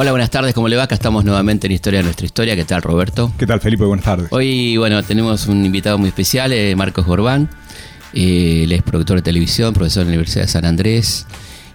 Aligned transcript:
Hola, 0.00 0.12
buenas 0.12 0.30
tardes, 0.30 0.54
¿cómo 0.54 0.68
le 0.68 0.76
va? 0.76 0.84
Acá 0.84 0.94
estamos 0.94 1.24
nuevamente 1.24 1.66
en 1.66 1.72
Historia 1.72 1.98
de 1.98 2.04
nuestra 2.04 2.24
historia. 2.24 2.54
¿Qué 2.54 2.64
tal, 2.64 2.82
Roberto? 2.82 3.32
¿Qué 3.36 3.48
tal, 3.48 3.60
Felipe? 3.60 3.84
Buenas 3.84 4.04
tardes. 4.04 4.28
Hoy, 4.30 4.76
bueno, 4.76 5.02
tenemos 5.02 5.48
un 5.48 5.64
invitado 5.66 5.98
muy 5.98 6.06
especial, 6.10 6.52
eh, 6.52 6.76
Marcos 6.76 7.04
Gorbán. 7.04 7.48
Eh, 8.14 8.60
él 8.62 8.70
es 8.70 8.82
productor 8.82 9.16
de 9.16 9.22
televisión, 9.22 9.74
profesor 9.74 10.04
de 10.04 10.10
la 10.10 10.16
Universidad 10.18 10.42
de 10.44 10.48
San 10.52 10.64
Andrés 10.66 11.26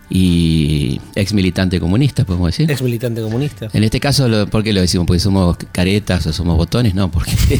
y 0.09 1.01
ex 1.15 1.33
militante 1.33 1.81
comunista, 1.81 2.23
podemos 2.23 2.47
decir. 2.47 2.71
Ex 2.71 2.81
militante 2.81 3.21
comunista. 3.21 3.67
En 3.73 3.83
este 3.83 3.99
caso, 3.99 4.29
lo- 4.29 4.47
¿por 4.47 4.63
qué 4.63 4.71
lo 4.71 4.79
decimos? 4.79 5.05
¿Porque 5.05 5.19
somos 5.19 5.57
caretas 5.73 6.25
o 6.25 6.31
somos 6.31 6.55
botones? 6.55 6.95
No, 6.95 7.11
porque, 7.11 7.33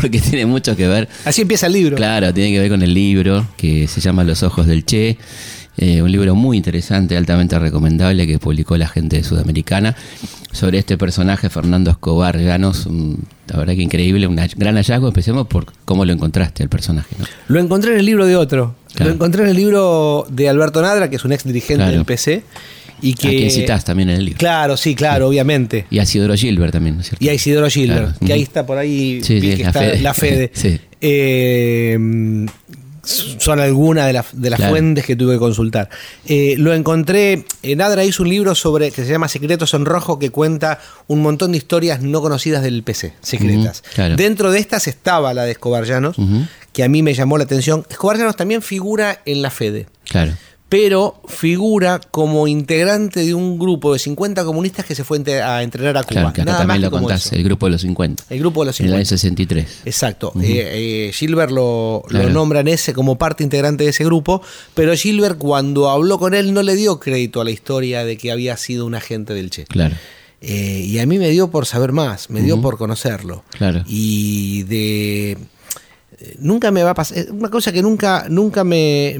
porque 0.00 0.20
tiene 0.20 0.46
mucho 0.46 0.76
que 0.76 0.86
ver. 0.86 1.08
Así 1.24 1.42
empieza 1.42 1.66
el 1.66 1.72
libro. 1.72 1.96
Claro, 1.96 2.32
tiene 2.32 2.52
que 2.52 2.60
ver 2.60 2.70
con 2.70 2.82
el 2.82 2.94
libro 2.94 3.48
que 3.56 3.88
se 3.88 4.00
llama 4.00 4.22
Los 4.22 4.44
Ojos 4.44 4.68
del 4.68 4.84
Che. 4.84 5.18
Eh, 5.76 6.02
un 6.02 6.10
libro 6.12 6.34
muy 6.34 6.56
interesante, 6.56 7.16
altamente 7.16 7.58
recomendable 7.58 8.26
que 8.26 8.38
publicó 8.38 8.76
la 8.76 8.88
gente 8.88 9.22
sudamericana 9.24 9.96
sobre 10.52 10.78
este 10.78 10.96
personaje, 10.96 11.50
Fernando 11.50 11.90
Escobar 11.90 12.38
Llanos. 12.38 12.86
la 13.48 13.56
verdad 13.58 13.74
que 13.74 13.82
increíble, 13.82 14.26
un 14.26 14.36
gran 14.56 14.76
hallazgo. 14.76 15.08
Empecemos 15.08 15.46
por 15.48 15.66
cómo 15.84 16.04
lo 16.04 16.12
encontraste 16.12 16.62
el 16.62 16.68
personaje. 16.68 17.14
¿no? 17.18 17.24
Lo 17.48 17.60
encontré 17.60 17.92
en 17.94 17.98
el 17.98 18.06
libro 18.06 18.26
de 18.26 18.36
otro. 18.36 18.76
Claro. 18.94 19.08
Lo 19.10 19.14
encontré 19.16 19.42
en 19.42 19.48
el 19.48 19.56
libro 19.56 20.24
de 20.30 20.48
Alberto 20.48 20.80
Nadra, 20.80 21.10
que 21.10 21.16
es 21.16 21.24
un 21.24 21.32
ex 21.32 21.42
dirigente 21.44 21.82
Claro. 21.82 21.92
del 21.96 22.04
PC. 22.04 22.44
Y 23.02 23.14
que, 23.14 23.26
A 23.26 23.30
quien 23.32 23.50
citás 23.50 23.84
también 23.84 24.08
en 24.10 24.16
el 24.18 24.24
libro. 24.26 24.38
Claro, 24.38 24.76
sí, 24.76 24.94
claro, 24.94 25.28
obviamente. 25.28 25.84
Y 25.90 25.98
a 25.98 26.04
Isidoro 26.04 26.34
Gilbert 26.36 26.72
también, 26.72 26.94
¿no 26.94 27.00
es 27.02 27.08
cierto? 27.08 27.22
Y 27.22 27.28
a 27.28 27.34
Isidoro 27.34 27.68
Gilbert, 27.68 28.02
Claro. 28.12 28.18
que 28.26 28.32
ahí 28.32 28.42
está 28.42 28.64
por 28.64 28.78
ahí, 28.78 29.20
Sí, 29.22 29.40
sí, 29.40 29.56
que 29.56 29.62
la 29.64 29.68
está 29.68 29.80
Fede. 29.80 30.00
la 30.00 30.14
Fede. 30.14 30.50
Sí. 30.54 30.80
Eh, 31.00 31.98
son 33.04 33.60
algunas 33.60 34.06
de, 34.06 34.12
las- 34.12 34.26
de 34.32 34.50
las 34.50 34.58
Claro. 34.58 34.72
fuentes 34.72 35.04
que 35.04 35.16
tuve 35.16 35.34
que 35.34 35.38
consultar. 35.38 35.88
Eh, 36.26 36.54
lo 36.58 36.72
encontré, 36.74 37.44
en 37.62 37.78
Nadra 37.78 38.04
hizo 38.04 38.22
un 38.22 38.28
libro 38.28 38.54
sobre 38.54 38.90
que 38.90 39.04
se 39.04 39.10
llama 39.10 39.28
Secretos 39.28 39.74
en 39.74 39.84
Rojo 39.84 40.18
que 40.18 40.30
cuenta 40.30 40.78
un 41.06 41.22
montón 41.22 41.52
de 41.52 41.58
historias 41.58 42.00
no 42.02 42.20
conocidas 42.22 42.62
del 42.62 42.82
PC, 42.82 43.14
secretas. 43.20 43.82
Claro. 43.94 44.16
Dentro 44.16 44.50
de 44.50 44.58
estas 44.58 44.86
estaba 44.88 45.34
la 45.34 45.44
de 45.44 45.52
Escobar 45.52 45.84
Llanos, 45.84 46.16
que 46.72 46.82
a 46.84 46.88
mí 46.88 47.02
me 47.02 47.14
llamó 47.14 47.38
la 47.38 47.44
atención. 47.44 47.86
Escobar 47.88 48.16
Llanos 48.18 48.36
también 48.36 48.62
figura 48.62 49.20
en 49.26 49.42
la 49.42 49.50
Fede 49.50 49.86
Claro. 50.08 50.32
Pero 50.68 51.20
figura 51.28 52.00
como 52.10 52.48
integrante 52.48 53.20
de 53.24 53.34
un 53.34 53.58
grupo 53.58 53.92
de 53.92 53.98
50 53.98 54.44
comunistas 54.44 54.84
que 54.84 54.94
se 54.94 55.04
fue 55.04 55.18
a 55.42 55.62
entrenar 55.62 55.96
a 55.96 56.02
Cuba. 56.02 56.14
Claro, 56.14 56.32
que 56.32 56.40
acá 56.40 56.50
Nada 56.50 56.58
también 56.58 56.80
más 56.80 56.90
lo 56.90 56.98
contás, 56.98 57.32
el 57.32 57.44
grupo 57.44 57.66
de 57.66 57.72
los 57.72 57.82
50. 57.82 58.24
El 58.30 58.38
grupo 58.40 58.62
de 58.62 58.66
los 58.66 58.80
En 58.80 58.86
el 58.86 58.94
año 58.94 59.04
50. 59.04 59.18
63. 59.18 59.80
Exacto. 59.84 60.32
Eh, 60.42 61.08
eh, 61.08 61.12
Gilbert 61.12 61.52
lo, 61.52 62.04
lo 62.08 62.28
nombra 62.30 62.60
en 62.60 62.68
ese 62.68 62.92
como 62.92 63.16
parte 63.18 63.44
integrante 63.44 63.84
de 63.84 63.90
ese 63.90 64.04
grupo, 64.04 64.42
pero 64.74 64.94
Gilbert 64.94 65.38
cuando 65.38 65.90
habló 65.90 66.18
con 66.18 66.34
él 66.34 66.52
no 66.52 66.62
le 66.62 66.74
dio 66.74 66.98
crédito 66.98 67.40
a 67.40 67.44
la 67.44 67.50
historia 67.50 68.04
de 68.04 68.16
que 68.16 68.32
había 68.32 68.56
sido 68.56 68.86
un 68.86 68.94
agente 68.94 69.34
del 69.34 69.50
Che. 69.50 69.64
Claro. 69.66 69.94
Eh, 70.46 70.84
y 70.86 70.98
a 70.98 71.06
mí 71.06 71.18
me 71.18 71.30
dio 71.30 71.50
por 71.50 71.64
saber 71.64 71.92
más, 71.92 72.28
me 72.28 72.42
dio 72.42 72.60
por 72.60 72.76
conocerlo. 72.76 73.44
Claro. 73.56 73.82
Y 73.86 74.64
de... 74.64 75.38
eh, 76.24 76.36
Nunca 76.40 76.70
me 76.70 76.82
va 76.82 76.90
a 76.90 76.94
pasar... 76.94 77.26
Una 77.30 77.50
cosa 77.50 77.72
que 77.72 77.82
nunca, 77.82 78.26
nunca 78.28 78.64
me, 78.64 79.16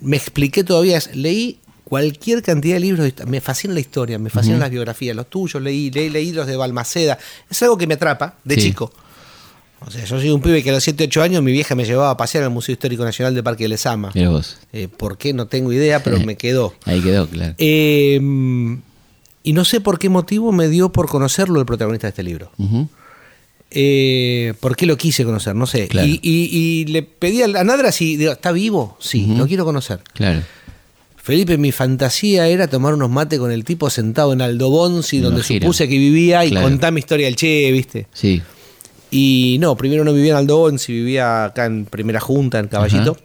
me 0.00 0.16
expliqué 0.16 0.64
todavía 0.64 0.98
es, 0.98 1.14
leí 1.14 1.58
cualquier 1.84 2.42
cantidad 2.42 2.74
de 2.74 2.80
libros, 2.80 3.12
me 3.26 3.40
fascina 3.40 3.74
la 3.74 3.80
historia, 3.80 4.18
me 4.18 4.30
fascinan 4.30 4.60
las 4.60 4.70
biografías, 4.70 5.16
los 5.16 5.28
tuyos 5.28 5.60
leí, 5.60 5.90
leí, 5.90 6.08
leí 6.08 6.30
los 6.32 6.46
de 6.46 6.56
Balmaceda, 6.56 7.18
es 7.50 7.62
algo 7.64 7.76
que 7.76 7.86
me 7.88 7.94
atrapa 7.94 8.36
de 8.44 8.54
Sí. 8.54 8.60
chico. 8.62 8.92
O 9.84 9.90
sea, 9.90 10.04
yo 10.04 10.20
soy 10.20 10.28
un 10.30 10.40
pibe 10.42 10.62
que 10.62 10.70
a 10.70 10.74
los 10.74 10.84
7, 10.84 11.04
8 11.04 11.22
años 11.22 11.42
mi 11.42 11.52
vieja 11.52 11.74
me 11.74 11.84
llevaba 11.86 12.10
a 12.10 12.16
pasear 12.16 12.44
al 12.44 12.50
Museo 12.50 12.74
Histórico 12.74 13.02
Nacional 13.02 13.34
de 13.34 13.42
Parque 13.42 13.64
de 13.64 13.70
Lezama. 13.70 14.10
Mira 14.14 14.28
vos. 14.28 14.58
Eh, 14.74 14.88
¿Por 14.94 15.16
qué? 15.16 15.32
No 15.32 15.46
tengo 15.46 15.72
idea, 15.72 16.02
pero 16.02 16.20
me 16.20 16.36
quedó. 16.36 16.74
Ahí 16.84 17.00
quedó, 17.00 17.26
claro. 17.26 17.54
Eh, 17.58 18.20
y 19.42 19.52
no 19.54 19.64
sé 19.64 19.80
por 19.80 19.98
qué 19.98 20.08
motivo 20.10 20.52
me 20.52 20.68
dio 20.68 20.92
por 20.92 21.08
conocerlo 21.08 21.58
el 21.60 21.66
protagonista 21.66 22.06
de 22.06 22.10
este 22.10 22.22
libro. 22.22 22.52
Ujú. 22.58 22.88
Eh, 23.70 24.54
¿Por 24.60 24.74
qué 24.76 24.86
lo 24.86 24.96
quise 24.96 25.24
conocer? 25.24 25.54
No 25.54 25.66
sé. 25.66 25.88
Claro. 25.88 26.06
Y, 26.08 26.18
y- 26.22 26.48
y 26.52 26.84
le 26.86 27.02
pedí 27.02 27.42
a 27.42 27.48
Nadra 27.64 27.92
si 27.92 28.16
digo, 28.16 28.32
está 28.32 28.52
vivo. 28.52 28.96
Sí, 29.00 29.24
Ujú. 29.28 29.38
lo 29.38 29.46
quiero 29.46 29.64
conocer. 29.64 30.00
Claro. 30.14 30.42
Felipe, 31.16 31.58
mi 31.58 31.70
fantasía 31.70 32.48
era 32.48 32.66
tomar 32.66 32.94
unos 32.94 33.10
mates 33.10 33.38
con 33.38 33.52
el 33.52 33.62
tipo 33.64 33.88
sentado 33.90 34.32
en 34.32 34.40
Aldo 34.42 34.70
Bonzi, 34.70 35.18
En 35.18 35.22
donde 35.24 35.42
gira. 35.42 35.64
supuse 35.66 35.86
que 35.88 35.96
vivía 35.98 36.44
y 36.44 36.50
Claro. 36.50 36.66
contar 36.66 36.92
mi 36.92 36.98
historia 37.00 37.26
del 37.26 37.36
Che, 37.36 37.70
¿viste? 37.70 38.06
Sí. 38.12 38.42
Y 39.12 39.58
no, 39.60 39.76
primero 39.76 40.02
no 40.04 40.12
vivía 40.12 40.32
en 40.32 40.38
Aldo 40.38 40.58
Bonzi, 40.58 40.92
vivía 40.92 41.44
acá 41.44 41.66
en 41.66 41.84
Primera 41.84 42.20
Junta, 42.20 42.58
en 42.58 42.68
Caballito. 42.68 43.12
Ajá. 43.12 43.20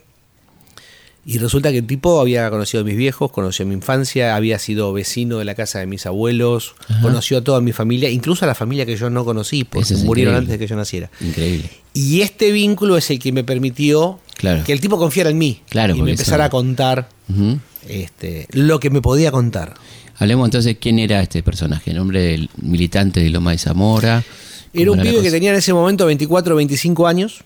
Y 1.27 1.39
resulta 1.39 1.71
que 1.71 1.79
el 1.79 1.87
tipo 1.87 2.21
había 2.21 2.47
conocido 2.51 2.81
a 2.81 2.85
mis 2.85 2.95
viejos, 2.95 3.31
conoció 3.31 3.65
mi 3.65 3.73
infancia, 3.73 4.35
había 4.35 4.59
sido 4.59 4.93
vecino 4.93 5.39
de 5.39 5.45
la 5.45 5.55
casa 5.55 5.79
de 5.79 5.87
mis 5.87 6.05
abuelos, 6.05 6.75
Ajá. 6.87 7.01
conoció 7.01 7.39
a 7.39 7.41
toda 7.43 7.61
mi 7.61 7.71
familia, 7.71 8.11
incluso 8.11 8.45
a 8.45 8.47
la 8.47 8.53
familia 8.53 8.85
que 8.85 8.95
yo 8.95 9.09
no 9.09 9.25
conocí, 9.25 9.63
porque 9.63 9.93
es 9.95 10.03
murieron 10.03 10.33
increíble. 10.35 10.37
antes 10.37 10.51
de 10.51 10.59
que 10.59 10.69
yo 10.69 10.75
naciera. 10.75 11.09
Increíble. 11.21 11.69
Y 11.95 12.21
este 12.21 12.51
vínculo 12.51 12.95
es 12.95 13.09
el 13.09 13.17
que 13.17 13.31
me 13.31 13.43
permitió 13.43 14.19
Claro. 14.37 14.63
que 14.63 14.71
el 14.73 14.79
tipo 14.81 14.97
confiara 14.99 15.29
en 15.31 15.37
mí 15.39 15.61
Claro, 15.69 15.95
y 15.95 16.01
me 16.03 16.11
empezara 16.11 16.43
eso- 16.43 16.47
a 16.47 16.49
contar 16.51 17.09
este, 17.87 18.47
lo 18.51 18.79
que 18.79 18.89
me 18.89 19.01
podía 19.01 19.31
contar. 19.31 19.73
Hablemos 20.17 20.45
entonces 20.47 20.77
quién 20.79 20.99
era 20.99 21.21
este 21.21 21.43
personaje, 21.43 21.91
el 21.91 21.97
nombre 21.97 22.21
del 22.21 22.49
militante 22.61 23.19
de 23.21 23.29
Loma 23.29 23.51
de 23.51 23.57
Zamora. 23.57 24.23
Era 24.73 24.89
¿Cómo 24.89 25.01
un 25.01 25.07
pibe 25.07 25.21
que 25.21 25.31
tenía 25.31 25.51
en 25.51 25.57
ese 25.57 25.73
momento 25.73 26.05
24 26.05 26.53
o 26.53 26.57
25 26.57 27.07
años. 27.07 27.43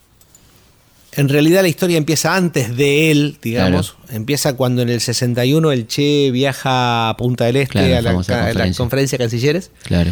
En 1.13 1.27
realidad 1.27 1.63
la 1.63 1.67
historia 1.67 1.97
empieza 1.97 2.35
antes 2.35 2.75
de 2.77 3.09
él, 3.11 3.37
digamos. 3.41 3.95
Empieza 4.09 4.53
cuando 4.55 4.81
en 4.83 4.89
el 4.89 5.01
61 5.01 5.71
el 5.71 5.87
Che 5.87 6.29
viaja 6.31 7.09
a 7.09 7.17
Punta 7.17 7.45
del 7.45 7.55
Este 7.57 7.71
Claro, 7.73 7.97
a, 7.97 8.01
la, 8.01 8.73
conferencia. 8.73 9.17
de 9.17 9.23
cancilleres. 9.23 9.71
Claro. 9.83 10.11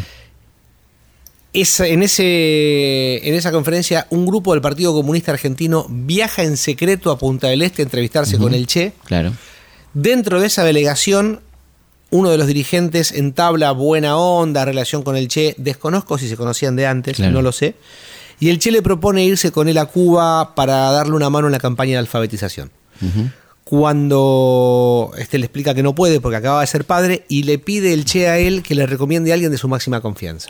En, 1.53 2.03
ese, 2.03 3.27
en 3.27 3.33
esa 3.33 3.51
conferencia 3.51 4.05
un 4.11 4.25
grupo 4.27 4.53
del 4.53 4.61
Partido 4.61 4.93
Comunista 4.93 5.31
Argentino 5.31 5.87
viaja 5.89 6.43
en 6.43 6.55
secreto 6.57 7.09
a 7.09 7.17
Punta 7.17 7.47
del 7.47 7.61
Este 7.61 7.81
a 7.81 7.85
entrevistarse 7.85 8.37
con 8.37 8.53
el 8.53 8.67
Che. 8.67 8.93
Claro. 9.05 9.33
Dentro 9.93 10.39
de 10.39 10.47
esa 10.47 10.63
delegación, 10.63 11.41
uno 12.11 12.29
de 12.29 12.37
los 12.37 12.47
dirigentes 12.47 13.11
entabla 13.11 13.71
buena 13.71 14.17
onda, 14.17 14.65
relación 14.65 15.01
con 15.03 15.15
el 15.15 15.27
Che. 15.29 15.55
Desconozco 15.57 16.17
si 16.17 16.27
se 16.27 16.37
conocían 16.37 16.75
de 16.75 16.85
antes, 16.85 17.15
Claro. 17.17 17.31
no 17.33 17.41
lo 17.41 17.51
sé. 17.51 17.75
Y 18.39 18.49
el 18.49 18.59
Che 18.59 18.71
le 18.71 18.81
propone 18.81 19.23
irse 19.25 19.51
con 19.51 19.67
él 19.67 19.77
a 19.77 19.85
Cuba 19.87 20.53
para 20.55 20.91
darle 20.91 21.15
una 21.15 21.29
mano 21.29 21.47
en 21.47 21.51
la 21.53 21.59
campaña 21.59 21.93
de 21.93 21.97
alfabetización. 21.99 22.71
Cuando 23.63 25.11
este 25.17 25.37
le 25.37 25.45
explica 25.45 25.73
que 25.73 25.83
no 25.83 25.93
puede 25.93 26.21
porque 26.21 26.37
acaba 26.37 26.61
de 26.61 26.67
ser 26.67 26.85
padre 26.85 27.25
y 27.27 27.43
le 27.43 27.59
pide 27.59 27.93
el 27.93 28.05
Che 28.05 28.27
a 28.27 28.37
él 28.37 28.63
que 28.63 28.75
le 28.75 28.85
recomiende 28.85 29.31
a 29.31 29.33
alguien 29.33 29.51
de 29.51 29.57
su 29.57 29.67
máxima 29.67 30.01
confianza. 30.01 30.49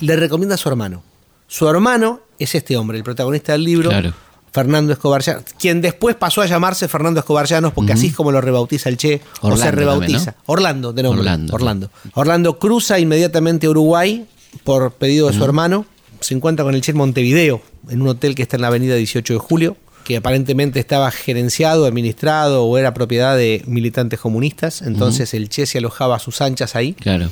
Le 0.00 0.16
recomienda 0.16 0.54
a 0.54 0.58
su 0.58 0.68
hermano. 0.68 1.02
Su 1.48 1.68
hermano 1.68 2.20
es 2.38 2.54
este 2.54 2.76
hombre, 2.76 2.98
el 2.98 3.04
protagonista 3.04 3.52
del 3.52 3.64
libro, 3.64 3.90
Claro. 3.90 4.12
Fernando 4.52 4.92
Escobar 4.92 5.22
Llanos, 5.22 5.44
quien 5.58 5.80
después 5.80 6.16
pasó 6.16 6.42
a 6.42 6.46
llamarse 6.46 6.88
Fernando 6.88 7.20
Escobar 7.20 7.46
Llanos, 7.46 7.72
porque 7.72 7.92
así 7.92 8.08
es 8.08 8.14
como 8.14 8.32
lo 8.32 8.40
rebautiza 8.40 8.88
el 8.88 8.96
Che, 8.96 9.20
o 9.40 9.46
Orlando 9.48 9.64
se 9.64 9.70
rebautiza. 9.72 10.24
también, 10.32 10.42
Orlando, 10.46 10.92
de 10.92 11.02
nombre. 11.02 11.20
Orlando. 11.20 11.54
Orlando. 11.54 11.90
Orlando. 12.14 12.58
cruza 12.58 12.98
inmediatamente 12.98 13.66
a 13.66 13.70
Uruguay 13.70 14.26
por 14.64 14.92
pedido 14.92 15.28
de 15.28 15.34
su 15.34 15.44
hermano. 15.44 15.86
Se 16.20 16.34
encuentra 16.34 16.64
con 16.64 16.74
el 16.74 16.80
Che 16.82 16.90
en 16.92 16.98
Montevideo, 16.98 17.62
en 17.88 18.02
un 18.02 18.08
hotel 18.08 18.34
que 18.34 18.42
está 18.42 18.56
en 18.56 18.62
la 18.62 18.68
avenida 18.68 18.94
18 18.94 19.32
de 19.34 19.38
julio, 19.38 19.76
que 20.04 20.16
aparentemente 20.16 20.78
estaba 20.80 21.10
gerenciado, 21.10 21.86
administrado 21.86 22.64
o 22.64 22.78
era 22.78 22.92
propiedad 22.94 23.36
de 23.36 23.62
militantes 23.66 24.18
comunistas. 24.20 24.82
Entonces 24.82 25.32
el 25.34 25.48
Che 25.48 25.66
se 25.66 25.78
alojaba 25.78 26.16
a 26.16 26.18
sus 26.18 26.40
anchas 26.40 26.76
ahí 26.76 26.94
Claro. 26.94 27.30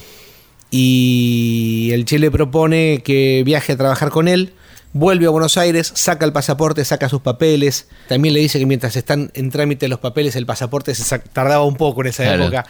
y 0.70 1.90
el 1.92 2.04
Che 2.04 2.18
le 2.18 2.30
propone 2.30 3.02
que 3.04 3.42
viaje 3.44 3.72
a 3.72 3.76
trabajar 3.76 4.10
con 4.10 4.28
él. 4.28 4.52
Vuelve 4.94 5.26
a 5.26 5.30
Buenos 5.30 5.58
Aires, 5.58 5.92
saca 5.94 6.24
el 6.24 6.32
pasaporte, 6.32 6.82
saca 6.84 7.08
sus 7.10 7.20
papeles. 7.20 7.88
También 8.08 8.32
le 8.34 8.40
dice 8.40 8.58
que 8.58 8.64
mientras 8.66 8.96
están 8.96 9.30
en 9.34 9.50
trámite 9.50 9.86
los 9.86 9.98
papeles, 9.98 10.34
el 10.34 10.46
pasaporte 10.46 10.94
se 10.94 11.18
tardaba 11.18 11.64
un 11.64 11.76
poco 11.76 12.00
en 12.00 12.06
esa 12.08 12.22
Claro. 12.24 12.44
época. 12.44 12.66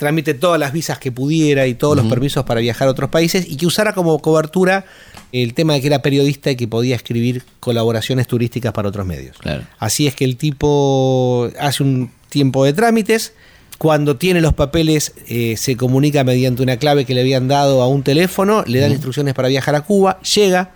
Trámite 0.00 0.32
todas 0.32 0.58
las 0.58 0.72
visas 0.72 0.98
que 0.98 1.12
pudiera 1.12 1.66
y 1.66 1.74
todos 1.74 1.94
los 1.94 2.06
permisos 2.06 2.46
para 2.46 2.62
viajar 2.62 2.88
a 2.88 2.90
otros 2.90 3.10
países 3.10 3.46
y 3.46 3.58
que 3.58 3.66
usara 3.66 3.92
como 3.92 4.18
cobertura 4.20 4.86
el 5.30 5.52
tema 5.52 5.74
de 5.74 5.82
que 5.82 5.88
era 5.88 6.00
periodista 6.00 6.50
y 6.50 6.56
que 6.56 6.66
podía 6.66 6.96
escribir 6.96 7.42
colaboraciones 7.60 8.26
turísticas 8.26 8.72
para 8.72 8.88
otros 8.88 9.04
medios. 9.04 9.36
Claro. 9.36 9.64
Así 9.78 10.06
es 10.06 10.14
que 10.14 10.24
el 10.24 10.38
tipo 10.38 11.50
hace 11.60 11.82
un 11.82 12.10
tiempo 12.30 12.64
de 12.64 12.72
trámites. 12.72 13.34
Cuando 13.76 14.16
tiene 14.16 14.40
los 14.40 14.54
papeles, 14.54 15.12
eh, 15.28 15.58
se 15.58 15.76
comunica 15.76 16.24
mediante 16.24 16.62
una 16.62 16.78
clave 16.78 17.04
que 17.04 17.12
le 17.12 17.20
habían 17.20 17.46
dado 17.46 17.82
a 17.82 17.86
un 17.86 18.02
teléfono, 18.02 18.64
le 18.66 18.80
dan 18.80 18.92
instrucciones 18.92 19.34
para 19.34 19.48
viajar 19.48 19.74
a 19.74 19.82
Cuba, 19.82 20.18
llega, 20.22 20.70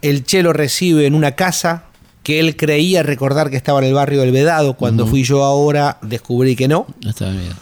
el 0.00 0.24
Che 0.24 0.42
lo 0.42 0.54
recibe 0.54 1.04
en 1.04 1.14
una 1.14 1.32
casa 1.32 1.84
que 2.22 2.40
él 2.40 2.56
creía 2.56 3.02
recordar 3.02 3.50
que 3.50 3.58
estaba 3.58 3.80
en 3.80 3.88
el 3.88 3.92
barrio 3.92 4.22
del 4.22 4.32
Vedado. 4.32 4.74
Cuando 4.74 5.06
fui 5.06 5.22
yo 5.22 5.44
ahora, 5.44 5.98
descubrí 6.00 6.56
que 6.56 6.66
no. 6.66 6.86
No 7.04 7.10
estaba 7.10 7.32
bien. 7.32 7.52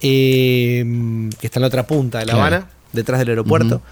Eh, 0.00 0.84
que 1.40 1.46
está 1.46 1.58
en 1.58 1.62
la 1.62 1.68
otra 1.68 1.86
punta 1.86 2.18
de 2.18 2.26
La 2.26 2.32
Claro. 2.34 2.46
Habana, 2.56 2.70
detrás 2.92 3.18
del 3.20 3.30
aeropuerto. 3.30 3.82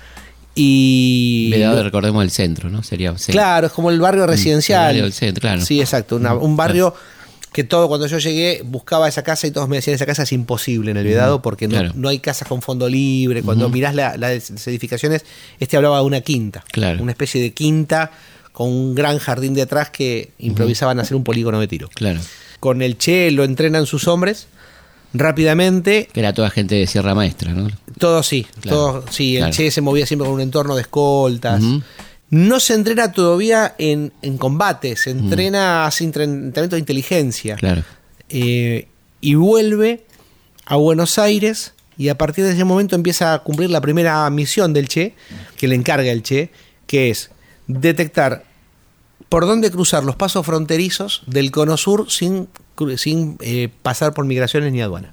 Y. 0.54 1.50
Vedado, 1.50 1.82
recordemos 1.82 2.22
el 2.22 2.30
centro, 2.30 2.70
¿no? 2.70 2.82
Sería. 2.82 3.14
Claro, 3.28 3.66
es 3.66 3.72
como 3.72 3.90
el 3.90 4.00
barrio 4.00 4.26
residencial. 4.26 4.82
el 4.82 4.86
barrio 4.88 5.02
del 5.04 5.12
centro, 5.12 5.40
claro. 5.40 5.60
Sí, 5.64 5.80
exacto. 5.80 6.16
una- 6.16 6.34
un 6.34 6.56
barrio 6.56 6.94
que 7.52 7.64
todo, 7.64 7.86
cuando 7.88 8.06
yo 8.08 8.18
llegué, 8.18 8.62
buscaba 8.64 9.08
esa 9.08 9.22
casa 9.22 9.46
y 9.46 9.50
todos 9.52 9.68
me 9.68 9.76
decían, 9.76 9.94
esa 9.94 10.06
casa 10.06 10.24
es 10.24 10.32
imposible 10.32 10.90
en 10.90 10.96
el 10.96 11.04
Vedado 11.04 11.40
porque 11.40 11.68
no, 11.68 11.74
Claro. 11.78 11.92
no 11.94 12.08
hay 12.08 12.18
casas 12.18 12.48
con 12.48 12.62
fondo 12.62 12.88
libre. 12.88 13.42
Cuando 13.42 13.68
mirás 13.68 13.94
la- 13.94 14.16
las 14.16 14.50
edificaciones, 14.66 15.24
este 15.60 15.76
hablaba 15.76 15.98
de 15.98 16.04
una 16.04 16.20
quinta. 16.20 16.64
Claro. 16.72 17.00
Una 17.02 17.12
especie 17.12 17.40
de 17.40 17.52
quinta 17.52 18.10
con 18.52 18.68
un 18.70 18.94
gran 18.94 19.18
jardín 19.18 19.54
de 19.54 19.62
atrás 19.62 19.90
que 19.90 20.30
improvisaban 20.38 20.98
hacer 21.00 21.16
un 21.16 21.24
polígono 21.24 21.58
de 21.60 21.66
tiro. 21.68 21.88
Claro. 21.94 22.20
Con 22.60 22.82
el 22.82 22.96
Che 22.98 23.30
lo 23.32 23.44
entrenan 23.44 23.86
sus 23.86 24.06
hombres 24.08 24.46
rápidamente. 25.14 26.08
Que 26.12 26.20
era 26.20 26.34
toda 26.34 26.50
gente 26.50 26.74
de 26.74 26.86
Sierra 26.86 27.14
Maestra, 27.14 27.52
¿no? 27.52 27.68
Todo 27.98 28.22
sí, 28.22 28.46
Claro, 28.60 28.76
todo 28.76 29.04
sí. 29.10 29.36
El 29.36 29.42
claro. 29.42 29.54
Che 29.54 29.70
se 29.70 29.80
movía 29.80 30.04
siempre 30.04 30.26
con 30.26 30.34
un 30.34 30.40
entorno 30.42 30.74
de 30.74 30.82
escoltas. 30.82 31.62
No 32.30 32.60
se 32.60 32.74
entrena 32.74 33.12
todavía 33.12 33.74
en, 33.78 34.12
en 34.20 34.36
combate, 34.38 34.96
se 34.96 35.10
entrena, 35.10 35.86
hace 35.86 36.04
entrenamiento 36.04 36.74
de 36.74 36.78
inteligencia. 36.78 37.54
Claro. 37.56 37.84
Eh, 38.28 38.88
y 39.20 39.36
vuelve 39.36 40.04
a 40.66 40.76
Buenos 40.76 41.18
Aires 41.18 41.72
y 41.96 42.08
a 42.08 42.18
partir 42.18 42.44
de 42.44 42.52
ese 42.52 42.64
momento 42.64 42.96
empieza 42.96 43.34
a 43.34 43.38
cumplir 43.38 43.70
la 43.70 43.80
primera 43.80 44.28
misión 44.30 44.72
del 44.72 44.88
Che, 44.88 45.14
que 45.56 45.68
le 45.68 45.76
encarga 45.76 46.10
el 46.10 46.22
Che, 46.22 46.50
que 46.86 47.10
es 47.10 47.30
detectar 47.68 48.44
por 49.28 49.46
dónde 49.46 49.70
cruzar 49.70 50.02
los 50.04 50.16
pasos 50.16 50.44
fronterizos 50.44 51.22
del 51.26 51.50
Cono 51.52 51.76
Sur 51.76 52.10
sin, 52.10 52.48
sin 52.96 53.36
eh, 53.40 53.68
pasar 53.82 54.14
por 54.14 54.24
migraciones 54.26 54.72
ni 54.72 54.80
aduana. 54.82 55.12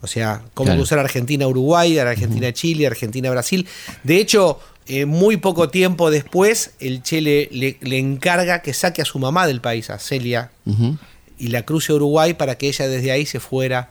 O 0.00 0.08
sea, 0.08 0.42
cómo 0.54 0.66
Claro. 0.66 0.80
cruzar 0.80 0.98
Argentina-Uruguay, 0.98 1.96
Argentina-Chile, 1.98 2.86
Argentina-Brasil. 2.88 3.66
De 4.02 4.16
hecho, 4.16 4.58
eh, 4.86 5.06
muy 5.06 5.36
poco 5.36 5.68
tiempo 5.68 6.10
después, 6.10 6.72
el 6.80 7.02
Che 7.04 7.20
le, 7.20 7.48
le- 7.52 7.76
le 7.80 7.98
encarga 7.98 8.60
que 8.62 8.74
saque 8.74 9.02
a 9.02 9.04
su 9.04 9.20
mamá 9.20 9.46
del 9.46 9.60
país, 9.60 9.88
a 9.90 10.00
Celia, 10.00 10.50
y 11.38 11.48
la 11.48 11.62
cruce 11.62 11.92
a 11.92 11.94
Uruguay 11.96 12.34
para 12.34 12.56
que 12.56 12.68
ella 12.68 12.88
desde 12.88 13.12
ahí 13.12 13.24
se 13.24 13.38
fuera 13.38 13.90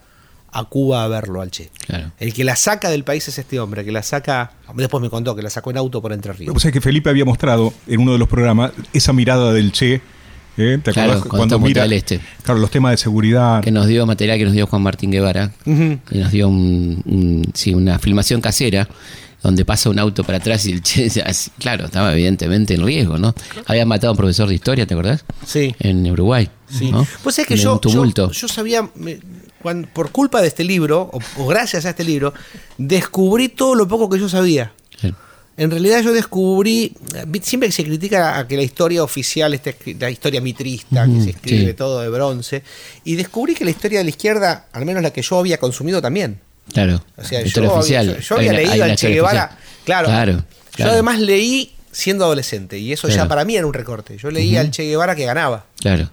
a 0.51 0.65
Cuba 0.65 1.05
a 1.05 1.07
verlo 1.07 1.39
al 1.41 1.51
Che. 1.51 1.69
Claro. 1.87 2.11
El 2.19 2.33
que 2.33 2.43
la 2.43 2.57
saca 2.57 2.89
del 2.89 3.05
país 3.05 3.25
es 3.29 3.37
este 3.37 3.57
hombre, 3.61 3.85
que 3.85 3.93
la 3.93 4.03
saca, 4.03 4.51
después 4.75 5.01
me 5.01 5.09
contó 5.09 5.33
que 5.37 5.41
la 5.41 5.49
sacó 5.49 5.71
en 5.71 5.77
auto 5.77 6.01
por 6.01 6.11
Entre 6.11 6.33
Ríos. 6.33 6.53
O 6.53 6.59
sea 6.59 6.73
que 6.73 6.81
Felipe 6.81 7.09
había 7.09 7.23
mostrado 7.23 7.73
en 7.87 8.01
uno 8.01 8.11
de 8.11 8.17
los 8.17 8.27
programas 8.27 8.73
esa 8.91 9.13
mirada 9.13 9.53
del 9.53 9.71
Che. 9.71 10.01
¿Eh? 10.57 10.79
¿Te 10.83 10.91
Claro, 10.91 11.13
acordás? 11.13 11.29
cuando 11.29 11.59
Punta 11.59 11.81
del 11.83 11.93
Este. 11.93 12.19
Claro, 12.43 12.59
los 12.59 12.71
temas 12.71 12.91
de 12.91 12.97
seguridad. 12.97 13.61
Que 13.63 13.71
nos 13.71 13.87
dio 13.87 14.05
material 14.05 14.37
que 14.37 14.45
nos 14.45 14.53
dio 14.53 14.67
Juan 14.67 14.81
Martín 14.81 15.11
Guevara. 15.11 15.51
Ujú. 15.65 15.99
Y 16.11 16.17
nos 16.19 16.31
dio 16.31 16.47
un- 16.47 17.01
un- 17.05 17.51
sí, 17.53 17.73
una 17.73 17.99
filmación 17.99 18.41
casera 18.41 18.87
donde 19.41 19.65
pasa 19.65 19.89
un 19.89 19.97
auto 19.97 20.23
para 20.23 20.37
atrás 20.37 20.65
y 20.67 20.71
el 20.73 20.81
che, 20.83 21.09
claro, 21.59 21.85
estaba 21.85 22.13
evidentemente 22.13 22.75
en 22.75 22.85
riesgo, 22.85 23.17
¿no? 23.17 23.33
Había 23.65 23.85
matado 23.87 24.09
a 24.09 24.11
un 24.11 24.17
profesor 24.17 24.47
de 24.47 24.53
historia, 24.55 24.85
¿te 24.85 24.93
acordás? 24.93 25.25
Sí. 25.45 25.75
En 25.79 26.09
Uruguay. 26.11 26.47
Sí. 26.69 26.91
¿no? 26.91 27.07
Pues 27.23 27.39
es 27.39 27.47
que 27.47 27.55
En 27.55 27.59
yo, 27.61 27.73
un 27.73 27.81
tumulto. 27.81 28.27
yo, 28.31 28.41
yo 28.41 28.47
sabía, 28.47 28.87
me- 28.95 29.19
cuan- 29.61 29.87
por 29.91 30.11
culpa 30.11 30.41
de 30.41 30.47
este 30.47 30.63
libro, 30.63 31.09
o, 31.11 31.19
o 31.37 31.47
gracias 31.47 31.85
a 31.85 31.89
este 31.89 32.03
libro, 32.03 32.33
descubrí 32.77 33.49
todo 33.49 33.73
lo 33.75 33.87
poco 33.87 34.09
que 34.09 34.19
yo 34.19 34.29
sabía. 34.29 34.73
En 35.61 35.69
realidad 35.69 36.01
yo 36.01 36.11
descubrí, 36.11 36.91
siempre 37.43 37.69
que 37.69 37.73
se 37.73 37.83
critica 37.83 38.39
a 38.39 38.47
que 38.47 38.55
la 38.57 38.63
historia 38.63 39.03
oficial, 39.03 39.53
escri- 39.53 39.95
la 39.99 40.09
historia 40.09 40.41
mitrista, 40.41 41.05
que 41.05 41.21
se 41.21 41.29
escribe 41.29 41.67
sí. 41.67 41.73
todo 41.73 42.01
de 42.01 42.09
bronce, 42.09 42.63
y 43.03 43.15
descubrí 43.15 43.53
que 43.53 43.63
la 43.63 43.69
historia 43.69 43.99
de 43.99 44.05
la 44.05 44.09
izquierda, 44.09 44.65
al 44.73 44.85
menos 44.85 45.03
la 45.03 45.11
que 45.13 45.21
yo 45.21 45.37
había 45.37 45.57
consumido 45.59 46.01
también. 46.01 46.39
Claro. 46.73 47.03
O 47.15 47.23
sea, 47.23 47.41
yo, 47.41 47.45
historia 47.45 47.69
había- 47.69 47.79
oficial. 47.79 48.05
yo- 48.07 48.19
yo 48.21 48.35
había 48.37 48.53
leído 48.53 48.83
al 48.83 48.95
Che 48.95 49.09
Guevara, 49.09 49.57
claro, 49.85 50.07
Claro. 50.07 50.43
Yo 50.77 50.85
además 50.87 51.19
leí 51.19 51.73
siendo 51.91 52.25
adolescente, 52.25 52.79
y 52.79 52.91
eso 52.93 53.07
ya 53.09 53.27
para 53.27 53.45
mí 53.45 53.55
era 53.55 53.67
un 53.67 53.73
recorte. 53.73 54.17
Yo 54.17 54.31
leía 54.31 54.61
al 54.61 54.71
Che 54.71 54.83
Guevara 54.83 55.15
que 55.15 55.25
ganaba. 55.25 55.65
Claro. 55.79 56.09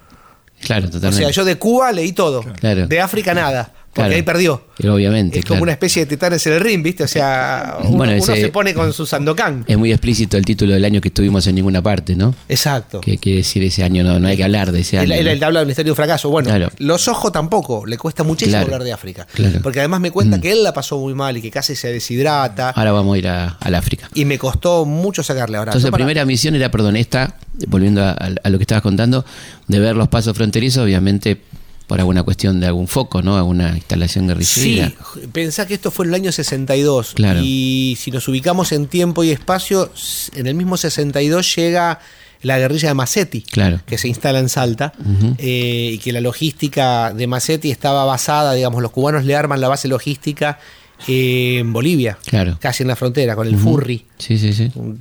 Claro, 0.61 0.89
O 0.89 0.91
totalmente. 0.91 1.25
sea, 1.25 1.31
yo 1.31 1.45
de 1.45 1.55
Cuba 1.56 1.93
leí 1.93 2.12
todo. 2.12 2.43
Claro. 2.43 2.87
De 2.87 3.00
África 3.00 3.33
nada. 3.33 3.73
Porque 3.93 4.11
Claro. 4.11 4.14
ahí 4.17 4.23
perdió. 4.23 4.62
Pero 4.76 4.94
obviamente. 4.94 5.38
Es 5.40 5.44
como 5.44 5.55
claro. 5.56 5.62
una 5.64 5.73
especie 5.73 6.05
de 6.05 6.06
titanes 6.06 6.46
en 6.46 6.52
el 6.52 6.61
ring, 6.61 6.82
¿viste? 6.85 7.02
O 7.05 7.08
sea, 7.08 7.79
uno, 7.81 7.96
Bueno, 7.96 8.12
uno 8.12 8.23
ese- 8.23 8.40
se 8.43 8.49
pone 8.50 8.73
con 8.75 8.93
su 8.93 9.06
Sandokan. 9.06 9.64
Es 9.67 9.76
muy 9.76 9.90
explícito 9.90 10.37
el 10.37 10.44
título 10.44 10.75
del 10.75 10.85
año 10.85 11.00
que 11.00 11.08
estuvimos 11.08 11.46
en 11.49 11.56
ninguna 11.56 11.82
parte, 11.82 12.14
¿no? 12.14 12.32
Exacto. 12.49 13.00
Que 13.00 13.19
quiere 13.19 13.38
decir 13.38 13.62
ese 13.64 13.82
año, 13.82 14.05
no, 14.05 14.20
no 14.20 14.29
hay 14.29 14.37
que 14.37 14.44
hablar 14.44 14.70
de 14.70 14.81
ese 14.81 14.99
año. 14.99 15.12
él- 15.14 15.25
¿no? 15.25 15.31
él 15.32 15.43
habla 15.43 15.61
del 15.61 15.67
misterio 15.67 15.93
de 15.93 15.96
fracaso. 15.96 16.29
Bueno, 16.31 16.49
Claro. 16.50 16.70
los 16.79 17.08
ojos 17.08 17.32
tampoco. 17.32 17.87
Le 17.87 17.99
cuesta 17.99 18.23
muchísimo 18.23 18.58
hablar 18.58 18.85
de 18.85 18.93
África. 18.93 19.26
Claro. 19.35 19.58
Porque 19.62 19.81
además 19.81 20.00
me 20.00 20.11
cuenta 20.12 20.37
Mm. 20.37 20.40
que 20.43 20.52
él 20.52 20.62
la 20.62 20.73
pasó 20.73 20.99
muy 20.99 21.14
mal 21.14 21.37
y 21.37 21.43
que 21.43 21.50
casi 21.50 21.75
se 21.75 21.90
deshidrata. 21.93 22.70
Ahora 22.70 22.93
vamos 22.93 23.17
a 23.17 23.19
ir 23.19 23.26
a, 23.26 23.49
al 23.58 23.75
África. 23.75 24.08
Y 24.14 24.26
me 24.26 24.38
costó 24.38 24.85
mucho 24.85 25.23
sacarle 25.25 25.56
ahora. 25.56 25.70
Entonces, 25.73 25.90
para- 25.90 26.05
primera 26.05 26.25
misión 26.25 26.55
era, 26.55 26.70
perdón, 26.70 26.94
esta, 26.94 27.35
volviendo 27.67 28.05
a, 28.05 28.12
a 28.12 28.49
lo 28.50 28.58
que 28.58 28.62
estabas 28.62 28.82
contando, 28.82 29.25
de 29.67 29.81
ver 29.81 29.96
los 29.96 30.06
pasos 30.08 30.37
fronterizos, 30.37 30.85
obviamente 30.85 31.40
por 31.88 31.99
alguna 31.99 32.23
cuestión 32.23 32.61
de 32.61 32.67
algún 32.67 32.87
foco, 32.87 33.23
¿no? 33.23 33.37
Alguna 33.37 33.75
instalación 33.75 34.26
Sí, 34.44 34.76
guerrillera. 34.76 34.93
pensá 35.32 35.67
que 35.67 35.75
esto 35.75 35.90
fue 35.90 36.05
en 36.05 36.11
el 36.11 36.14
año 36.17 36.31
62. 36.32 37.14
Claro. 37.14 37.40
Y 37.43 37.96
si 37.99 38.11
nos 38.12 38.29
ubicamos 38.29 38.70
en 38.73 38.87
tiempo 38.87 39.25
y 39.25 39.31
espacio, 39.31 39.90
en 40.37 40.46
el 40.46 40.55
mismo 40.55 40.76
62 40.76 41.56
llega 41.56 41.99
la 42.43 42.58
guerrilla 42.58 42.88
de 42.90 42.94
Massetti, 42.94 43.40
Claro. 43.43 43.81
que 43.85 43.99
se 43.99 44.06
instala 44.06 44.38
en 44.38 44.49
Salta, 44.49 44.93
eh, 45.38 45.90
y 45.94 45.99
que 45.99 46.12
la 46.12 46.20
logística 46.20 47.12
de 47.12 47.26
Massetti 47.26 47.70
estaba 47.73 48.05
basada, 48.05 48.52
digamos, 48.55 48.81
los 48.82 48.93
cubanos 48.93 49.25
le 49.25 49.35
arman 49.35 49.61
la 49.61 49.67
base 49.69 49.88
logística 49.88 50.61
eh, 51.08 51.58
en 51.61 51.73
Bolivia, 51.73 52.19
Claro. 52.26 52.58
casi 52.61 52.82
en 52.85 52.88
la 52.88 52.96
frontera, 52.96 53.35
con 53.35 53.46
el 53.49 53.56
Furri, 53.56 54.05
Sí, 54.19 54.37
sí, 54.38 54.52
sí. 54.52 54.70
un, 54.75 55.00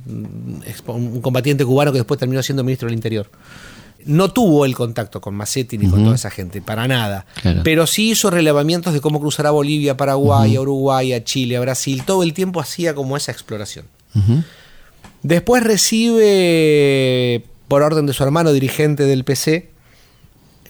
un 0.86 1.20
combatiente 1.20 1.64
cubano 1.64 1.92
que 1.92 1.98
después 1.98 2.18
terminó 2.18 2.42
siendo 2.42 2.64
ministro 2.64 2.86
del 2.86 2.94
Interior. 2.94 3.30
No 4.06 4.30
tuvo 4.32 4.64
el 4.64 4.74
contacto 4.74 5.20
con 5.20 5.34
Massetti 5.34 5.76
ni 5.76 5.88
con 5.88 6.02
toda 6.04 6.14
esa 6.14 6.30
gente, 6.30 6.62
para 6.62 6.86
nada. 6.88 7.26
Claro. 7.42 7.60
Pero 7.64 7.86
sí 7.86 8.10
hizo 8.10 8.30
relevamientos 8.30 8.94
de 8.94 9.00
cómo 9.00 9.20
cruzar 9.20 9.46
a 9.46 9.50
Bolivia, 9.50 9.96
Paraguay, 9.96 10.54
a 10.56 10.60
Uruguay, 10.60 11.12
a 11.12 11.24
Chile, 11.24 11.56
a 11.56 11.60
Brasil. 11.60 12.02
Todo 12.06 12.22
el 12.22 12.32
tiempo 12.32 12.60
hacía 12.60 12.94
como 12.94 13.16
esa 13.16 13.32
exploración. 13.32 13.86
Después 15.22 15.62
recibe, 15.64 17.44
por 17.68 17.82
orden 17.82 18.06
de 18.06 18.12
su 18.12 18.22
hermano 18.22 18.52
dirigente 18.52 19.04
del 19.04 19.24
PC, 19.24 19.70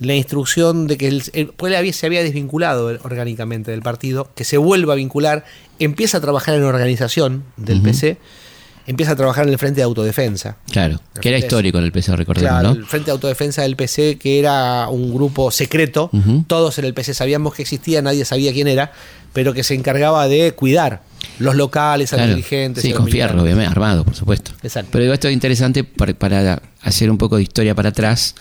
la 0.01 0.15
instrucción 0.15 0.87
de 0.87 0.97
que 0.97 1.09
él, 1.09 1.23
él- 1.33 1.53
pues 1.57 1.75
había- 1.77 1.93
se 1.93 2.07
había 2.07 2.23
desvinculado 2.23 2.87
orgánicamente 3.03 3.71
del 3.73 3.83
partido, 3.83 4.31
que 4.35 4.45
se 4.45 4.57
vuelva 4.57 4.93
a 4.95 4.97
vincular, 4.97 5.45
empieza 5.79 6.19
a 6.19 6.21
trabajar 6.21 6.55
en 6.55 6.63
organización 6.63 7.45
del 7.57 7.83
PC, 7.83 8.17
empieza 8.89 9.13
a 9.13 9.17
trabajar 9.17 9.47
en 9.47 9.53
el 9.53 9.59
Frente 9.59 9.77
de 9.81 9.85
Autodefensa. 9.85 10.57
Claro. 10.71 11.01
Que 11.21 11.29
era 11.29 11.39
histórico 11.39 11.79
en 11.79 11.85
el 11.85 11.93
PC, 11.93 12.17
recordemos, 12.17 12.51
Claro, 12.51 12.75
¿no? 12.75 12.81
el 12.81 12.87
Frente 12.87 13.07
de 13.07 13.13
Autodefensa 13.13 13.63
del 13.63 13.77
PC, 13.77 14.19
que 14.19 14.39
era 14.41 14.89
un 14.89 15.15
grupo 15.15 15.51
secreto, 15.51 16.11
Ujú. 16.13 16.45
todos 16.47 16.79
en 16.79 16.85
el 16.87 16.95
PC 16.95 17.15
sabíamos 17.15 17.55
que 17.55 17.63
existía, 17.63 18.03
nadie 18.03 18.25
sabía 18.25 18.53
quién 18.53 18.67
era, 18.67 18.93
pero 19.33 19.53
que 19.55 19.63
se 19.63 19.75
encargaba 19.75 20.27
de 20.27 20.53
cuidar 20.53 21.03
los 21.39 21.55
locales, 21.55 22.13
a 22.13 22.17
los 22.17 22.29
dirigentes. 22.29 22.83
Sí, 22.83 22.93
con 22.93 23.07
fierro, 23.07 23.43
obviamente, 23.43 23.71
armado, 23.71 24.05
por 24.05 24.15
supuesto. 24.15 24.53
Exacto. 24.63 24.89
Pero 24.93 25.03
digo, 25.03 25.15
esto 25.15 25.29
es 25.29 25.35
interesante 25.35 25.85
para, 25.85 26.15
para 26.15 26.63
hacer 26.83 27.11
un 27.11 27.19
poco 27.19 27.37
de 27.37 27.43
historia 27.43 27.75
para 27.75 27.91
atrás, 27.91 28.35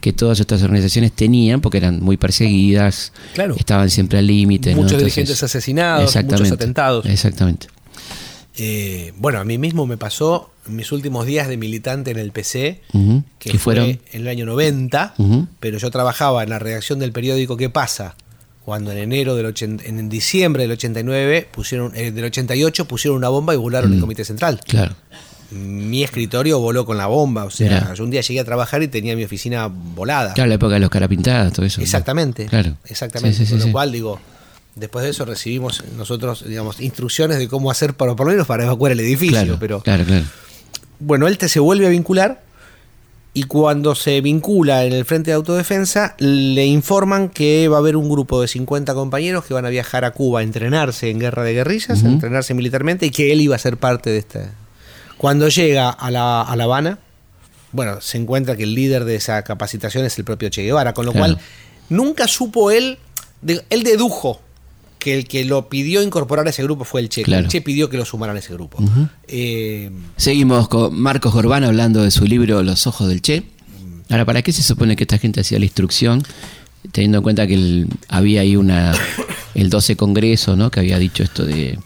que 0.00 0.12
todas 0.12 0.40
estas 0.40 0.62
organizaciones 0.62 1.12
tenían, 1.12 1.60
porque 1.60 1.78
eran 1.78 2.00
muy 2.00 2.16
perseguidas, 2.16 3.12
Claro. 3.34 3.54
estaban 3.58 3.88
siempre 3.88 4.18
al 4.18 4.26
límite. 4.26 4.70
¿no? 4.70 4.76
Muchos 4.78 4.92
Entonces- 4.92 5.14
dirigentes 5.14 5.42
asesinados, 5.42 6.14
muchos 6.16 6.50
atentados. 6.52 7.06
Exactamente. 7.06 7.68
Eh, 8.56 9.12
bueno, 9.16 9.38
a 9.38 9.44
mí 9.44 9.56
mismo 9.58 9.86
me 9.86 9.96
pasó 9.96 10.50
mis 10.66 10.92
últimos 10.92 11.26
días 11.26 11.48
de 11.48 11.56
militante 11.56 12.10
en 12.10 12.18
el 12.18 12.32
PC, 12.32 12.80
que 12.92 13.22
¿Qué 13.38 13.50
fue 13.52 13.58
fueron? 13.74 13.86
en 13.90 14.00
el 14.12 14.28
año 14.28 14.44
90, 14.46 15.14
Ujú. 15.18 15.48
pero 15.58 15.78
yo 15.78 15.90
trabajaba 15.90 16.42
en 16.42 16.50
la 16.50 16.58
redacción 16.58 16.98
del 16.98 17.12
periódico 17.12 17.56
¿Qué 17.56 17.70
pasa? 17.70 18.14
Cuando 18.64 18.92
en 18.92 18.98
enero 18.98 19.34
del 19.34 19.46
80 19.46 19.84
en 19.86 20.08
diciembre 20.08 20.62
del 20.62 20.72
89 20.72 21.48
pusieron 21.50 21.92
eh, 21.96 22.12
del 22.12 22.26
88 22.26 22.86
pusieron 22.86 23.16
una 23.16 23.28
bomba 23.28 23.54
y 23.54 23.56
volaron 23.56 23.92
el 23.92 24.00
comité 24.00 24.24
central. 24.24 24.60
Claro. 24.66 24.94
Mi 25.50 26.02
escritorio 26.04 26.60
voló 26.60 26.86
con 26.86 26.96
la 26.96 27.06
bomba, 27.08 27.44
o 27.44 27.50
sea, 27.50 27.80
Mirá. 27.80 27.94
yo 27.94 28.04
un 28.04 28.10
día 28.10 28.20
llegué 28.22 28.40
a 28.40 28.44
trabajar 28.44 28.82
y 28.82 28.88
tenía 28.88 29.14
mi 29.16 29.24
oficina 29.24 29.66
volada. 29.66 30.32
Claro, 30.32 30.48
la 30.48 30.54
época 30.54 30.74
de 30.74 30.80
los 30.80 30.88
carapintadas, 30.90 31.52
todo 31.52 31.66
eso. 31.66 31.80
¿no? 31.80 31.84
Exactamente. 31.84 32.46
Claro. 32.46 32.76
Exactamente. 32.86 33.36
Sí, 33.36 33.44
sí, 33.44 33.52
sí, 33.54 33.58
Con 33.58 33.66
lo 33.66 33.72
cual, 33.72 33.92
digo, 33.92 34.18
después 34.74 35.04
de 35.04 35.10
eso 35.10 35.24
recibimos 35.24 35.82
nosotros, 35.96 36.44
digamos, 36.46 36.80
instrucciones 36.80 37.38
de 37.38 37.48
cómo 37.48 37.70
hacer, 37.70 37.94
para, 37.94 38.14
por 38.16 38.26
lo 38.26 38.32
menos 38.32 38.46
para 38.46 38.64
evacuar 38.64 38.92
el 38.92 39.00
edificio. 39.00 39.36
Claro, 39.36 39.56
pero 39.60 39.80
claro, 39.80 40.04
claro. 40.04 40.24
bueno, 41.00 41.28
él 41.28 41.38
te 41.38 41.48
se 41.48 41.60
vuelve 41.60 41.86
a 41.86 41.90
vincular 41.90 42.42
y 43.34 43.44
cuando 43.44 43.94
se 43.94 44.20
vincula 44.20 44.84
en 44.84 44.92
el 44.92 45.04
Frente 45.06 45.30
de 45.30 45.34
Autodefensa, 45.36 46.14
le 46.18 46.66
informan 46.66 47.30
que 47.30 47.66
va 47.68 47.76
a 47.76 47.80
haber 47.80 47.96
un 47.96 48.10
grupo 48.10 48.42
de 48.42 48.48
50 48.48 48.92
compañeros 48.94 49.44
que 49.46 49.54
van 49.54 49.64
a 49.64 49.70
viajar 49.70 50.04
a 50.04 50.10
Cuba 50.10 50.40
a 50.40 50.42
entrenarse 50.42 51.08
en 51.08 51.18
guerra 51.18 51.42
de 51.42 51.54
guerrillas, 51.54 52.04
a 52.04 52.08
entrenarse 52.08 52.52
militarmente 52.52 53.06
y 53.06 53.10
que 53.10 53.32
él 53.32 53.40
iba 53.40 53.56
a 53.56 53.58
ser 53.58 53.78
parte 53.78 54.10
de 54.10 54.18
esta. 54.18 54.50
Cuando 55.16 55.48
llega 55.48 55.88
a 55.88 56.10
La, 56.10 56.42
a 56.42 56.56
la 56.56 56.64
Habana, 56.64 56.98
bueno, 57.72 58.02
se 58.02 58.18
encuentra 58.18 58.54
que 58.54 58.64
el 58.64 58.74
líder 58.74 59.06
de 59.06 59.14
esa 59.14 59.40
capacitación 59.44 60.04
es 60.04 60.18
el 60.18 60.24
propio 60.24 60.50
Che 60.50 60.62
Guevara, 60.62 60.92
con 60.92 61.06
lo 61.06 61.12
Claro. 61.12 61.34
cual 61.36 61.44
nunca 61.88 62.28
supo 62.28 62.70
él, 62.70 62.98
de- 63.40 63.64
él 63.70 63.82
dedujo 63.82 64.42
que 65.02 65.14
el 65.18 65.26
que 65.26 65.44
lo 65.44 65.68
pidió 65.68 66.02
incorporar 66.02 66.46
a 66.46 66.50
ese 66.50 66.62
grupo 66.62 66.84
fue 66.84 67.00
el 67.00 67.08
Che, 67.08 67.22
Claro. 67.22 67.42
el 67.44 67.48
Che 67.50 67.60
pidió 67.60 67.88
que 67.90 67.96
lo 67.96 68.04
sumaran 68.04 68.36
a 68.36 68.38
ese 68.38 68.52
grupo. 68.54 68.78
Eh, 69.26 69.90
Seguimos 70.16 70.68
con 70.68 70.94
Marcos 70.98 71.32
Gorbán 71.32 71.64
hablando 71.64 72.02
de 72.02 72.10
su 72.10 72.24
libro 72.24 72.62
Los 72.62 72.86
ojos 72.86 73.08
del 73.08 73.20
Che. 73.20 73.42
Ahora, 74.10 74.24
¿para 74.24 74.42
qué 74.42 74.52
se 74.52 74.62
supone 74.62 74.94
que 74.94 75.04
esta 75.04 75.18
gente 75.18 75.40
hacía 75.40 75.58
la 75.58 75.64
instrucción? 75.64 76.22
Teniendo 76.92 77.18
en 77.18 77.22
cuenta 77.24 77.46
que 77.46 77.54
el- 77.54 77.88
había 78.08 78.42
ahí 78.42 78.56
una 78.56 78.92
el 79.54 79.70
12 79.70 79.96
Congreso, 79.96 80.54
¿no? 80.56 80.70
Que 80.70 80.80
había 80.80 80.98
dicho 80.98 81.22
esto 81.22 81.44
de 81.44 81.78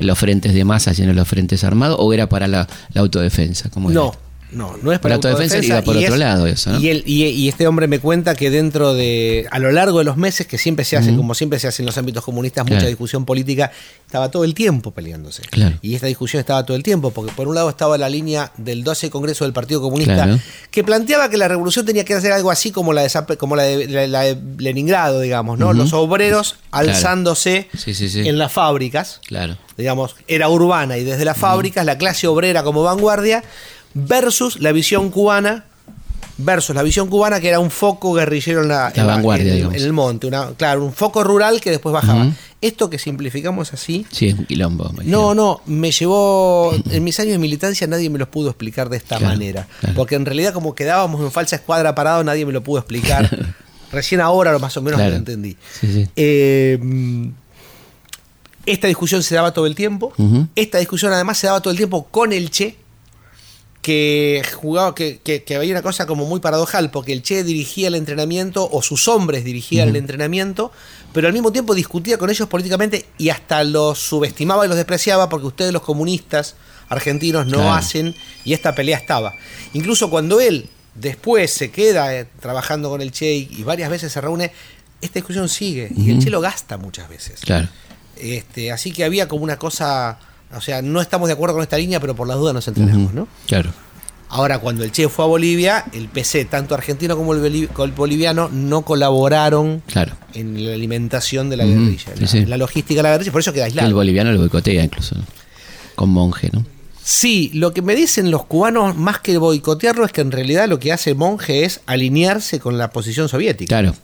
los 0.00 0.18
frentes 0.18 0.54
de 0.54 0.64
masa 0.64 0.92
y 0.96 1.02
no 1.02 1.12
los 1.12 1.26
frentes 1.28 1.64
armados, 1.64 1.96
o 2.00 2.12
era 2.12 2.28
para 2.28 2.46
la, 2.48 2.68
la 2.92 3.00
autodefensa. 3.00 3.68
¿Cómo 3.70 3.90
No? 3.90 4.14
No, 4.52 4.76
no 4.82 4.92
es 4.92 4.98
Para 4.98 5.18
para 5.20 5.30
autodefensa 5.32 5.58
iba 5.64 5.82
por 5.82 5.96
y 5.96 6.04
otro 6.04 6.14
es- 6.14 6.20
lado 6.20 6.46
eso, 6.46 6.70
¿no? 6.70 6.80
Y, 6.80 6.88
él- 6.88 7.02
y- 7.06 7.24
y 7.26 7.48
este 7.48 7.66
hombre 7.66 7.86
me 7.86 7.98
cuenta 7.98 8.34
que 8.34 8.50
dentro 8.50 8.94
de, 8.94 9.46
a 9.50 9.58
lo 9.58 9.70
largo 9.72 9.98
de 9.98 10.04
los 10.04 10.16
meses 10.16 10.46
que 10.46 10.58
siempre 10.58 10.84
se 10.84 10.96
hace, 10.96 11.14
como 11.14 11.34
siempre 11.34 11.58
se 11.58 11.68
hace 11.68 11.82
en 11.82 11.86
los 11.86 11.98
ámbitos 11.98 12.24
comunistas, 12.24 12.66
mucha 12.66 12.86
discusión 12.86 13.24
política, 13.24 13.70
estaba 14.06 14.30
todo 14.30 14.44
el 14.44 14.54
tiempo 14.54 14.90
peleándose. 14.92 15.42
Claro. 15.42 15.76
Y 15.82 15.94
esta 15.94 16.06
discusión 16.06 16.40
estaba 16.40 16.64
todo 16.64 16.76
el 16.76 16.82
tiempo, 16.82 17.10
porque 17.10 17.32
por 17.32 17.46
un 17.48 17.54
lado 17.54 17.68
estaba 17.68 17.98
la 17.98 18.08
línea 18.08 18.52
del 18.56 18.84
12 18.84 19.10
Congreso 19.10 19.44
del 19.44 19.52
Partido 19.52 19.80
Comunista, 19.82 20.14
Claro. 20.14 20.38
que 20.70 20.82
planteaba 20.84 21.28
que 21.28 21.36
la 21.36 21.48
revolución 21.48 21.84
tenía 21.84 22.04
que 22.04 22.14
hacer 22.14 22.32
algo 22.32 22.50
así 22.50 22.70
como 22.70 22.92
la 22.92 23.02
de, 23.02 23.36
como 23.36 23.54
la 23.56 23.64
de, 23.64 23.86
la- 23.86 24.06
la 24.06 24.20
de 24.22 24.38
Leningrado, 24.58 25.20
digamos, 25.20 25.58
¿no? 25.58 25.72
Los 25.72 25.92
obreros 25.92 26.56
alzándose 26.70 27.68
Sí, 27.76 27.94
sí, 27.94 28.08
sí. 28.08 28.26
en 28.28 28.38
las 28.38 28.52
fábricas 28.52 29.20
Claro. 29.26 29.56
digamos, 29.76 30.16
era 30.26 30.48
urbana 30.48 30.96
y 30.96 31.04
desde 31.04 31.24
las 31.24 31.36
fábricas, 31.38 31.84
la 31.86 31.98
clase 31.98 32.26
obrera 32.26 32.62
como 32.62 32.82
vanguardia, 32.82 33.42
versus 33.94 34.60
la 34.60 34.72
visión 34.72 35.10
cubana, 35.10 35.64
versus 36.38 36.74
la 36.76 36.82
visión 36.82 37.08
cubana 37.08 37.40
que 37.40 37.48
era 37.48 37.58
un 37.60 37.70
foco 37.70 38.12
guerrillero 38.14 38.62
en 38.62 38.68
la, 38.68 38.92
La 38.94 39.02
en 39.02 39.06
vanguardia, 39.06 39.54
en, 39.56 39.66
en 39.66 39.74
el 39.74 39.92
monte, 39.92 40.26
una, 40.26 40.50
claro, 40.56 40.84
un 40.84 40.92
foco 40.92 41.24
rural 41.24 41.60
que 41.60 41.70
después 41.70 41.92
bajaba. 41.92 42.28
Esto 42.60 42.90
que 42.90 42.98
simplificamos 42.98 43.72
así, 43.72 44.04
Sí, 44.10 44.28
es 44.28 44.34
un 44.38 44.44
quilombo. 44.44 44.90
me 44.92 45.04
no, 45.04 45.32
no, 45.34 45.60
me 45.66 45.92
llevó, 45.92 46.74
en 46.90 47.04
mis 47.04 47.18
años 47.20 47.32
de 47.32 47.38
militancia 47.38 47.86
nadie 47.86 48.10
me 48.10 48.18
los 48.18 48.26
pudo 48.28 48.48
explicar 48.50 48.88
de 48.88 48.96
esta 48.96 49.16
Claro, 49.18 49.32
manera, 49.34 49.68
claro. 49.80 49.94
porque 49.94 50.16
en 50.16 50.26
realidad 50.26 50.52
como 50.52 50.74
quedábamos 50.74 51.20
en 51.20 51.30
falsa 51.30 51.54
escuadra 51.56 51.94
parado, 51.94 52.24
nadie 52.24 52.44
me 52.46 52.52
lo 52.52 52.62
pudo 52.62 52.78
explicar. 52.80 53.30
Recién 53.92 54.20
ahora 54.20 54.52
lo 54.52 54.58
más 54.58 54.76
o 54.76 54.82
menos 54.82 54.98
Claro. 54.98 55.12
lo 55.12 55.16
entendí. 55.18 55.56
Sí, 55.80 55.92
sí. 55.92 56.08
Eh, 56.16 56.78
esta 58.66 58.86
discusión 58.86 59.22
se 59.22 59.34
daba 59.34 59.52
todo 59.52 59.66
el 59.66 59.74
tiempo. 59.74 60.12
Esta 60.54 60.78
discusión 60.78 61.12
además 61.12 61.38
se 61.38 61.46
daba 61.46 61.60
todo 61.62 61.70
el 61.70 61.76
tiempo 61.78 62.04
con 62.10 62.32
el 62.32 62.50
Che, 62.50 62.76
que 63.88 64.42
jugaba, 64.60 64.94
que, 64.94 65.18
que- 65.24 65.44
que 65.44 65.56
había 65.56 65.72
una 65.72 65.80
cosa 65.82 66.04
como 66.04 66.26
muy 66.26 66.40
paradojal, 66.40 66.90
porque 66.90 67.14
el 67.14 67.22
Che 67.22 67.42
dirigía 67.42 67.88
el 67.88 67.94
entrenamiento, 67.94 68.68
o 68.70 68.82
sus 68.82 69.08
hombres 69.08 69.44
dirigían 69.44 69.88
el 69.88 69.96
entrenamiento, 69.96 70.70
pero 71.14 71.26
al 71.26 71.32
mismo 71.32 71.52
tiempo 71.52 71.74
discutía 71.74 72.18
con 72.18 72.28
ellos 72.28 72.48
políticamente 72.48 73.06
y 73.16 73.30
hasta 73.30 73.64
los 73.64 73.98
subestimaba 73.98 74.66
y 74.66 74.68
los 74.68 74.76
despreciaba, 74.76 75.30
porque 75.30 75.46
ustedes 75.46 75.72
los 75.72 75.80
comunistas 75.80 76.54
argentinos 76.90 77.46
no 77.46 77.58
Claro. 77.60 77.72
hacen, 77.72 78.14
y 78.44 78.52
esta 78.52 78.74
pelea 78.74 78.98
estaba. 78.98 79.34
Incluso 79.72 80.10
cuando 80.10 80.38
él 80.38 80.68
después 80.94 81.50
se 81.50 81.70
queda 81.70 82.14
eh, 82.14 82.26
trabajando 82.40 82.90
con 82.90 83.00
el 83.00 83.10
Che 83.10 83.32
y, 83.34 83.48
y 83.58 83.62
varias 83.62 83.88
veces 83.88 84.12
se 84.12 84.20
reúne, 84.20 84.52
esta 85.00 85.14
discusión 85.14 85.48
sigue, 85.48 85.90
y 85.96 86.10
el. 86.10 86.18
Che 86.22 86.28
lo 86.28 86.42
gasta 86.42 86.76
muchas 86.76 87.08
veces. 87.08 87.40
Claro. 87.40 87.68
Este, 88.16 88.70
así 88.70 88.92
que 88.92 89.04
había 89.04 89.28
como 89.28 89.44
una 89.44 89.58
cosa, 89.58 90.18
o 90.56 90.60
sea, 90.60 90.82
no 90.82 91.00
estamos 91.00 91.28
de 91.28 91.34
acuerdo 91.34 91.54
con 91.54 91.62
esta 91.62 91.76
línea, 91.78 92.00
pero 92.00 92.14
por 92.14 92.26
las 92.28 92.36
dudas 92.38 92.54
nos 92.54 92.66
entrenamos. 92.68 93.12
¿no? 93.14 93.28
Claro. 93.46 93.70
Ahora, 94.30 94.58
cuando 94.58 94.84
el 94.84 94.92
Che 94.92 95.08
fue 95.08 95.24
a 95.24 95.28
Bolivia, 95.28 95.84
el 95.92 96.08
PC, 96.08 96.44
tanto 96.44 96.74
argentino 96.74 97.16
como 97.16 97.32
el, 97.34 97.44
el 97.44 97.92
boliviano, 97.92 98.50
no 98.52 98.82
colaboraron 98.82 99.82
Claro. 99.86 100.12
en 100.34 100.66
la 100.66 100.74
alimentación 100.74 101.48
de 101.48 101.56
la 101.56 101.64
guerrilla, 101.64 102.12
sí, 102.14 102.20
la, 102.20 102.26
sí. 102.26 102.44
la 102.44 102.56
logística 102.58 102.98
de 102.98 103.02
la 103.04 103.10
guerrilla, 103.12 103.32
por 103.32 103.40
eso 103.40 103.52
queda 103.54 103.64
El 103.64 103.70
aislado. 103.72 103.94
boliviano 103.94 104.30
lo 104.32 104.38
boicotea 104.40 104.84
incluso. 104.84 105.14
¿no? 105.14 105.24
Con 105.94 106.10
monje, 106.10 106.50
¿no? 106.52 106.64
Sí, 107.02 107.50
lo 107.54 107.72
que 107.72 107.80
me 107.80 107.94
dicen 107.94 108.30
los 108.30 108.44
cubanos, 108.44 108.94
más 108.96 109.18
que 109.20 109.38
boicotearlo, 109.38 110.04
es 110.04 110.12
que 110.12 110.20
en 110.20 110.30
realidad 110.30 110.68
lo 110.68 110.78
que 110.78 110.92
hace 110.92 111.14
Monje 111.14 111.64
es 111.64 111.80
alinearse 111.86 112.60
con 112.60 112.76
la 112.76 112.90
posición 112.90 113.30
soviética. 113.30 113.68
Claro. 113.80 113.94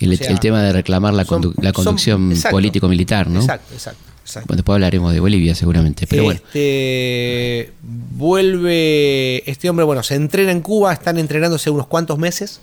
El, 0.00 0.14
O 0.14 0.16
sea, 0.16 0.30
el 0.30 0.40
tema 0.40 0.62
de 0.62 0.72
reclamar 0.72 1.12
la, 1.12 1.26
Son- 1.26 1.52
la 1.60 1.74
conducción 1.74 2.32
político-militar, 2.50 3.28
¿no? 3.28 3.40
Exacto, 3.40 3.74
exacto. 3.74 4.00
Exacto. 4.24 4.48
Bueno, 4.48 4.56
después 4.58 4.74
hablaremos 4.74 5.12
de 5.12 5.20
Bolivia 5.20 5.54
seguramente, 5.54 6.06
pero 6.06 6.24
bueno. 6.24 6.40
Este, 6.44 7.72
vuelve 7.82 9.48
este 9.50 9.68
hombre, 9.70 9.84
bueno, 9.84 10.02
se 10.02 10.14
entrena 10.14 10.50
en 10.52 10.60
Cuba, 10.60 10.92
están 10.92 11.18
entrenándose 11.18 11.70
unos 11.70 11.86
cuantos 11.86 12.18
meses 12.18 12.60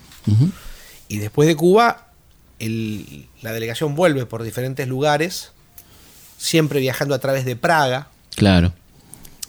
y 1.07 1.17
después 1.17 1.47
de 1.47 1.55
Cuba 1.55 2.07
el- 2.59 3.27
la 3.41 3.51
delegación 3.53 3.95
vuelve 3.95 4.25
por 4.25 4.43
diferentes 4.43 4.87
lugares, 4.87 5.51
siempre 6.37 6.79
viajando 6.79 7.15
a 7.15 7.19
través 7.19 7.45
de 7.45 7.55
Praga. 7.55 8.07
Claro. 8.35 8.73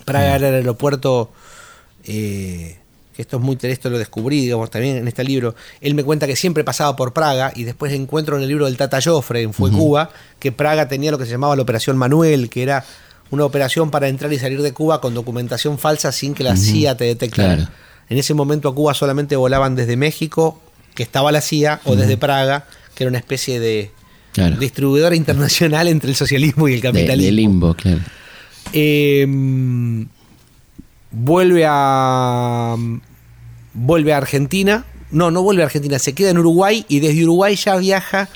Praga 0.04 0.34
era 0.36 0.48
el 0.48 0.54
aeropuerto, 0.56 1.30
eh, 2.04 2.78
que 3.14 3.22
esto 3.22 3.36
es 3.36 3.42
muy 3.42 3.58
esto 3.60 3.90
lo 3.90 3.98
descubrí, 3.98 4.40
digamos, 4.42 4.70
también 4.70 4.96
en 4.96 5.08
este 5.08 5.22
libro. 5.24 5.54
Él 5.80 5.94
me 5.94 6.02
cuenta 6.04 6.26
que 6.26 6.36
siempre 6.36 6.64
pasaba 6.64 6.96
por 6.96 7.12
Praga 7.12 7.52
y 7.54 7.64
después 7.64 7.92
encuentro 7.92 8.36
en 8.36 8.42
el 8.42 8.48
libro 8.48 8.66
del 8.66 8.76
Tata 8.76 9.00
Joffre, 9.02 9.42
en 9.42 9.52
Fue 9.52 9.70
Cuba, 9.70 10.10
que 10.38 10.52
Praga 10.52 10.88
tenía 10.88 11.10
lo 11.10 11.18
que 11.18 11.24
se 11.26 11.32
llamaba 11.32 11.54
la 11.56 11.62
Operación 11.62 11.96
Manuel, 11.96 12.48
que 12.48 12.62
era 12.62 12.84
una 13.30 13.44
operación 13.44 13.90
para 13.90 14.08
entrar 14.08 14.32
y 14.32 14.38
salir 14.38 14.60
de 14.62 14.72
Cuba 14.72 15.00
con 15.00 15.14
documentación 15.14 15.78
falsa 15.78 16.12
sin 16.12 16.34
que 16.34 16.44
la 16.44 16.56
CIA 16.56 16.96
te 16.96 17.04
detectara. 17.04 17.56
Claro. 17.56 17.70
En 18.08 18.18
ese 18.18 18.34
momento 18.34 18.68
a 18.68 18.74
Cuba 18.74 18.92
solamente 18.94 19.36
volaban 19.36 19.74
desde 19.74 19.96
México, 19.96 20.60
que 20.94 21.02
estaba 21.02 21.32
la 21.32 21.40
CIA, 21.40 21.80
o 21.84 21.96
desde 21.96 22.16
Praga, 22.18 22.66
que 22.94 23.04
era 23.04 23.08
una 23.08 23.18
especie 23.18 23.58
de 23.60 23.90
Claro. 24.32 24.56
distribuidora 24.56 25.14
internacional 25.14 25.88
entre 25.88 26.08
el 26.10 26.16
socialismo 26.16 26.66
y 26.68 26.74
el 26.74 26.80
De, 26.80 26.88
capitalismo. 26.88 27.24
de 27.26 27.32
limbo, 27.32 27.74
claro. 27.74 28.00
Eh, 28.72 29.26
vuelve 31.12 31.64
a 31.68 32.76
vuelve 33.74 34.12
a 34.12 34.16
Argentina. 34.16 34.84
No, 35.10 35.30
no 35.30 35.42
vuelve 35.42 35.62
a 35.62 35.66
Argentina, 35.66 35.98
se 35.98 36.14
queda 36.14 36.30
en 36.30 36.38
Uruguay 36.38 36.86
y 36.88 37.00
desde 37.00 37.22
Uruguay 37.24 37.54
ya 37.54 37.76
viaja 37.76 38.30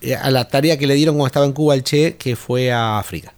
eh, 0.00 0.14
a 0.14 0.30
la 0.30 0.48
tarea 0.48 0.78
que 0.78 0.86
le 0.86 0.94
dieron 0.94 1.14
cuando 1.16 1.26
estaba 1.26 1.44
en 1.44 1.52
Cuba 1.52 1.74
al 1.74 1.84
Che, 1.84 2.16
que 2.16 2.36
fue 2.36 2.72
a 2.72 2.98
África. 2.98 3.34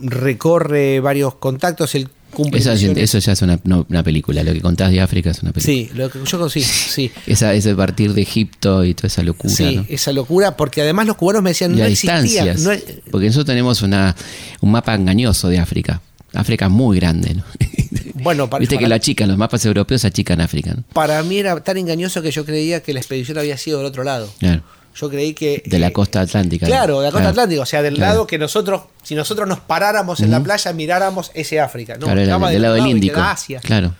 Recorre 0.00 1.00
varios 1.00 1.34
contactos, 1.36 1.92
cumple 2.32 2.60
Eso, 2.60 2.72
eso 2.72 3.18
ya 3.18 3.32
es 3.32 3.42
una, 3.42 3.58
no, 3.64 3.86
una 3.88 4.02
película. 4.02 4.42
Lo 4.42 4.52
que 4.52 4.60
contás 4.60 4.90
de 4.90 5.00
África 5.00 5.30
es 5.30 5.42
una 5.42 5.52
película. 5.52 5.74
Sí, 5.74 5.90
lo 5.94 6.10
que 6.10 6.18
yo 6.24 6.48
sí, 6.48 6.62
sí. 6.62 7.10
Esa, 7.26 7.54
ese 7.54 7.74
partir 7.74 8.12
de 8.14 8.22
Egipto 8.22 8.84
y 8.84 8.94
toda 8.94 9.06
esa 9.08 9.22
locura, 9.22 9.52
Sí, 9.54 9.76
¿no? 9.76 9.84
esa 9.88 10.12
locura, 10.12 10.56
porque 10.56 10.82
además 10.82 11.06
los 11.06 11.16
cubanos 11.16 11.42
me 11.42 11.50
decían 11.50 11.74
Y 11.74 11.78
no 11.78 11.84
existía. 11.84 12.54
no 12.54 12.72
es- 12.72 12.84
Porque 13.10 13.26
nosotros 13.26 13.46
tenemos 13.46 13.82
una, 13.82 14.14
un 14.60 14.70
mapa 14.70 14.94
engañoso 14.94 15.48
de 15.48 15.58
África. 15.58 16.00
África 16.34 16.66
es 16.66 16.70
muy 16.70 16.98
grande, 16.98 17.34
¿no? 17.34 17.44
bueno, 18.14 18.50
para, 18.50 18.60
Viste 18.60 18.78
que 18.78 18.88
lo 18.88 18.94
achican, 18.94 19.28
los 19.28 19.38
mapas 19.38 19.64
europeos 19.64 20.04
achican 20.04 20.40
África, 20.40 20.74
¿no? 20.74 20.82
para 20.92 21.22
mí 21.22 21.38
era 21.38 21.58
tan 21.60 21.76
engañoso 21.78 22.20
que 22.22 22.30
yo 22.30 22.44
creía 22.44 22.82
que 22.82 22.92
la 22.92 23.00
expedición 23.00 23.38
había 23.38 23.56
sido 23.56 23.78
del 23.78 23.86
otro 23.86 24.04
lado. 24.04 24.28
Claro. 24.38 24.62
Yo 24.94 25.08
creí 25.08 25.32
que. 25.32 25.62
De 25.64 25.78
la 25.78 25.88
eh, 25.88 25.92
costa 25.92 26.20
atlántica. 26.20 26.66
Claro, 26.66 26.98
de 27.00 27.06
la 27.06 27.10
costa 27.12 27.20
Claro. 27.20 27.30
atlántica, 27.30 27.62
o 27.62 27.66
sea, 27.66 27.82
del 27.82 27.94
Claro. 27.94 28.12
lado 28.12 28.26
que 28.26 28.36
nosotros, 28.36 28.82
si 29.04 29.14
nosotros 29.14 29.46
nos 29.46 29.60
paráramos 29.60 30.20
en 30.20 30.30
la 30.32 30.42
playa, 30.42 30.72
miráramos 30.72 31.30
ese 31.34 31.60
África. 31.60 31.94
No, 31.94 32.06
Claro, 32.06 32.20
era 32.20 32.32
estaba 32.32 32.50
del 32.50 32.62
lado 32.62 32.74
del 32.74 32.86
Índico. 32.86 33.20
Asia. 33.20 33.60
Claro. 33.60 33.94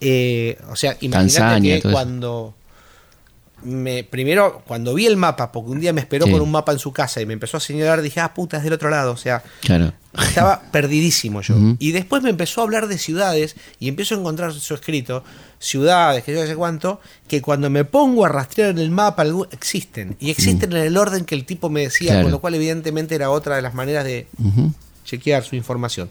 Eh, 0.00 0.58
o 0.70 0.76
sea, 0.76 0.96
imagínate 1.00 1.38
Tanzania, 1.38 1.76
que 1.76 1.82
todo 1.82 1.92
eso. 1.92 2.54
Me, 3.64 4.04
primero, 4.04 4.62
cuando 4.66 4.94
vi 4.94 5.06
el 5.06 5.16
mapa, 5.16 5.50
porque 5.52 5.70
un 5.70 5.80
día 5.80 5.92
me 5.92 6.00
esperó 6.00 6.26
Sí. 6.26 6.32
con 6.32 6.40
un 6.40 6.50
mapa 6.50 6.72
en 6.72 6.78
su 6.78 6.92
casa 6.92 7.20
y 7.20 7.26
me 7.26 7.32
empezó 7.32 7.56
a 7.56 7.60
señalar, 7.60 8.02
dije, 8.02 8.20
ah, 8.20 8.32
puta, 8.34 8.58
es 8.58 8.62
del 8.64 8.72
otro 8.74 8.90
lado. 8.90 9.12
O 9.12 9.16
sea, 9.16 9.42
Claro. 9.60 9.92
estaba 10.28 10.62
perdidísimo 10.72 11.40
yo. 11.40 11.54
Y 11.78 11.92
después 11.92 12.22
me 12.22 12.30
empezó 12.30 12.60
a 12.60 12.64
hablar 12.64 12.86
de 12.88 12.98
ciudades 12.98 13.56
y 13.80 13.88
empiezo 13.88 14.14
a 14.14 14.18
encontrar 14.18 14.52
su 14.52 14.74
escrito, 14.74 15.24
ciudades, 15.58 16.22
que 16.24 16.32
yo 16.34 16.40
no 16.42 16.46
sé 16.46 16.54
cuánto, 16.56 17.00
que 17.26 17.40
cuando 17.42 17.70
me 17.70 17.84
pongo 17.84 18.24
a 18.24 18.28
rastrear 18.28 18.70
en 18.70 18.78
el 18.78 18.90
mapa 18.90 19.24
existen. 19.50 20.16
Y 20.20 20.30
existen 20.30 20.70
en 20.72 20.78
el 20.82 20.96
orden 20.96 21.24
que 21.24 21.34
el 21.34 21.44
tipo 21.44 21.70
me 21.70 21.80
decía, 21.82 22.10
Claro. 22.10 22.24
con 22.24 22.32
lo 22.32 22.40
cual 22.40 22.54
evidentemente 22.54 23.14
era 23.14 23.30
otra 23.30 23.56
de 23.56 23.62
las 23.62 23.72
maneras 23.74 24.04
de 24.04 24.26
chequear 25.04 25.42
su 25.42 25.56
información. 25.56 26.10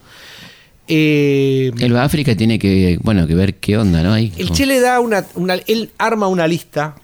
Eh, 0.88 1.72
El 1.79 1.95
África 1.95 2.36
tiene 2.36 2.60
que, 2.60 3.00
bueno, 3.01 3.25
que 3.25 3.36
ver 3.36 3.55
qué 3.55 3.77
onda, 3.77 4.03
¿no? 4.03 4.12
Ahí, 4.12 4.33
el 4.38 4.51
Che 4.51 4.65
le 4.65 4.81
da 4.81 5.00
una, 5.00 5.25
una- 5.36 5.53
Él 5.65 5.91
arma 5.98 6.27
una 6.27 6.45
lista 6.45 6.95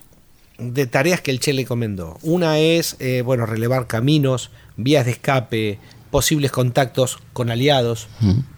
de 0.60 0.86
tareas 0.88 1.22
que 1.22 1.32
el 1.32 1.40
Che 1.40 1.54
le 1.54 1.62
encomendó. 1.64 2.18
Una 2.22 2.60
es, 2.60 2.96
eh, 3.00 3.22
bueno, 3.24 3.46
relevar 3.46 3.88
caminos, 3.88 4.52
vías 4.78 5.06
de 5.06 5.12
escape, 5.12 5.80
posibles 6.12 6.52
contactos 6.52 7.20
con 7.34 7.50
aliados, 7.52 8.08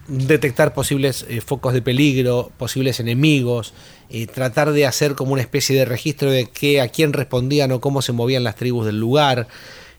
detectar 0.08 0.72
posibles 0.74 1.26
eh, 1.28 1.40
focos 1.40 1.74
de 1.74 1.82
peligro, 1.82 2.50
posibles 2.56 2.98
enemigos, 3.00 3.74
eh, 4.10 4.26
tratar 4.26 4.72
de 4.72 4.86
hacer 4.86 5.14
como 5.14 5.32
una 5.34 5.42
especie 5.42 5.76
de 5.76 5.84
registro 5.84 6.30
de 6.30 6.46
qué, 6.46 6.80
a 6.80 6.88
quién 6.88 7.12
respondían 7.12 7.72
o 7.72 7.80
cómo 7.80 8.02
se 8.02 8.12
movían 8.12 8.42
las 8.44 8.56
tribus 8.56 8.86
del 8.86 8.98
lugar, 8.98 9.48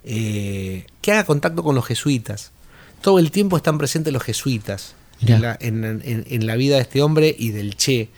eh, 0.04 0.86
que 1.02 1.12
haga 1.12 1.26
contacto 1.26 1.64
con 1.64 1.76
los 1.76 1.86
jesuitas. 1.86 2.52
Todo 3.02 3.20
el 3.20 3.32
tiempo 3.32 3.58
están 3.58 3.78
presentes 3.78 4.12
los 4.14 4.24
jesuitas. 4.24 4.96
En 5.36 5.42
la, 5.42 5.58
en- 5.62 5.84
en- 6.04 6.26
en 6.28 6.48
la 6.48 6.56
vida 6.58 6.76
de 6.76 6.82
este 6.82 7.02
hombre 7.02 7.34
y 7.38 7.52
del 7.52 7.78
Che. 7.78 8.10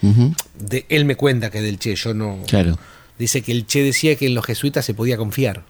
De, 0.57 0.85
él 0.89 1.05
me 1.05 1.15
cuenta 1.15 1.51
que 1.51 1.61
del 1.61 1.77
Che, 1.77 1.95
yo 1.95 2.13
no. 2.15 2.39
Claro. 2.47 2.79
Dice 3.17 3.41
que 3.41 3.51
el 3.51 3.65
Che 3.65 3.83
decía 3.83 4.15
que 4.15 4.27
en 4.27 4.35
los 4.35 4.45
jesuitas 4.45 4.85
se 4.85 4.93
podía 4.93 5.17
confiar. 5.17 5.63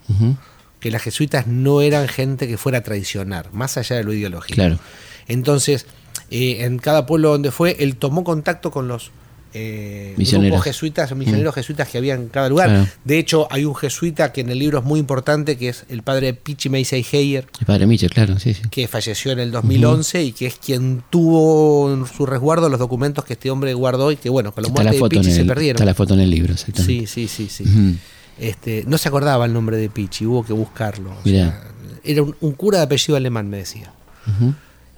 Que 0.79 0.91
las 0.91 1.01
jesuitas 1.01 1.47
no 1.47 1.81
eran 1.81 2.07
gente 2.07 2.47
que 2.47 2.57
fuera 2.57 2.79
a 2.79 2.81
traicionar, 2.81 3.51
más 3.53 3.77
allá 3.77 3.95
de 3.95 4.03
lo 4.03 4.13
ideológico. 4.13 4.55
Claro. 4.55 4.79
Entonces, 5.27 5.85
eh, 6.31 6.65
en 6.65 6.79
cada 6.79 7.05
pueblo 7.05 7.29
donde 7.29 7.51
fue, 7.51 7.77
él 7.79 7.95
tomó 7.95 8.23
contacto 8.23 8.71
con 8.71 8.87
los 8.87 9.11
eh, 9.57 10.13
Misioneros. 10.17 10.51
grupos 10.51 10.65
jesuitas 10.65 11.11
o 11.13 11.15
misioneros 11.15 11.55
jesuitas 11.55 11.87
que 11.87 11.97
había 11.97 12.13
en 12.13 12.27
cada 12.27 12.49
lugar. 12.49 12.67
Claro. 12.67 12.87
De 13.05 13.17
hecho, 13.17 13.47
hay 13.49 13.63
un 13.63 13.73
jesuita 13.73 14.33
que 14.33 14.41
en 14.41 14.49
el 14.49 14.59
libro 14.59 14.79
es 14.79 14.85
muy 14.85 14.99
importante, 14.99 15.57
que 15.57 15.69
es 15.69 15.85
el 15.87 16.03
padre 16.03 16.33
Pichi 16.33 16.67
Meisei 16.67 17.05
Heyer, 17.09 17.47
El 17.59 17.65
padre 17.65 17.87
Michel, 17.87 18.09
claro, 18.09 18.37
sí, 18.37 18.53
sí. 18.53 18.63
que 18.69 18.89
falleció 18.89 19.31
en 19.31 19.39
el 19.39 19.51
2011 19.51 20.23
y 20.23 20.31
que 20.33 20.47
es 20.47 20.55
quien 20.55 21.03
tuvo 21.09 21.93
en 21.93 22.05
su 22.05 22.25
resguardo 22.25 22.67
los 22.67 22.79
documentos 22.79 23.23
que 23.23 23.33
este 23.33 23.49
hombre 23.49 23.73
guardó 23.73 24.11
y 24.11 24.17
que, 24.17 24.29
bueno, 24.29 24.51
con 24.51 24.63
la 24.63 24.67
Está 24.67 24.83
la, 24.83 24.91
muerte 24.91 25.15
de 25.15 25.21
Pichi 25.21 25.31
se 25.31 25.45
perdieron. 25.45 25.77
está 25.77 25.85
la 25.85 25.93
foto 25.93 26.13
en 26.15 26.19
el 26.19 26.29
libro, 26.29 26.51
exactamente. 26.53 27.07
Sí, 27.07 27.27
sí, 27.27 27.47
sí, 27.47 27.63
sí. 27.63 27.97
Este, 28.37 28.83
no 28.85 28.97
se 28.97 29.07
acordaba 29.07 29.45
el 29.45 29.53
nombre 29.53 29.77
de 29.77 29.89
Pichi, 29.89 30.25
hubo 30.25 30.45
que 30.45 30.51
buscarlo. 30.51 31.11
O 31.11 31.29
sea, 31.29 31.63
era 32.03 32.23
un, 32.23 32.35
un 32.41 32.51
cura 32.51 32.79
de 32.79 32.83
apellido 32.83 33.15
alemán, 33.15 33.49
me 33.49 33.57
decía. 33.57 33.93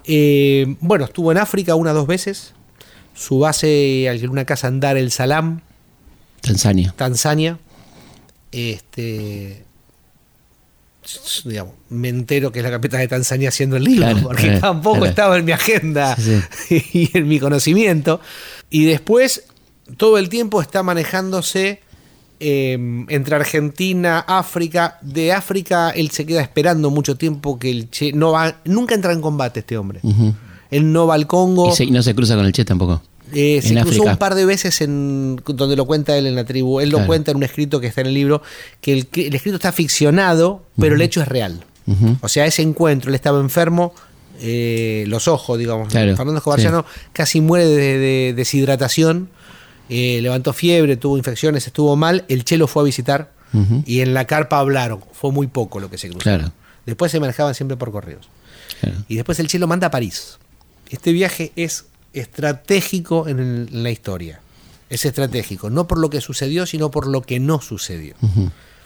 Eh, 0.05 0.75
bueno, 0.79 1.05
estuvo 1.05 1.31
en 1.31 1.37
África 1.37 1.75
una 1.75 1.91
o 1.91 1.93
dos 1.93 2.07
veces. 2.07 2.53
Su 3.17 3.39
base 3.39 4.07
alquiló 4.09 4.31
una 4.31 4.45
casa 4.45 4.67
en 4.67 4.79
Dar 4.79 4.95
el 4.95 5.11
Salam, 5.11 5.61
Tanzania. 6.41 6.93
Tanzania. 6.95 7.57
Este. 8.51 9.63
Digamos, 11.45 11.73
me 11.89 12.09
entero 12.09 12.51
que 12.51 12.59
es 12.59 12.65
la 12.65 12.71
capital 12.71 12.99
de 12.99 13.07
Tanzania 13.07 13.47
haciendo 13.49 13.77
el 13.77 13.85
libro, 13.85 14.07
Claro, 14.07 14.21
porque 14.23 14.43
claro, 14.43 14.59
tampoco 14.59 14.95
claro. 14.97 15.09
estaba 15.09 15.37
en 15.37 15.45
mi 15.45 15.53
agenda 15.53 16.17
Sí, 16.17 16.41
y 16.93 17.17
en 17.17 17.27
mi 17.29 17.39
conocimiento. 17.39 18.19
Y 18.69 18.83
después, 18.85 19.45
todo 19.95 20.17
el 20.17 20.27
tiempo 20.27 20.61
está 20.61 20.83
manejándose 20.83 21.81
eh, 22.41 22.73
entre 23.07 23.35
Argentina, 23.37 24.19
África. 24.19 24.99
De 25.01 25.31
África, 25.31 25.91
él 25.91 26.11
se 26.11 26.25
queda 26.25 26.41
esperando 26.41 26.89
mucho 26.91 27.15
tiempo 27.15 27.57
que 27.57 27.71
el 27.71 27.89
Che. 27.89 28.11
No 28.11 28.33
va, 28.33 28.57
nunca 28.65 28.93
entra 28.93 29.13
en 29.13 29.21
combate 29.21 29.61
este 29.61 29.77
hombre. 29.77 30.01
Él 30.71 30.91
no 30.91 31.07
va 31.07 31.15
al 31.15 31.27
Congo. 31.27 31.69
Y, 31.71 31.75
se- 31.75 31.83
y 31.85 31.91
no 31.91 32.01
se 32.03 32.13
cruza 32.15 32.35
con 32.35 32.45
el 32.45 32.51
Che 32.51 32.65
tampoco. 32.65 33.01
Eh, 33.33 33.59
se 33.61 33.73
cruzó 33.73 33.89
África. 33.89 34.11
un 34.11 34.17
par 34.17 34.35
de 34.35 34.45
veces 34.45 34.79
en 34.81 35.41
donde 35.45 35.75
lo 35.75 35.85
cuenta 35.85 36.17
él 36.17 36.27
en 36.27 36.35
la 36.35 36.45
tribu. 36.45 36.79
Él 36.79 36.89
lo 36.89 36.97
Claro. 36.97 37.07
cuenta 37.07 37.31
en 37.31 37.37
un 37.37 37.43
escrito 37.43 37.81
que 37.81 37.87
está 37.87 38.01
en 38.01 38.07
el 38.07 38.13
libro, 38.13 38.41
que 38.79 38.93
el, 38.93 39.07
el 39.13 39.35
escrito 39.35 39.55
está 39.57 39.71
ficcionado, 39.73 40.63
pero 40.79 40.95
el 40.95 41.01
hecho 41.01 41.21
es 41.21 41.27
real. 41.27 41.65
Ujú. 41.87 42.17
O 42.21 42.27
sea, 42.29 42.45
ese 42.45 42.61
encuentro, 42.61 43.09
él 43.09 43.15
estaba 43.15 43.39
enfermo, 43.41 43.93
eh, 44.39 45.03
los 45.07 45.27
ojos, 45.27 45.57
digamos. 45.59 45.89
Claro, 45.89 46.15
Fernando 46.15 46.37
Escobarciano 46.37 46.85
casi 47.11 47.41
muere 47.41 47.65
de, 47.65 47.97
de 47.97 48.33
deshidratación, 48.35 49.29
eh, 49.89 50.19
levantó 50.21 50.53
fiebre, 50.53 50.95
tuvo 50.97 51.17
infecciones, 51.17 51.65
estuvo 51.67 51.95
mal. 51.97 52.23
El 52.29 52.45
Che 52.45 52.55
lo 52.57 52.67
fue 52.67 52.83
a 52.83 52.85
visitar 52.85 53.31
Ujú. 53.53 53.83
y 53.85 53.99
en 54.01 54.13
la 54.13 54.25
carpa 54.25 54.59
hablaron. 54.59 55.01
Fue 55.11 55.31
muy 55.31 55.47
poco 55.47 55.79
lo 55.79 55.89
que 55.89 55.97
se 55.97 56.07
cruzó. 56.07 56.23
Claro. 56.23 56.51
Después 56.85 57.11
se 57.11 57.19
manejaban 57.19 57.55
siempre 57.55 57.75
por 57.77 57.91
correos. 57.91 58.29
Y 59.09 59.15
después 59.15 59.39
el 59.39 59.47
Che 59.47 59.59
lo 59.59 59.67
manda 59.67 59.87
a 59.87 59.91
París. 59.91 60.37
Este 60.89 61.11
viaje 61.11 61.51
es 61.55 61.85
estratégico 62.13 63.27
en, 63.27 63.39
el- 63.39 63.69
en 63.71 63.83
la 63.83 63.89
historia. 63.91 64.39
Es 64.89 65.03
estratégico, 65.05 65.69
no 65.69 65.85
por 65.87 65.97
lo 65.99 66.09
que 66.09 66.21
sucedió, 66.21 66.65
sino 66.65 66.89
por 66.91 67.07
lo 67.07 67.21
que 67.21 67.39
no 67.39 67.59
sucedió. 67.61 68.15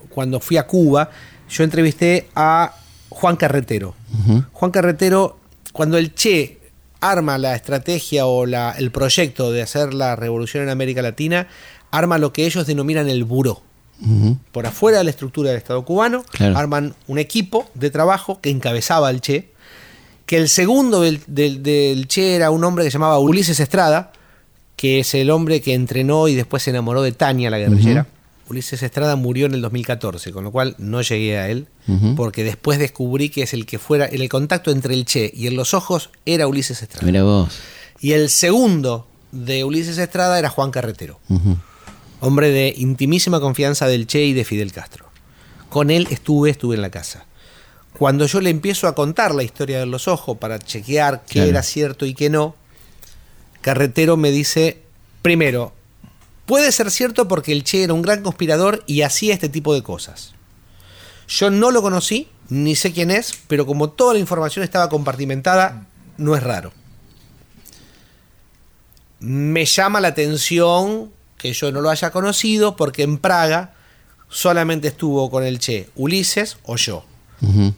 Cuando 0.09 0.39
fui 0.39 0.57
a 0.57 0.65
Cuba, 0.65 1.11
yo 1.49 1.63
entrevisté 1.63 2.27
a 2.35 2.75
Juan 3.09 3.35
Carretero. 3.35 3.93
Juan 4.51 4.71
Carretero, 4.71 5.37
cuando 5.73 5.97
el 5.97 6.15
Che 6.15 6.57
arma 7.01 7.37
la 7.37 7.55
estrategia 7.55 8.25
o 8.25 8.45
la- 8.47 8.71
el 8.77 8.89
proyecto 8.91 9.51
de 9.51 9.61
hacer 9.61 9.93
la 9.93 10.15
revolución 10.15 10.63
en 10.63 10.69
América 10.69 11.01
Latina, 11.03 11.47
arma 11.91 12.17
lo 12.17 12.33
que 12.33 12.45
ellos 12.47 12.65
denominan 12.65 13.07
el 13.09 13.23
buró 13.23 13.61
por 14.51 14.65
afuera 14.65 14.97
de 14.97 15.03
la 15.03 15.09
estructura 15.11 15.49
del 15.49 15.57
Estado 15.59 15.85
cubano, 15.85 16.23
Claro. 16.31 16.57
arman 16.57 16.95
un 17.07 17.19
equipo 17.19 17.69
de 17.75 17.91
trabajo 17.91 18.41
que 18.41 18.49
encabezaba 18.49 19.07
al 19.09 19.21
Che, 19.21 19.50
que 20.25 20.37
el 20.37 20.49
segundo 20.49 21.01
del, 21.01 21.19
del- 21.27 21.61
del 21.63 22.07
Che 22.07 22.35
era 22.35 22.51
un 22.51 22.63
hombre 22.63 22.83
que 22.85 22.91
se 22.91 22.95
llamaba 22.95 23.19
Ulises 23.19 23.59
Estrada, 23.59 24.11
que 24.75 24.99
es 24.99 25.13
el 25.13 25.29
hombre 25.29 25.61
que 25.61 25.73
entrenó 25.73 26.27
y 26.27 26.35
después 26.35 26.63
se 26.63 26.69
enamoró 26.71 27.01
de 27.01 27.11
Tania, 27.11 27.49
la 27.49 27.57
guerrillera. 27.59 28.07
Ulises 28.49 28.83
Estrada 28.83 29.15
murió 29.15 29.45
en 29.45 29.53
el 29.53 29.61
2014, 29.61 30.31
con 30.33 30.43
lo 30.43 30.51
cual 30.51 30.75
no 30.77 31.01
llegué 31.01 31.37
a 31.37 31.49
él, 31.49 31.67
porque 32.17 32.43
después 32.43 32.79
descubrí 32.79 33.29
que 33.29 33.43
es 33.43 33.53
el 33.53 33.65
que 33.65 33.79
fuera, 33.79 34.05
el 34.05 34.27
contacto 34.29 34.71
entre 34.71 34.93
el 34.93 35.05
Che 35.05 35.31
y 35.33 35.47
en 35.47 35.55
los 35.55 35.73
ojos 35.73 36.09
era 36.25 36.47
Ulises 36.47 36.81
Estrada. 36.81 37.05
Mira 37.05 37.23
vos. 37.23 37.57
Y 38.01 38.11
el 38.13 38.29
segundo 38.29 39.07
de 39.31 39.63
Ulises 39.63 39.97
Estrada 39.97 40.37
era 40.39 40.49
Juan 40.49 40.71
Carretero 40.71 41.19
hombre 42.19 42.51
de 42.51 42.73
intimísima 42.77 43.39
confianza 43.39 43.87
del 43.87 44.05
Che 44.07 44.23
y 44.25 44.33
de 44.33 44.43
Fidel 44.45 44.71
Castro. 44.73 45.05
Con 45.69 45.89
él 45.89 46.07
estuve, 46.11 46.49
estuve 46.49 46.75
en 46.75 46.81
la 46.81 46.89
casa. 46.91 47.25
Cuando 48.01 48.25
yo 48.25 48.41
le 48.41 48.49
empiezo 48.49 48.87
a 48.87 48.95
contar 48.95 49.35
la 49.35 49.43
historia 49.43 49.77
de 49.77 49.85
los 49.85 50.07
ojos 50.07 50.35
para 50.39 50.57
chequear 50.57 51.21
qué 51.27 51.33
Claro. 51.33 51.49
era 51.49 51.61
cierto 51.61 52.07
y 52.07 52.15
qué 52.15 52.31
no, 52.31 52.55
Carretero 53.61 54.17
me 54.17 54.31
dice, 54.31 54.81
primero, 55.21 55.71
puede 56.47 56.71
ser 56.71 56.89
cierto 56.89 57.27
porque 57.27 57.51
el 57.51 57.63
Che 57.63 57.83
era 57.83 57.93
un 57.93 58.01
gran 58.01 58.23
conspirador 58.23 58.83
y 58.87 59.03
hacía 59.03 59.35
este 59.35 59.49
tipo 59.49 59.75
de 59.75 59.83
cosas. 59.83 60.33
Yo 61.27 61.51
no 61.51 61.69
lo 61.69 61.83
conocí, 61.83 62.27
ni 62.49 62.75
sé 62.75 62.91
quién 62.91 63.11
es, 63.11 63.33
pero 63.47 63.67
como 63.67 63.91
toda 63.91 64.13
la 64.13 64.19
información 64.19 64.63
estaba 64.63 64.89
compartimentada, 64.89 65.85
no 66.17 66.35
es 66.35 66.41
raro. 66.41 66.73
Me 69.19 69.65
llama 69.65 70.01
la 70.01 70.07
atención 70.07 71.11
que 71.37 71.53
yo 71.53 71.71
no 71.71 71.81
lo 71.81 71.91
haya 71.91 72.09
conocido 72.09 72.75
porque 72.75 73.03
en 73.03 73.19
Praga 73.19 73.75
solamente 74.27 74.87
estuvo 74.87 75.29
con 75.29 75.43
el 75.43 75.59
Che 75.59 75.91
Ulises 75.95 76.57
o 76.63 76.77
yo. 76.77 77.05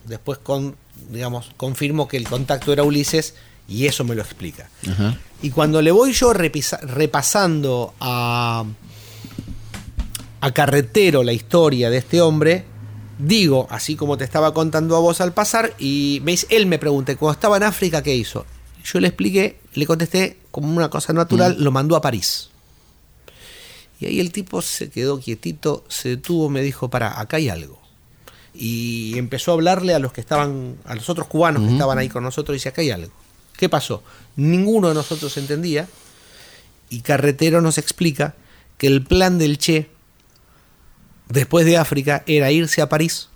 Después 0.05 0.39
con, 0.39 0.75
digamos, 1.09 1.51
confirmo 1.57 2.07
que 2.07 2.17
el 2.17 2.27
contacto 2.27 2.73
era 2.73 2.83
Ulises 2.83 3.35
y 3.67 3.85
eso 3.87 4.03
me 4.03 4.13
lo 4.15 4.21
explica. 4.21 4.69
Y 5.41 5.49
cuando 5.51 5.81
le 5.81 5.91
voy 5.91 6.11
yo 6.13 6.33
repisa- 6.33 6.81
repasando 6.81 7.93
a, 7.99 8.65
a 10.41 10.51
Carretero 10.51 11.23
la 11.23 11.33
historia 11.33 11.89
de 11.89 11.97
este 11.97 12.21
hombre, 12.21 12.65
digo, 13.17 13.67
así 13.69 13.95
como 13.95 14.17
te 14.17 14.23
estaba 14.25 14.53
contando 14.53 14.95
a 14.95 14.99
vos 14.99 15.21
al 15.21 15.33
pasar, 15.33 15.73
y 15.79 16.19
me 16.23 16.31
dice, 16.31 16.47
él 16.49 16.65
me 16.65 16.77
pregunta, 16.79 17.15
cuando 17.15 17.33
estaba 17.33 17.57
en 17.57 17.63
África, 17.63 18.03
¿qué 18.03 18.15
hizo? 18.15 18.45
Yo 18.83 18.99
le 18.99 19.07
expliqué, 19.07 19.59
le 19.75 19.85
contesté 19.85 20.37
como 20.51 20.67
una 20.75 20.89
cosa 20.89 21.13
natural, 21.13 21.55
lo 21.63 21.71
mandó 21.71 21.95
a 21.95 22.01
París. 22.01 22.49
Y 24.01 24.07
ahí 24.07 24.19
el 24.19 24.33
tipo 24.33 24.61
se 24.61 24.89
quedó 24.89 25.19
quietito, 25.19 25.85
se 25.87 26.09
detuvo, 26.09 26.49
me 26.49 26.61
dijo, 26.61 26.89
para, 26.89 27.17
acá 27.19 27.37
hay 27.37 27.47
algo. 27.47 27.79
Y 28.55 29.17
empezó 29.17 29.51
a 29.51 29.53
hablarle 29.55 29.93
a 29.93 29.99
los 29.99 30.13
que 30.13 30.21
estaban, 30.21 30.77
a 30.85 30.95
los 30.95 31.09
otros 31.09 31.27
cubanos 31.27 31.63
que 31.63 31.71
estaban 31.71 31.97
ahí 31.97 32.09
con 32.09 32.23
nosotros, 32.23 32.55
y 32.55 32.57
dice, 32.57 32.69
acá 32.69 32.81
hay 32.81 32.91
algo. 32.91 33.11
¿Qué 33.57 33.69
pasó? 33.69 34.03
Ninguno 34.35 34.89
de 34.89 34.93
nosotros 34.95 35.35
entendía, 35.37 35.87
y 36.89 37.01
Carretero 37.01 37.61
nos 37.61 37.77
explica 37.77 38.35
que 38.77 38.87
el 38.87 39.03
plan 39.03 39.39
del 39.39 39.57
Che, 39.57 39.89
después 41.29 41.65
de 41.65 41.77
África, 41.77 42.23
era 42.27 42.51
irse 42.51 42.81
a 42.81 42.89
París, 42.89 43.29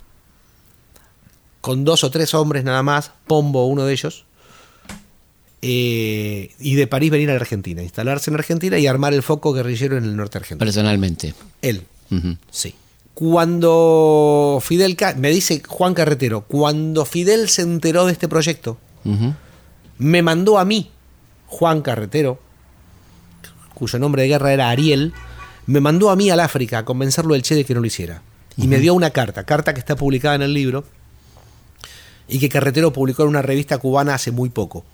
con 1.62 1.84
dos 1.84 2.04
o 2.04 2.12
tres 2.12 2.34
hombres 2.34 2.64
nada 2.64 2.84
más, 2.84 3.12
Pombo 3.26 3.66
uno 3.68 3.86
de 3.86 3.94
ellos, 3.94 4.26
eh, 5.62 6.54
y 6.60 6.76
de 6.76 6.88
París 6.88 7.10
venir 7.10 7.30
a 7.30 7.34
la 7.34 7.40
Argentina, 7.40 7.82
instalarse 7.82 8.30
en 8.30 8.36
Argentina 8.36 8.78
y 8.78 8.86
armar 8.86 9.14
el 9.14 9.24
foco 9.24 9.54
guerrillero 9.54 9.98
en 9.98 10.04
el 10.04 10.16
norte 10.16 10.38
argentino. 10.38 10.66
Personalmente. 10.66 11.34
Él, 11.62 11.84
sí. 12.52 12.76
Cuando 13.18 14.60
Fidel, 14.62 14.96
me 15.18 15.32
dice 15.32 15.64
Juan 15.68 15.96
Carretero, 15.96 16.42
cuando 16.42 17.04
Fidel 17.04 17.50
se 17.50 17.64
enteró 17.64 18.06
de 18.06 18.12
este 18.12 18.28
proyecto, 18.28 18.78
me 19.98 20.22
mandó 20.22 20.60
a 20.60 20.66
mí, 20.66 20.92
Juan 21.48 21.82
Carretero, 21.82 22.40
cuyo 23.74 23.98
nombre 23.98 24.22
de 24.22 24.28
guerra 24.28 24.54
era 24.54 24.70
Ariel, 24.70 25.14
me 25.66 25.80
mandó 25.80 26.12
a 26.12 26.16
mí 26.16 26.30
al 26.30 26.40
África 26.40 26.78
a 26.78 26.86
convencerlo 26.86 27.34
del 27.34 27.42
Che 27.42 27.56
de 27.56 27.66
que 27.66 27.74
no 27.74 27.80
lo 27.80 27.88
hiciera. 27.88 28.22
Y 28.56 28.68
me 28.68 28.78
dio 28.78 28.94
una 28.94 29.10
carta, 29.10 29.46
carta 29.46 29.74
que 29.74 29.80
está 29.80 29.96
publicada 29.96 30.36
en 30.36 30.44
el 30.44 30.54
libro 30.54 30.84
y 32.28 32.38
que 32.38 32.50
Carretero 32.50 32.94
publicó 32.94 33.24
en 33.24 33.30
una 33.30 33.42
revista 33.42 33.80
cubana 33.80 34.14
hace 34.14 34.30
muy 34.30 34.50
poco. 34.50 34.86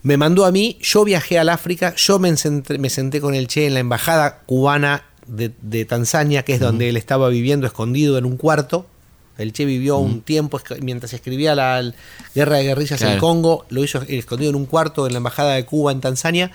Me 0.00 0.16
mandó 0.16 0.46
a 0.46 0.52
mí, 0.52 0.78
yo 0.80 1.04
viajé 1.04 1.38
al 1.38 1.50
África, 1.50 1.94
yo 1.96 2.18
me 2.18 2.34
senté, 2.38 2.78
me 2.78 2.88
senté 2.88 3.20
con 3.20 3.34
el 3.34 3.46
Che 3.46 3.66
en 3.66 3.74
la 3.74 3.80
embajada 3.80 4.38
cubana 4.46 5.04
de, 5.26 5.52
de 5.62 5.84
Tanzania, 5.84 6.42
que 6.44 6.54
es 6.54 6.60
donde 6.60 6.88
él 6.88 6.96
estaba 6.96 7.28
viviendo 7.28 7.66
escondido 7.66 8.18
en 8.18 8.24
un 8.24 8.36
cuarto. 8.36 8.86
El 9.38 9.52
Che 9.52 9.64
vivió 9.64 9.96
un 9.96 10.20
tiempo 10.20 10.60
mientras 10.82 11.12
escribía 11.14 11.54
la 11.54 11.82
guerra 12.34 12.56
de 12.56 12.64
guerrillas 12.64 13.00
en 13.00 13.08
Claro. 13.08 13.20
Congo, 13.20 13.64
lo 13.70 13.82
hizo 13.82 14.02
escondido 14.02 14.50
en 14.50 14.56
un 14.56 14.66
cuarto 14.66 15.06
en 15.06 15.12
la 15.14 15.18
embajada 15.18 15.54
de 15.54 15.64
Cuba 15.64 15.90
en 15.92 16.00
Tanzania. 16.00 16.50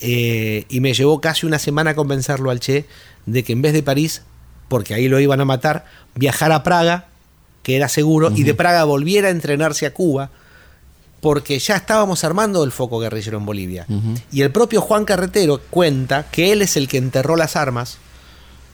eh, 0.00 0.64
y 0.68 0.80
me 0.80 0.92
llevó 0.94 1.20
casi 1.20 1.46
una 1.46 1.58
semana 1.58 1.94
convencerlo 1.94 2.50
al 2.50 2.60
Che 2.60 2.84
de 3.26 3.44
que 3.44 3.52
en 3.52 3.62
vez 3.62 3.72
de 3.72 3.82
París, 3.82 4.22
porque 4.68 4.94
ahí 4.94 5.08
lo 5.08 5.20
iban 5.20 5.40
a 5.40 5.44
matar, 5.44 5.84
viajar 6.14 6.52
a 6.52 6.62
Praga, 6.62 7.06
que 7.62 7.76
era 7.76 7.88
seguro, 7.88 8.32
y 8.34 8.44
de 8.44 8.54
Praga 8.54 8.84
volviera 8.84 9.28
a 9.28 9.30
entrenarse 9.30 9.86
a 9.86 9.92
Cuba 9.94 10.30
porque 11.20 11.58
ya 11.58 11.76
estábamos 11.76 12.22
armando 12.24 12.62
el 12.64 12.72
foco 12.72 12.98
guerrillero 13.00 13.38
en 13.38 13.46
Bolivia. 13.46 13.86
Y 14.30 14.42
el 14.42 14.52
propio 14.52 14.80
Juan 14.80 15.04
Carretero 15.04 15.60
cuenta 15.70 16.26
que 16.30 16.52
él 16.52 16.62
es 16.62 16.76
el 16.76 16.88
que 16.88 16.98
enterró 16.98 17.36
las 17.36 17.56
armas 17.56 17.98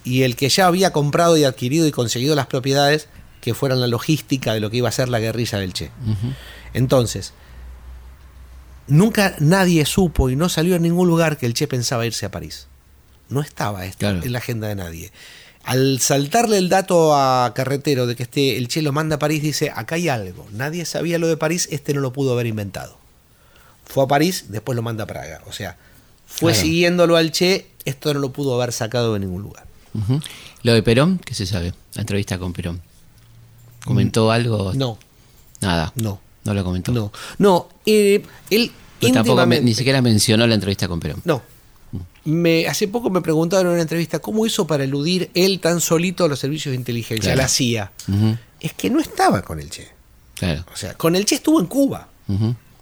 y 0.05 0.22
el 0.22 0.35
que 0.37 0.48
ya 0.48 0.66
había 0.66 0.92
comprado 0.92 1.37
y 1.37 1.44
adquirido 1.44 1.87
y 1.87 1.92
conseguido 1.92 2.35
las 2.35 2.46
propiedades 2.48 3.09
que 3.40 3.55
fueran 3.55 3.81
la 3.81 3.87
logística 3.87 4.52
de 4.55 4.61
lo 4.61 4.70
que 4.70 4.78
iba 4.78 4.88
a 4.88 4.92
ser 4.92 5.09
la 5.09 5.18
guerrilla 5.20 5.59
del 5.59 5.72
Che. 5.72 5.90
Entonces, 6.74 7.33
nunca 8.87 9.35
nadie 9.38 9.85
supo 9.87 10.31
y 10.31 10.37
no 10.37 10.48
salió 10.48 10.74
en 10.76 10.83
ningún 10.83 11.09
lugar 11.09 11.37
que 11.38 11.46
el 11.46 11.55
Che 11.55 11.66
pensaba 11.68 12.07
irse 12.07 12.26
a 12.26 12.31
París. 12.31 12.66
No 13.28 13.40
estaba 13.40 13.85
esto 13.87 14.00
Claro. 14.00 14.22
en 14.22 14.33
la 14.33 14.38
agenda 14.38 14.68
de 14.68 14.74
nadie. 14.74 15.12
Al 15.64 16.01
saltarle 16.01 16.59
el 16.59 16.68
dato 16.68 17.14
a 17.14 17.53
Carretero 17.55 18.07
de 18.07 18.16
que 18.16 18.25
este, 18.25 18.57
el 18.59 18.68
Che 18.68 18.83
lo 18.83 18.92
manda 18.92 19.16
a 19.16 19.18
París, 19.18 19.42
dice, 19.42 19.70
acá 19.75 19.94
hay 19.94 20.09
algo. 20.09 20.46
Nadie 20.53 20.85
sabía 20.85 21.18
lo 21.18 21.29
de 21.29 21.37
París, 21.37 21.68
este 21.70 21.94
no 21.94 22.01
lo 22.01 22.12
pudo 22.12 22.33
haber 22.33 22.46
inventado. 22.46 22.98
Fue 23.87 24.03
a 24.05 24.07
París, 24.09 24.46
después 24.48 24.75
lo 24.77 24.83
manda 24.83 25.05
a 25.05 25.07
Praga. 25.07 25.40
O 25.46 25.53
sea, 25.53 25.77
fue 26.27 26.53
Claro. 26.53 26.66
siguiéndolo 26.66 27.16
al 27.16 27.31
Che, 27.31 27.66
esto 27.85 28.12
no 28.14 28.20
lo 28.20 28.33
pudo 28.33 28.55
haber 28.61 28.72
sacado 28.72 29.14
de 29.14 29.20
ningún 29.20 29.42
lugar. 29.42 29.66
Lo 30.62 30.72
de 30.72 30.83
Perón, 30.83 31.18
¿qué 31.25 31.35
se 31.35 31.46
sabe? 31.46 31.75
La 31.94 32.01
entrevista 32.01 32.38
con 32.38 32.53
Perón. 32.53 32.81
¿Comentó 33.85 34.31
algo? 34.33 34.72
Mm. 34.72 34.79
No, 34.79 34.98
Nada. 35.61 35.92
no, 35.96 36.20
No 36.44 36.55
lo 36.55 36.64
comentó. 36.64 36.92
no. 36.92 37.12
No, 37.38 37.68
eh, 37.87 38.22
él 38.51 38.72
tampoco 39.12 39.44
ni 39.46 39.75
siquiera 39.75 40.01
mencionó 40.03 40.46
la 40.46 40.55
entrevista 40.55 40.88
con 40.88 40.98
Perón. 41.01 41.20
No. 41.25 41.42
Me, 42.24 42.66
hace 42.68 42.87
poco 42.88 43.11
me 43.11 43.20
preguntaron 43.20 43.66
en 43.66 43.72
una 43.74 43.83
entrevista 43.83 44.20
cómo 44.20 44.46
hizo 44.46 44.66
para 44.66 44.85
eludir 44.85 45.31
él 45.35 45.59
tan 45.61 45.81
solito 45.81 46.24
a 46.24 46.28
los 46.28 46.38
servicios 46.38 46.70
de 46.72 46.76
inteligencia, 46.76 47.33
Claro. 47.33 47.38
la 47.42 47.48
CIA. 47.48 47.92
Es 48.61 48.72
que 48.74 48.88
no 48.90 49.00
estaba 49.00 49.42
con 49.42 49.59
el 49.59 49.68
Che. 49.70 49.88
Claro. 50.37 50.64
O 50.72 50.76
sea, 50.76 50.94
con 50.94 51.16
el 51.16 51.24
Che 51.24 51.35
estuvo 51.37 51.59
en 51.61 51.66
Cuba. 51.66 52.09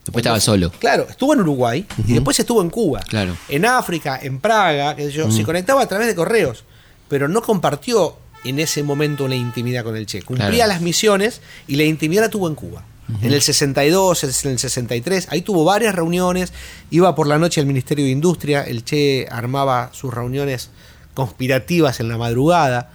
Después 0.04 0.22
estaba 0.22 0.40
solo. 0.40 0.70
Claro, 0.78 1.06
estuvo 1.08 1.32
en 1.34 1.40
Uruguay 1.40 1.86
y 2.06 2.12
después 2.14 2.38
estuvo 2.38 2.60
en 2.62 2.70
Cuba. 2.70 3.00
Claro. 3.00 3.36
En 3.48 3.64
África, 3.64 4.18
en 4.22 4.38
Praga, 4.40 4.94
qué 4.96 5.04
sé 5.06 5.12
yo, 5.12 5.30
se 5.30 5.42
conectaba 5.42 5.82
a 5.82 5.86
través 5.88 6.06
de 6.06 6.14
correos, 6.14 6.64
pero 7.08 7.26
no 7.28 7.42
compartió 7.42 8.16
en 8.44 8.58
ese 8.58 8.82
momento 8.82 9.24
una 9.24 9.34
intimidad 9.36 9.84
con 9.84 9.96
el 9.96 10.06
Che. 10.06 10.22
Cumplía 10.22 10.50
Claro. 10.50 10.68
las 10.68 10.80
misiones 10.82 11.40
y 11.66 11.76
la 11.76 11.84
intimidad 11.84 12.22
la 12.22 12.30
tuvo 12.30 12.48
en 12.48 12.54
Cuba. 12.54 12.84
En 13.22 13.32
el 13.32 13.42
62, 13.42 14.24
en 14.24 14.50
el 14.52 14.58
63, 14.58 15.28
ahí 15.30 15.42
tuvo 15.42 15.64
varias 15.64 15.94
reuniones, 15.94 16.52
iba 16.90 17.14
por 17.14 17.26
la 17.26 17.38
noche 17.38 17.60
al 17.60 17.66
Ministerio 17.66 18.04
de 18.04 18.10
Industria, 18.10 18.62
el 18.62 18.84
Che 18.84 19.26
armaba 19.30 19.90
sus 19.92 20.12
reuniones 20.12 20.70
conspirativas 21.14 22.00
en 22.00 22.08
la 22.08 22.18
madrugada, 22.18 22.90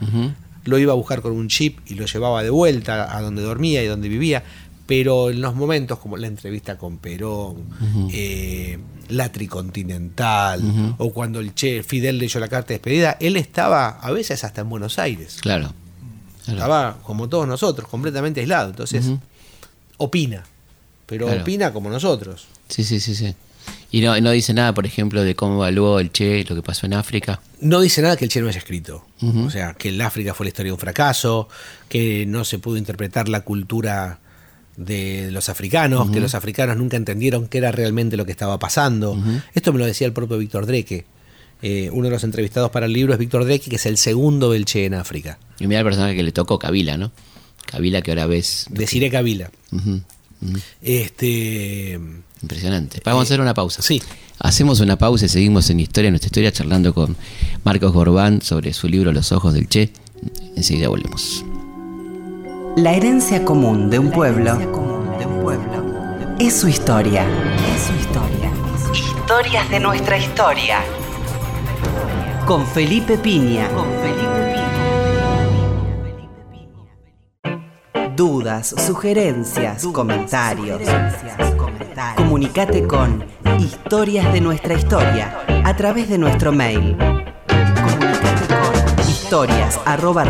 lo 0.63 0.77
iba 0.77 0.93
a 0.93 0.95
buscar 0.95 1.21
con 1.21 1.33
un 1.33 1.47
chip 1.47 1.79
y 1.85 1.95
lo 1.95 2.05
llevaba 2.05 2.43
de 2.43 2.49
vuelta 2.49 3.15
a 3.15 3.21
donde 3.21 3.41
dormía 3.41 3.83
y 3.83 3.87
donde 3.87 4.09
vivía. 4.09 4.43
Pero 4.87 5.31
en 5.31 5.41
los 5.41 5.55
momentos 5.55 5.97
como 5.97 6.15
la 6.15 6.27
entrevista 6.27 6.77
con 6.77 6.99
Perón, 6.99 7.65
eh, 8.11 8.77
la 9.09 9.31
Tricontinental, 9.31 10.95
o 10.97 11.11
cuando 11.11 11.39
el 11.39 11.55
Che 11.55 11.81
Fidel 11.83 12.19
leyó 12.19 12.39
la 12.39 12.47
carta 12.47 12.69
de 12.69 12.75
despedida, 12.75 13.17
él 13.19 13.35
estaba 13.35 13.89
a 13.89 14.11
veces 14.11 14.43
hasta 14.43 14.61
en 14.61 14.69
Buenos 14.69 14.99
Aires. 14.99 15.37
Claro. 15.41 15.73
Claro. 16.45 16.59
Estaba 16.59 16.97
como 17.03 17.27
todos 17.27 17.47
nosotros, 17.47 17.87
completamente 17.87 18.41
aislado. 18.41 18.69
Entonces. 18.69 19.11
Opina. 19.97 20.43
Pero 21.05 21.27
Claro. 21.27 21.41
opina 21.41 21.71
como 21.73 21.89
nosotros. 21.89 22.47
Sí, 22.69 22.83
sí, 22.83 22.99
sí, 22.99 23.15
sí. 23.15 23.35
Y 23.91 24.01
no, 24.01 24.19
no 24.19 24.31
dice 24.31 24.53
nada, 24.53 24.73
por 24.73 24.85
ejemplo, 24.85 25.23
de 25.23 25.35
cómo 25.35 25.55
evaluó 25.55 25.99
el 25.99 26.11
Che 26.11 26.43
lo 26.45 26.55
que 26.55 26.61
pasó 26.61 26.85
en 26.85 26.93
África. 26.93 27.39
No 27.61 27.79
dice 27.81 28.01
nada 28.01 28.17
que 28.17 28.25
el 28.25 28.31
Che 28.31 28.41
no 28.41 28.47
haya 28.49 28.57
escrito. 28.57 29.05
O 29.21 29.49
sea, 29.49 29.73
que 29.73 29.89
el 29.89 30.01
África 30.01 30.33
fue 30.33 30.45
la 30.45 30.49
historia 30.49 30.69
de 30.69 30.73
un 30.73 30.79
fracaso, 30.79 31.47
que 31.89 32.25
no 32.25 32.43
se 32.43 32.59
pudo 32.59 32.77
interpretar 32.77 33.29
la 33.29 33.41
cultura 33.41 34.19
de 34.77 35.29
los 35.31 35.47
africanos, 35.49 36.11
que 36.11 36.19
los 36.19 36.35
africanos 36.35 36.75
nunca 36.77 36.97
entendieron 36.97 37.47
qué 37.47 37.59
era 37.59 37.71
realmente 37.71 38.17
lo 38.17 38.25
que 38.25 38.31
estaba 38.31 38.59
pasando. 38.59 39.17
Esto 39.53 39.71
me 39.71 39.79
lo 39.79 39.85
decía 39.85 40.05
el 40.07 40.13
propio 40.13 40.37
Víctor 40.37 40.65
Dreke. 40.65 41.05
Eh, 41.61 41.89
uno 41.93 42.05
de 42.05 42.11
los 42.11 42.23
entrevistados 42.23 42.69
para 42.71 42.85
el 42.87 42.93
libro 42.93 43.13
es 43.13 43.19
Víctor 43.19 43.45
Dreke, 43.45 43.69
que 43.69 43.77
es 43.77 43.85
el 43.85 43.97
segundo 43.97 44.51
del 44.51 44.65
Che 44.65 44.85
en 44.85 44.93
África. 44.95 45.39
Y 45.59 45.67
mira 45.67 45.79
el 45.79 45.85
personaje 45.85 46.15
que 46.15 46.23
le 46.23 46.31
tocó, 46.33 46.59
Kabila, 46.59 46.97
¿no? 46.97 47.11
Kabila 47.65 48.01
que 48.01 48.11
ahora 48.11 48.25
ves. 48.25 48.65
De 48.69 48.87
Cire 48.87 49.09
Kabila. 49.09 49.49
Este, 50.81 51.99
Impresionante. 52.41 53.01
Vamos 53.03 53.21
a 53.21 53.23
hacer 53.23 53.41
una 53.41 53.53
pausa. 53.53 53.81
sí. 53.81 54.01
Hacemos 54.37 54.81
una 54.81 54.97
pausa 54.97 55.25
y 55.25 55.29
seguimos 55.29 55.69
en 55.69 55.79
Historia, 55.79 56.09
nuestra 56.11 56.27
historia, 56.27 56.51
charlando 56.51 56.93
con 56.93 57.15
Marcos 57.63 57.93
Gorbán 57.93 58.41
sobre 58.41 58.73
su 58.73 58.89
libro 58.89 59.13
Los 59.13 59.31
ojos 59.31 59.53
del 59.53 59.69
Che. 59.69 59.91
Enseguida 60.57 60.89
volvemos. 60.89 61.45
La 62.75 62.93
herencia 62.93 63.45
común 63.45 63.89
de 63.89 63.97
un 63.99 64.11
pueblo 64.11 64.59
es 66.37 66.53
su 66.53 66.67
historia. 66.67 67.25
Es 67.73 67.83
su 67.83 67.93
historia. 67.93 68.51
Historias 68.93 69.69
de 69.69 69.79
nuestra 69.79 70.17
historia. 70.17 70.79
Con 72.45 72.67
Felipe 72.67 73.17
Piña. 73.17 73.69
Con 73.69 73.85
Felipe 74.01 74.24
Dudas, 78.15 78.73
sugerencias, 78.87 79.85
comentarios. 79.91 80.81
Comunicate 82.15 82.87
con 82.87 83.25
Historias 83.59 84.31
de 84.31 84.39
nuestra 84.39 84.75
historia 84.75 85.37
a 85.65 85.75
través 85.75 86.07
de 86.07 86.17
nuestro 86.17 86.53
mail. 86.53 86.95
Comunicate 87.47 88.47
con 88.47 89.09
historias 89.09 89.79
arroba. 89.85 90.23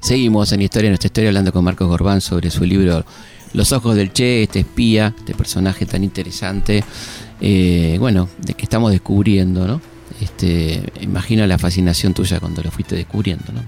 Seguimos 0.00 0.52
en 0.52 0.62
Historia, 0.62 0.90
nuestra 0.90 1.06
historia, 1.06 1.28
hablando 1.28 1.52
con 1.52 1.62
Marcos 1.62 1.86
Gorbán 1.86 2.20
sobre 2.20 2.50
su 2.50 2.64
libro 2.64 3.04
Los 3.52 3.70
ojos 3.70 3.94
del 3.94 4.12
Che, 4.12 4.42
este 4.42 4.60
espía, 4.60 5.14
este 5.16 5.34
personaje 5.34 5.86
tan 5.86 6.02
interesante, 6.02 6.82
eh, 7.40 7.96
bueno, 8.00 8.28
de 8.38 8.54
que 8.54 8.64
estamos 8.64 8.90
descubriendo, 8.90 9.68
¿no? 9.68 9.89
Este, 10.20 10.82
imagino 11.00 11.46
la 11.46 11.58
fascinación 11.58 12.14
tuya 12.14 12.40
cuando 12.40 12.62
lo 12.62 12.70
fuiste 12.70 12.94
descubriendo, 12.96 13.52
¿no? 13.52 13.62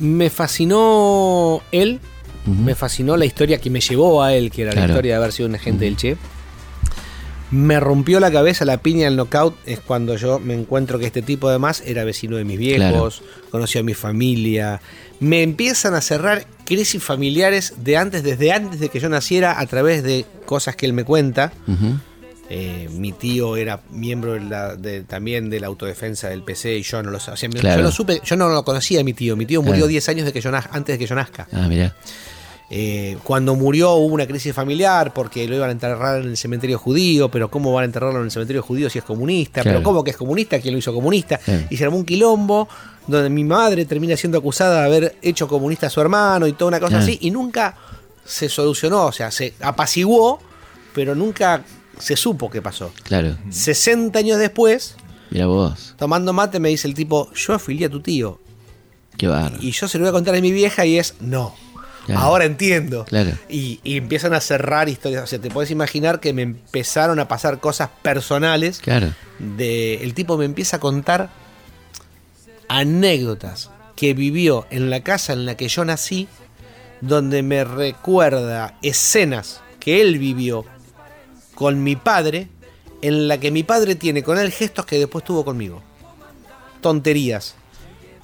Me 0.00 0.28
fascinó 0.28 1.62
él, 1.72 2.00
me 2.46 2.74
fascinó 2.74 3.16
la 3.16 3.24
historia 3.24 3.58
que 3.58 3.70
me 3.70 3.80
llevó 3.80 4.22
a 4.22 4.34
él, 4.34 4.50
que 4.50 4.62
era 4.62 4.72
Claro. 4.72 4.86
la 4.88 4.92
historia 4.92 5.12
de 5.12 5.16
haber 5.18 5.32
sido 5.32 5.48
un 5.48 5.54
agente 5.54 5.84
del 5.84 5.96
Che. 5.96 6.16
Me 7.52 7.78
rompió 7.78 8.18
la 8.18 8.32
cabeza 8.32 8.64
la 8.64 8.78
piña 8.78 9.04
del 9.04 9.14
knockout, 9.16 9.54
es 9.66 9.78
cuando 9.78 10.16
yo 10.16 10.40
me 10.40 10.54
encuentro 10.54 10.98
que 10.98 11.06
este 11.06 11.22
tipo 11.22 11.48
además 11.48 11.80
era 11.86 12.02
vecino 12.02 12.36
de 12.36 12.44
mis 12.44 12.58
viejos, 12.58 13.22
conoció 13.52 13.80
a 13.80 13.84
mi 13.84 13.94
familia. 13.94 14.80
Me 15.20 15.42
empiezan 15.44 15.94
a 15.94 16.00
cerrar 16.00 16.44
crisis 16.64 17.00
familiares 17.02 17.74
de 17.78 17.96
antes, 17.98 18.24
desde 18.24 18.50
antes 18.50 18.80
de 18.80 18.88
que 18.88 18.98
yo 18.98 19.08
naciera, 19.08 19.60
a 19.60 19.66
través 19.66 20.02
de 20.02 20.26
cosas 20.44 20.74
que 20.74 20.86
él 20.86 20.92
me 20.92 21.04
cuenta. 21.04 21.52
Ujú. 21.68 21.98
Eh, 22.48 22.88
mi 22.92 23.10
tío 23.12 23.56
era 23.56 23.80
miembro 23.90 24.34
de 24.34 24.40
la- 24.40 24.76
de- 24.76 25.02
también 25.02 25.50
de 25.50 25.58
la 25.58 25.66
autodefensa 25.66 26.28
del 26.28 26.42
PC 26.42 26.76
y 26.78 26.82
yo 26.82 27.02
no 27.02 27.10
lo 27.10 27.18
sabía. 27.18 27.48
Claro. 27.50 27.78
Yo 27.78 27.82
lo 27.82 27.90
supe, 27.90 28.20
yo 28.24 28.36
no 28.36 28.48
lo 28.48 28.64
conocía 28.64 29.00
a 29.00 29.04
mi 29.04 29.14
tío. 29.14 29.34
Mi 29.36 29.46
tío 29.46 29.62
murió 29.62 29.86
10 29.88 30.08
años 30.08 30.26
de 30.26 30.32
que 30.32 30.40
yo 30.40 30.50
naz- 30.52 30.68
antes 30.70 30.94
de 30.94 30.98
que 30.98 31.06
yo 31.06 31.14
nazca. 31.16 31.48
Ah, 31.52 31.66
mira. 31.68 31.94
Eh, 32.68 33.16
cuando 33.22 33.54
murió 33.54 33.92
hubo 33.94 34.12
una 34.14 34.26
crisis 34.26 34.52
familiar 34.52 35.12
porque 35.14 35.46
lo 35.46 35.54
iban 35.54 35.68
a 35.68 35.72
enterrar 35.72 36.20
en 36.22 36.28
el 36.30 36.36
cementerio 36.36 36.78
judío, 36.80 37.30
pero 37.30 37.48
¿cómo 37.48 37.72
van 37.72 37.82
a 37.82 37.84
enterrarlo 37.86 38.18
en 38.18 38.24
el 38.24 38.30
cementerio 38.32 38.62
judío 38.62 38.90
si 38.90 38.98
es 38.98 39.04
comunista? 39.04 39.62
Claro. 39.62 39.78
Pero 39.78 39.84
¿cómo 39.84 40.02
que 40.02 40.10
es 40.10 40.16
comunista? 40.16 40.58
¿Quién 40.60 40.74
lo 40.74 40.78
hizo 40.78 40.92
comunista? 40.92 41.38
Y 41.70 41.76
se 41.76 41.84
armó 41.84 41.96
un 41.96 42.04
quilombo 42.04 42.68
donde 43.06 43.30
mi 43.30 43.44
madre 43.44 43.84
termina 43.84 44.16
siendo 44.16 44.38
acusada 44.38 44.80
de 44.80 44.86
haber 44.86 45.16
hecho 45.22 45.46
comunista 45.46 45.86
a 45.86 45.90
su 45.90 46.00
hermano 46.00 46.46
y 46.48 46.54
toda 46.54 46.68
una 46.70 46.80
cosa 46.80 46.98
así, 46.98 47.18
y 47.22 47.30
nunca 47.30 47.76
se 48.24 48.48
solucionó, 48.48 49.06
o 49.06 49.12
sea, 49.12 49.30
se 49.30 49.54
apaciguó, 49.60 50.40
pero 50.92 51.14
nunca 51.14 51.62
se 51.98 52.16
supo 52.16 52.50
qué 52.50 52.62
pasó. 52.62 52.92
Claro. 53.04 53.36
60 53.50 54.18
años 54.18 54.38
después, 54.38 54.96
Mira 55.30 55.46
vos. 55.46 55.94
tomando 55.98 56.32
mate, 56.32 56.60
me 56.60 56.68
dice 56.68 56.88
el 56.88 56.94
tipo, 56.94 57.32
yo 57.32 57.54
afilié 57.54 57.86
a 57.86 57.90
tu 57.90 58.00
tío. 58.00 58.40
Qué 59.16 59.26
barro. 59.28 59.56
Y 59.60 59.70
yo 59.72 59.88
se 59.88 59.98
lo 59.98 60.04
voy 60.04 60.10
a 60.10 60.12
contar 60.12 60.34
a 60.34 60.40
mi 60.40 60.52
vieja 60.52 60.84
y 60.84 60.98
es, 60.98 61.14
no. 61.20 61.54
Claro. 62.04 62.20
Ahora 62.20 62.44
entiendo. 62.44 63.04
Claro. 63.04 63.32
Y, 63.48 63.80
y 63.82 63.96
empiezan 63.96 64.32
a 64.32 64.40
cerrar 64.40 64.88
historias. 64.88 65.24
O 65.24 65.26
sea, 65.26 65.40
te 65.40 65.50
puedes 65.50 65.72
imaginar 65.72 66.20
que 66.20 66.32
me 66.32 66.42
empezaron 66.42 67.18
a 67.18 67.26
pasar 67.26 67.58
cosas 67.58 67.88
personales. 68.02 68.78
Claro. 68.78 69.12
De, 69.40 69.94
el 70.04 70.14
tipo 70.14 70.36
me 70.36 70.44
empieza 70.44 70.76
a 70.76 70.80
contar 70.80 71.30
anécdotas 72.68 73.70
que 73.96 74.14
vivió 74.14 74.66
en 74.70 74.90
la 74.90 75.02
casa 75.02 75.32
en 75.32 75.46
la 75.46 75.56
que 75.56 75.68
yo 75.68 75.84
nací, 75.84 76.28
donde 77.00 77.42
me 77.42 77.64
recuerda 77.64 78.76
escenas 78.82 79.60
que 79.80 80.00
él 80.00 80.18
vivió 80.18 80.64
con 81.56 81.82
mi 81.82 81.96
padre, 81.96 82.48
en 83.02 83.26
la 83.26 83.40
que 83.40 83.50
mi 83.50 83.64
padre 83.64 83.96
tiene 83.96 84.22
con 84.22 84.38
él 84.38 84.52
gestos 84.52 84.86
que 84.86 84.98
después 84.98 85.24
tuvo 85.24 85.44
conmigo. 85.44 85.82
Tonterías. 86.80 87.56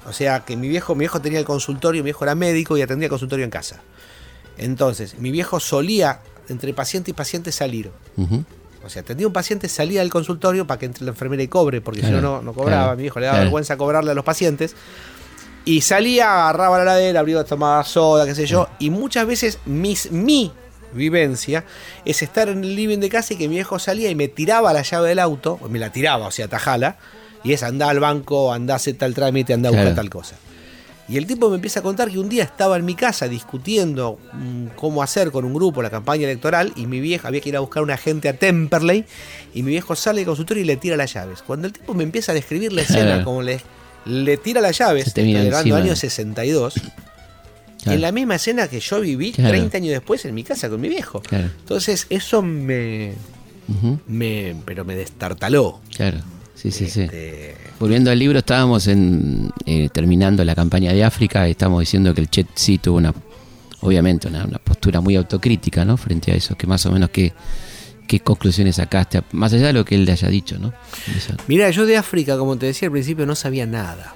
O 0.07 0.13
sea, 0.13 0.45
que 0.45 0.57
mi 0.57 0.69
viejo, 0.69 0.95
mi 0.95 1.01
viejo 1.01 1.21
tenía 1.21 1.39
el 1.39 1.45
consultorio, 1.45 2.03
mi 2.03 2.07
viejo 2.07 2.25
era 2.25 2.35
médico 2.35 2.77
y 2.77 2.83
atendía 2.83 3.07
el 3.07 3.11
consultorio 3.11 3.45
en 3.45 3.51
casa. 3.51 3.81
Entonces, 4.59 5.19
mi 5.19 5.31
viejo 5.31 5.61
solía, 5.61 6.21
entre 6.49 6.75
paciente 6.75 7.11
y 7.11 7.15
paciente, 7.15 7.53
salir. 7.53 7.91
O 8.85 8.89
sea, 8.91 9.03
atendía 9.03 9.27
un 9.27 9.33
paciente, 9.33 9.69
salía 9.69 10.01
del 10.01 10.11
consultorio 10.11 10.67
para 10.67 10.79
que 10.79 10.87
entre 10.87 11.05
la 11.05 11.11
enfermera 11.13 11.43
y 11.43 11.49
cobre, 11.49 11.81
porque 11.81 12.01
Claro, 12.01 12.17
si 12.17 12.23
no, 12.23 12.37
no, 12.37 12.43
no 12.43 12.53
cobraba. 12.53 12.83
claro, 12.83 12.97
mi 12.97 13.03
viejo 13.03 13.21
le 13.21 13.27
daba 13.27 13.37
claro. 13.37 13.45
vergüenza 13.47 13.77
cobrarle 13.77 14.11
a 14.11 14.15
los 14.15 14.25
pacientes. 14.25 14.75
Y 15.65 15.81
salía, 15.83 16.49
agarraba 16.49 16.79
la 16.79 16.85
ladera, 16.85 17.21
abría, 17.21 17.45
tomaba 17.45 17.85
soda, 17.85 18.27
qué 18.27 18.35
sé 18.35 18.47
yo. 18.47 18.69
Y 18.81 18.91
muchas 18.91 19.25
veces 19.27 19.61
mis, 19.65 20.11
mi 20.11 20.51
vivencia 20.95 21.65
es 22.05 22.23
estar 22.23 22.49
en 22.49 22.65
el 22.65 22.77
living 22.77 22.99
de 22.99 23.09
casa 23.09 23.35
y 23.35 23.37
que 23.37 23.49
mi 23.49 23.57
viejo 23.57 23.79
salía 23.79 24.11
y 24.11 24.15
me 24.15 24.29
tiraba 24.29 24.73
la 24.73 24.83
llave 24.83 25.09
del 25.11 25.19
auto, 25.19 25.59
me 25.69 25.79
la 25.79 25.91
tiraba, 25.93 26.27
o 26.27 26.31
sea, 26.31 26.49
tajala, 26.49 26.97
y 27.45 27.53
es 27.53 27.63
andá 27.63 27.89
al 27.89 28.01
banco, 28.01 28.53
andá 28.53 28.75
a 28.75 28.77
hacer 28.77 28.95
tal 28.97 29.15
trámite, 29.15 29.53
andá 29.53 29.69
a 29.69 29.73
buscar 29.73 29.85
Claro. 29.87 29.97
tal 29.97 30.11
cosa. 30.11 30.37
Y 31.09 31.19
el 31.19 31.27
tipo 31.27 31.51
me 31.51 31.57
empieza 31.57 31.81
a 31.81 31.83
contar 31.83 32.11
que 32.11 32.19
un 32.19 32.29
día 32.29 32.45
estaba 32.45 32.77
en 32.77 32.85
mi 32.85 32.95
casa 32.95 33.27
discutiendo 33.29 34.19
mm, 34.33 34.67
cómo 34.77 35.03
hacer 35.03 35.31
con 35.33 35.45
un 35.45 35.53
grupo 35.53 35.83
la 35.83 35.91
campaña 35.91 36.23
electoral 36.25 36.73
y 36.77 36.87
mi 36.87 37.01
vieja 37.01 37.29
había 37.29 37.41
que 37.41 37.49
ir 37.49 37.57
a 37.57 37.61
buscar 37.61 37.83
un 37.83 37.91
agente 37.91 38.29
a 38.29 38.35
Temperley 38.39 39.05
y 39.53 39.63
mi 39.65 39.71
viejo 39.73 39.97
sale 39.97 40.21
del 40.21 40.27
consultorio 40.27 40.63
y 40.63 40.67
le 40.67 40.77
tira 40.77 40.97
las 40.97 41.13
llaves. 41.13 41.43
Cuando 41.43 41.67
el 41.67 41.73
tipo 41.73 41.93
me 41.93 42.05
empieza 42.05 42.33
a 42.33 42.35
describir 42.37 42.73
la 42.73 42.83
escena 42.89 43.25
como 43.25 43.43
le, 43.43 43.61
le 44.07 44.37
tira 44.37 44.61
las 44.61 44.79
llaves, 44.79 45.13
hablando 45.19 45.77
año 45.77 45.97
62, 45.97 46.75
Claro. 47.83 47.97
en 47.97 48.03
la 48.03 48.13
misma 48.13 48.37
escena 48.37 48.69
que 48.69 48.79
yo 48.81 49.01
viví 49.01 49.33
Claro. 49.33 49.51
30 49.51 49.77
años 49.79 49.91
después 49.91 50.25
en 50.25 50.35
mi 50.35 50.45
casa 50.45 50.69
con 50.69 50.81
mi 50.81 50.89
viejo. 50.89 51.21
Claro. 51.21 51.49
Entonces 51.61 52.07
eso 52.11 52.41
me, 52.43 53.15
me 54.07 54.55
pero 54.65 54.85
me 54.85 54.95
destartaló. 54.95 55.81
Claro, 55.97 56.19
sí, 56.55 56.71
sí, 56.71 56.89
sí. 56.89 57.03
Este, 57.03 57.57
Volviendo 57.81 58.11
al 58.11 58.19
libro, 58.19 58.39
estábamos 58.39 58.87
en, 58.87 59.51
eh, 59.67 59.89
terminando 59.93 60.45
la 60.45 60.55
campaña 60.55 60.93
de 60.93 61.03
África 61.03 61.49
y 61.49 61.53
estamos 61.53 61.81
diciendo 61.81 62.15
que 62.15 62.21
el 62.21 62.31
Chet 62.31 62.47
sí 62.55 62.79
tuvo 62.79 62.99
una, 62.99 63.13
obviamente, 63.81 64.29
una, 64.29 64.45
una 64.45 64.59
postura 64.59 65.01
muy 65.01 65.17
autocrítica, 65.17 65.85
¿no? 65.85 65.97
Frente 65.97 66.31
a 66.33 66.35
eso, 66.37 66.55
que 66.57 66.67
más 66.67 66.87
o 66.87 66.93
menos 66.93 67.11
qué, 67.11 67.33
qué 68.19 68.21
conclusiones 68.21 68.77
sacaste, 68.77 69.23
más 69.33 69.55
allá 69.55 69.69
de 69.69 69.73
lo 69.73 69.85
que 69.87 69.95
él 69.95 70.05
le 70.05 70.13
haya 70.13 70.29
dicho, 70.29 70.59
¿no? 70.59 70.73
Eso. 71.17 71.33
Mira, 71.47 71.71
yo 71.71 71.87
de 71.87 71.97
África, 71.97 72.37
como 72.37 72.59
te 72.59 72.67
decía 72.67 72.89
al 72.89 72.93
principio, 72.93 73.25
no 73.25 73.35
sabía 73.35 73.65
nada. 73.65 74.15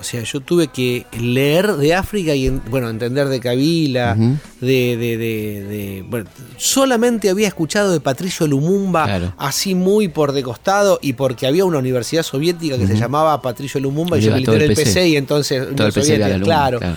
O 0.00 0.02
sea, 0.02 0.22
yo 0.24 0.40
tuve 0.40 0.68
que 0.68 1.06
leer 1.20 1.74
de 1.74 1.94
África 1.94 2.34
y, 2.34 2.46
en- 2.48 2.60
bueno, 2.68 2.90
entender 2.90 3.28
de 3.28 3.38
Kabila, 3.38 4.16
de, 4.16 4.96
de, 4.96 5.16
de- 5.16 5.62
de- 5.64 6.04
Bueno, 6.08 6.28
solamente 6.56 7.30
había 7.30 7.46
escuchado 7.46 7.92
de 7.92 8.00
Patricio 8.00 8.46
Lumumba, 8.48 9.04
Claro. 9.04 9.34
así 9.38 9.74
muy 9.76 10.08
por 10.08 10.32
de 10.32 10.42
costado, 10.42 10.98
y 11.00 11.12
porque 11.12 11.46
había 11.46 11.64
una 11.64 11.78
universidad 11.78 12.24
soviética 12.24 12.76
que 12.76 12.86
se 12.88 12.96
llamaba 12.96 13.40
Patricio 13.40 13.78
Lumumba 13.80 14.18
y 14.18 14.22
yo 14.22 14.32
milité 14.32 14.56
el 14.56 14.62
el 14.62 14.74
PC, 14.74 15.08
y 15.08 15.16
entonces... 15.16 15.62
Todo 15.76 15.86
el 15.86 15.92
PC 15.92 16.06
Soviética, 16.16 16.40
claro. 16.44 16.78
claro. 16.80 16.96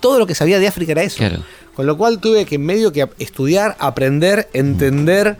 Todo 0.00 0.18
lo 0.18 0.26
que 0.26 0.34
sabía 0.34 0.58
de 0.58 0.68
África 0.68 0.92
era 0.92 1.02
eso. 1.02 1.16
Claro. 1.16 1.38
Con 1.74 1.86
lo 1.86 1.96
cual 1.96 2.20
tuve 2.20 2.44
que 2.44 2.56
medio 2.56 2.92
que 2.92 3.08
estudiar, 3.18 3.74
aprender, 3.80 4.48
entender 4.52 5.36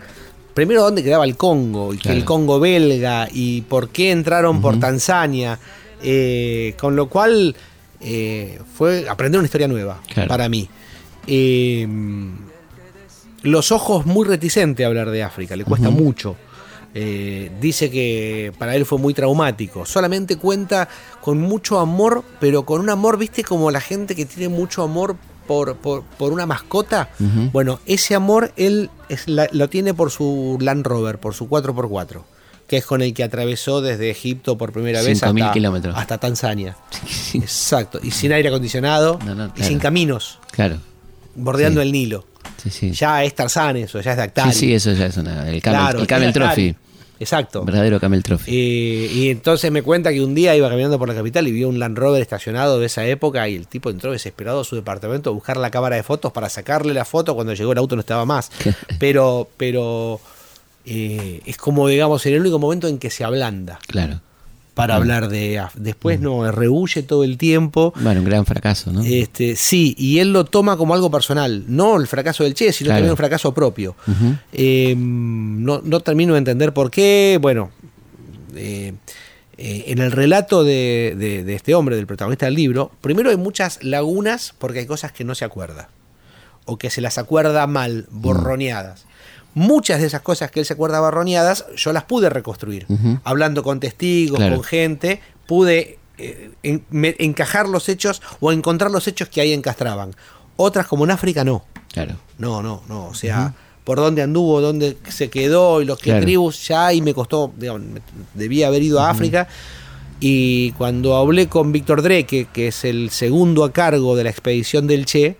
primero 0.55 0.81
dónde 0.81 1.03
quedaba 1.03 1.25
el 1.25 1.37
Congo, 1.37 1.93
y 1.93 1.97
que 1.97 2.03
Claro. 2.03 2.17
el 2.17 2.25
Congo 2.25 2.59
belga, 2.59 3.27
y 3.31 3.61
por 3.61 3.89
qué 3.89 4.09
entraron 4.11 4.61
por 4.61 4.79
Tanzania. 4.79 5.59
eh, 6.07 6.75
con 6.79 6.95
lo 6.95 7.07
cual 7.09 7.55
eh, 8.01 8.59
fue 8.75 9.07
aprender 9.09 9.39
una 9.39 9.45
historia 9.45 9.67
nueva 9.67 10.01
Claro. 10.13 10.27
para 10.27 10.49
mí. 10.49 10.67
Eh, 11.25 11.87
los 13.43 13.71
ojos 13.71 14.05
muy 14.05 14.27
reticente 14.27 14.83
a 14.83 14.87
hablar 14.87 15.09
de 15.09 15.23
África, 15.23 15.55
le 15.55 15.63
cuesta 15.63 15.89
mucho. 15.89 16.35
Eh, 16.93 17.51
dice 17.59 17.89
que 17.91 18.53
para 18.57 18.75
él 18.75 18.85
fue 18.85 18.97
muy 18.99 19.13
traumático. 19.13 19.85
Solamente 19.85 20.37
cuenta 20.37 20.87
con 21.21 21.39
mucho 21.39 21.79
amor, 21.79 22.23
pero 22.39 22.65
con 22.65 22.81
un 22.81 22.89
amor, 22.89 23.17
viste, 23.17 23.43
como 23.43 23.69
la 23.71 23.81
gente 23.81 24.15
que 24.15 24.25
tiene 24.25 24.49
mucho 24.49 24.81
amor 24.83 25.15
por, 25.47 25.75
por, 25.77 26.03
por 26.03 26.31
una 26.33 26.45
mascota. 26.45 27.09
Bueno, 27.51 27.79
ese 27.85 28.15
amor 28.15 28.51
él 28.57 28.89
es 29.09 29.27
la- 29.27 29.49
lo 29.51 29.69
tiene 29.69 29.93
por 29.93 30.11
su 30.11 30.57
Land 30.59 30.85
Rover, 30.85 31.17
por 31.19 31.33
su 31.33 31.47
4x4, 31.49 32.21
que 32.67 32.77
es 32.77 32.85
con 32.85 33.01
el 33.01 33.13
que 33.13 33.23
atravesó 33.23 33.81
desde 33.81 34.09
Egipto 34.09 34.57
por 34.57 34.71
primera 34.71 35.01
vez 35.01 35.21
5.000 35.21 35.41
hasta, 35.43 35.53
kilómetros. 35.53 35.95
hasta 35.97 36.17
Tanzania. 36.17 36.75
Exacto. 37.33 37.99
Y 38.01 38.11
sin 38.11 38.31
aire 38.33 38.49
acondicionado 38.49 39.19
No, 39.25 39.35
no, 39.35 39.51
y 39.55 39.63
sin 39.63 39.79
caminos, 39.79 40.39
Claro, 40.51 40.77
bordeando 41.35 41.81
Sí. 41.81 41.87
el 41.87 41.91
Nilo. 41.93 42.25
sí, 42.57 42.69
sí. 42.69 42.91
Ya 42.91 43.23
es 43.23 43.35
Tarzán 43.35 43.77
eso, 43.77 43.99
ya 44.01 44.11
es 44.11 44.17
Dactari. 44.17 44.51
Sí, 44.53 44.59
sí, 44.59 44.73
eso 44.73 44.93
ya 44.93 45.07
es 45.07 45.17
una, 45.17 45.49
el 45.49 45.61
Camel, 45.61 45.79
Claro, 45.81 45.99
el 45.99 46.07
camel. 46.07 46.33
Trophy, 46.33 46.75
Exacto. 47.19 47.63
verdadero 47.63 47.99
Camel 47.99 48.23
Trophy. 48.23 48.51
Eh, 48.51 49.11
y 49.13 49.29
entonces 49.29 49.71
me 49.71 49.81
cuenta 49.81 50.11
que 50.11 50.21
un 50.21 50.35
día 50.35 50.55
iba 50.55 50.69
caminando 50.69 50.99
por 50.99 51.07
la 51.07 51.15
capital 51.15 51.47
y 51.47 51.51
vio 51.51 51.69
un 51.69 51.79
Land 51.79 51.97
Rover 51.97 52.21
estacionado 52.21 52.79
de 52.79 52.87
esa 52.87 53.05
época 53.05 53.47
y 53.47 53.55
el 53.55 53.67
tipo 53.67 53.89
entró 53.89 54.11
desesperado 54.11 54.61
a 54.61 54.63
su 54.63 54.75
departamento 54.75 55.29
a 55.29 55.33
buscar 55.33 55.57
la 55.57 55.71
cámara 55.71 55.95
de 55.95 56.03
fotos 56.03 56.31
para 56.31 56.49
sacarle 56.49 56.93
la 56.93 57.05
foto 57.05 57.35
cuando 57.35 57.53
llegó 57.53 57.71
el 57.71 57.77
auto 57.77 57.95
no 57.95 58.01
estaba 58.01 58.25
más. 58.25 58.51
Pero, 58.99 59.47
pero 59.57 60.19
eh, 60.85 61.41
es 61.45 61.57
como 61.57 61.87
digamos 61.87 62.25
el 62.25 62.39
único 62.39 62.59
momento 62.59 62.87
en 62.87 62.97
que 62.99 63.09
se 63.09 63.23
ablanda 63.23 63.79
Claro. 63.87 64.19
Para 64.75 64.95
hablar 64.97 65.29
de 65.29 65.55
Af- 65.59 65.73
después 65.73 66.19
no 66.19 66.51
rehuye 66.51 67.01
todo 67.01 67.23
el 67.23 67.37
tiempo. 67.39 67.93
Bueno, 68.01 68.19
un 68.19 68.25
gran 68.25 68.45
fracaso, 68.45 68.91
¿no? 68.91 69.01
Este, 69.03 69.55
sí, 69.55 69.95
y 69.97 70.19
él 70.19 70.31
lo 70.33 70.45
toma 70.45 70.77
como 70.77 70.93
algo 70.93 71.09
personal, 71.09 71.63
no 71.67 71.95
el 71.99 72.05
fracaso 72.07 72.43
del 72.43 72.53
Che, 72.53 72.71
sino 72.73 72.89
Claro. 72.89 72.97
también 72.97 73.11
un 73.11 73.17
fracaso 73.17 73.53
propio. 73.53 73.95
Eh, 74.53 74.93
no, 74.97 75.81
no 75.83 75.99
termino 76.01 76.33
de 76.33 76.39
entender 76.39 76.73
por 76.73 76.91
qué. 76.91 77.39
Bueno, 77.41 77.71
eh, 78.55 78.93
eh, 79.57 79.85
en 79.87 79.99
el 79.99 80.11
relato 80.11 80.63
de, 80.65 81.15
de- 81.17 81.43
de 81.45 81.55
este 81.55 81.73
hombre, 81.73 81.95
del 81.95 82.05
protagonista 82.05 82.45
del 82.45 82.55
libro, 82.55 82.91
primero 83.01 83.29
hay 83.29 83.37
muchas 83.37 83.81
lagunas 83.81 84.53
porque 84.59 84.79
hay 84.79 84.85
cosas 84.85 85.11
que 85.13 85.23
no 85.23 85.35
se 85.35 85.45
acuerda. 85.45 85.89
O 86.65 86.77
que 86.77 86.89
se 86.89 86.99
las 86.99 87.17
acuerda 87.17 87.65
mal, 87.67 88.07
borroneadas. 88.11 89.05
Muchas 89.55 89.99
de 90.01 90.07
esas 90.07 90.21
cosas 90.21 90.51
que 90.51 90.59
él 90.59 90.65
se 90.65 90.73
acuerda 90.73 90.99
borroneadas, 90.99 91.65
yo 91.75 91.91
las 91.93 92.03
pude 92.03 92.29
reconstruir. 92.29 92.85
Hablando 93.23 93.63
con 93.63 93.79
testigos, 93.79 94.37
Claro. 94.37 94.57
con 94.57 94.63
gente, 94.63 95.21
pude 95.47 95.97
eh, 96.17 96.51
en- 96.63 96.85
me- 96.91 97.15
encajar 97.19 97.67
los 97.67 97.89
hechos 97.89 98.21
o 98.39 98.51
encontrar 98.53 98.89
los 98.91 99.05
hechos 99.07 99.27
que 99.27 99.41
ahí 99.41 99.51
encastraban. 99.51 100.11
Otras, 100.55 100.87
como 100.87 101.03
en 101.03 101.11
África, 101.11 101.43
no. 101.43 101.65
Claro. 101.91 102.15
No, 102.37 102.61
no, 102.61 102.83
no. 102.87 103.07
O 103.07 103.13
sea, 103.13 103.53
por 103.83 103.97
dónde 103.97 104.21
anduvo, 104.21 104.61
dónde 104.61 104.95
se 105.09 105.29
quedó 105.29 105.81
y 105.81 105.85
los 105.85 105.97
que 105.99 106.11
Claro. 106.11 106.21
tribus 106.21 106.67
ya 106.69 106.87
ahí 106.87 107.01
me 107.01 107.13
costó, 107.13 107.51
digamos, 107.57 107.81
me- 107.81 108.01
debía 108.33 108.67
haber 108.67 108.81
ido 108.83 108.99
a 109.01 109.09
África. 109.09 109.47
Y 110.21 110.71
cuando 110.73 111.17
hablé 111.17 111.47
con 111.49 111.73
Víctor 111.73 112.01
Dreke, 112.01 112.47
que 112.53 112.67
es 112.69 112.85
el 112.85 113.09
segundo 113.09 113.63
a 113.65 113.73
cargo 113.73 114.15
de 114.15 114.23
la 114.23 114.29
expedición 114.29 114.87
del 114.87 115.05
Che, 115.05 115.35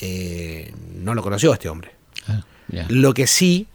eh, 0.00 0.72
no 0.94 1.14
lo 1.14 1.22
conoció 1.22 1.52
este 1.52 1.68
hombre. 1.68 1.90
Lo 2.88 3.14
que 3.14 3.26
sí, 3.26 3.66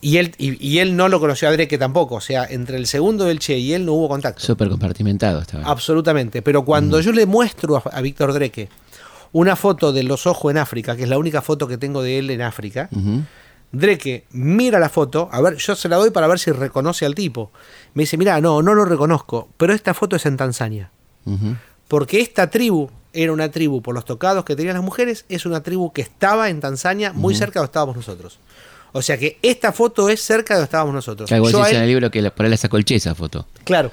y 0.00 0.16
él, 0.16 0.34
y, 0.38 0.66
y 0.66 0.78
él 0.78 0.96
no 0.96 1.08
lo 1.08 1.20
conoció 1.20 1.48
a 1.48 1.52
Dreke 1.52 1.76
tampoco. 1.78 2.14
O 2.16 2.20
sea, 2.20 2.44
entre 2.44 2.76
el 2.78 2.86
segundo 2.86 3.24
del 3.26 3.38
Che 3.38 3.58
y 3.58 3.74
él 3.74 3.84
no 3.84 3.92
hubo 3.92 4.08
contacto. 4.08 4.40
Súper 4.40 4.68
compartimentado 4.68 5.40
estaba. 5.40 5.64
Absolutamente. 5.70 6.40
Pero 6.42 6.64
cuando 6.64 7.00
yo 7.00 7.12
le 7.12 7.26
muestro 7.26 7.76
a, 7.76 7.82
a 7.92 8.00
Víctor 8.00 8.32
Dreke 8.32 8.68
una 9.32 9.56
foto 9.56 9.92
de 9.92 10.02
los 10.02 10.26
ojos 10.26 10.50
en 10.50 10.58
África, 10.58 10.96
que 10.96 11.02
es 11.04 11.08
la 11.08 11.18
única 11.18 11.42
foto 11.42 11.68
que 11.68 11.76
tengo 11.78 12.02
de 12.02 12.18
él 12.18 12.30
en 12.30 12.40
África, 12.42 12.88
Ujú. 12.92 13.22
Dreke 13.72 14.24
mira 14.32 14.80
la 14.80 14.88
foto, 14.88 15.28
a 15.30 15.40
ver, 15.40 15.54
yo 15.56 15.76
se 15.76 15.88
la 15.88 15.96
doy 15.96 16.10
para 16.10 16.26
ver 16.26 16.40
si 16.40 16.50
reconoce 16.50 17.06
al 17.06 17.14
tipo. 17.14 17.52
Me 17.94 18.02
dice, 18.02 18.16
mira, 18.16 18.40
no, 18.40 18.62
no 18.62 18.74
lo 18.74 18.84
reconozco, 18.84 19.48
pero 19.56 19.72
esta 19.72 19.94
foto 19.94 20.16
es 20.16 20.26
en 20.26 20.36
Tanzania. 20.36 20.90
Porque 21.86 22.20
esta 22.20 22.50
tribu 22.50 22.90
era 23.12 23.32
una 23.32 23.50
tribu, 23.50 23.82
por 23.82 23.94
los 23.94 24.04
tocados 24.04 24.44
que 24.44 24.54
tenían 24.56 24.74
las 24.74 24.84
mujeres, 24.84 25.24
es 25.28 25.46
una 25.46 25.62
tribu 25.62 25.92
que 25.92 26.02
estaba 26.02 26.48
en 26.48 26.60
Tanzania, 26.60 27.12
muy 27.12 27.34
cerca 27.34 27.54
de 27.54 27.60
donde 27.60 27.70
estábamos 27.70 27.96
nosotros. 27.96 28.38
O 28.92 29.02
sea 29.02 29.18
que 29.18 29.38
esta 29.42 29.72
foto 29.72 30.08
es 30.08 30.20
cerca 30.20 30.54
de 30.54 30.58
donde 30.60 30.64
estábamos 30.66 30.94
nosotros. 30.94 31.28
Claro, 31.28 31.40
igual 31.40 31.52
Yo 31.52 31.58
dice 31.60 31.70
en 31.70 31.76
él- 31.76 31.82
el 31.82 31.88
libro 31.88 32.10
que 32.10 32.22
la- 32.22 32.34
por 32.34 32.44
ahí 32.46 32.50
la 32.50 32.56
sacó 32.56 32.76
el 32.76 32.84
Che 32.84 32.96
esa 32.96 33.14
foto. 33.14 33.46
claro, 33.64 33.92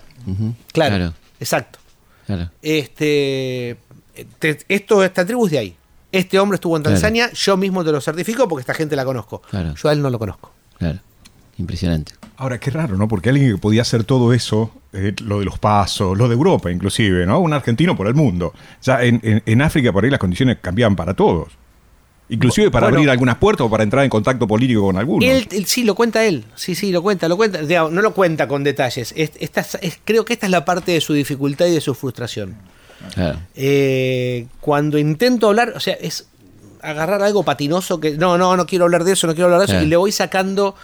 claro, 0.73 0.95
Claro. 0.95 1.13
exacto. 1.39 1.79
claro. 2.25 2.49
Este, 2.61 3.77
te- 4.39 4.59
esto, 4.69 5.03
esta 5.03 5.25
tribu 5.25 5.45
es 5.45 5.51
de 5.51 5.57
ahí. 5.59 5.75
Este 6.11 6.39
hombre 6.39 6.55
estuvo 6.55 6.77
en 6.77 6.83
Claro. 6.83 6.95
Tanzania, 6.95 7.31
yo 7.33 7.57
mismo 7.57 7.83
te 7.83 7.91
lo 7.91 7.99
certifico 8.01 8.47
porque 8.47 8.61
esta 8.61 8.73
gente 8.73 8.95
la 8.95 9.03
conozco. 9.05 9.41
Claro. 9.49 9.75
Yo 9.75 9.89
a 9.89 9.93
él 9.93 10.01
no 10.01 10.09
lo 10.09 10.17
conozco. 10.17 10.51
Claro. 10.77 10.99
Impresionante. 11.57 12.13
Ahora, 12.37 12.59
qué 12.59 12.69
raro, 12.71 12.97
¿no? 12.97 13.07
Porque 13.07 13.29
alguien 13.29 13.51
que 13.51 13.57
podía 13.57 13.81
hacer 13.81 14.03
todo 14.03 14.31
eso, 14.33 14.71
eh, 14.97 15.13
lo 15.23 15.39
de 15.39 15.45
los 15.45 15.59
pasos, 15.59 16.17
lo 16.17 16.27
de 16.27 16.33
Europa 16.33 16.71
inclusive, 16.71 17.25
¿no? 17.25 17.39
Un 17.39 17.53
argentino 17.53 17.95
por 17.95 18.07
el 18.07 18.13
mundo. 18.15 18.53
Ya 18.81 19.03
en, 19.03 19.19
en- 19.23 19.43
en 19.45 19.61
África 19.61 19.93
por 19.93 20.03
ahí 20.03 20.09
las 20.09 20.19
condiciones 20.19 20.57
cambiaban 20.61 20.95
para 20.95 21.13
todos. 21.13 21.49
Inclusive 22.29 22.69
para 22.71 22.87
Bueno. 22.87 22.97
abrir 22.97 23.09
algunas 23.09 23.37
puertas 23.37 23.65
o 23.65 23.69
para 23.69 23.83
entrar 23.83 24.03
en 24.03 24.09
contacto 24.09 24.45
político 24.47 24.81
con 24.81 24.97
algunos. 24.97 25.23
Él, 25.29 25.47
él- 25.51 25.65
sí, 25.65 25.85
lo 25.85 25.95
cuenta 25.95 26.25
él. 26.25 26.43
Sí, 26.55 26.75
sí, 26.75 26.91
lo 26.91 27.01
cuenta, 27.01 27.29
lo 27.29 27.37
cuenta. 27.37 27.61
Digamos, 27.61 27.93
no 27.93 28.01
lo 28.01 28.13
cuenta 28.13 28.49
con 28.49 28.65
detalles. 28.65 29.13
Es- 29.15 29.31
esta 29.39 29.61
es- 29.61 29.77
es- 29.81 29.99
creo 30.03 30.25
que 30.25 30.33
esta 30.33 30.45
es 30.47 30.51
la 30.51 30.65
parte 30.65 30.91
de 30.91 30.99
su 30.99 31.13
dificultad 31.13 31.67
y 31.67 31.71
de 31.71 31.79
su 31.79 31.95
frustración. 31.95 32.55
Claro. 33.13 33.39
Eh, 33.55 34.47
cuando 34.59 34.97
intento 34.97 35.47
hablar, 35.47 35.71
o 35.75 35.79
sea, 35.79 35.93
es 35.93 36.27
agarrar 36.81 37.21
algo 37.21 37.43
patinoso 37.43 37.99
que 37.99 38.17
no, 38.17 38.37
no, 38.37 38.57
no 38.57 38.65
quiero 38.65 38.85
hablar 38.85 39.03
de 39.05 39.13
eso, 39.13 39.25
no 39.27 39.33
quiero 39.33 39.45
hablar 39.45 39.59
de 39.59 39.65
eso, 39.65 39.73
Claro. 39.73 39.85
y 39.85 39.89
le 39.89 39.95
voy 39.97 40.11
sacando, 40.11 40.75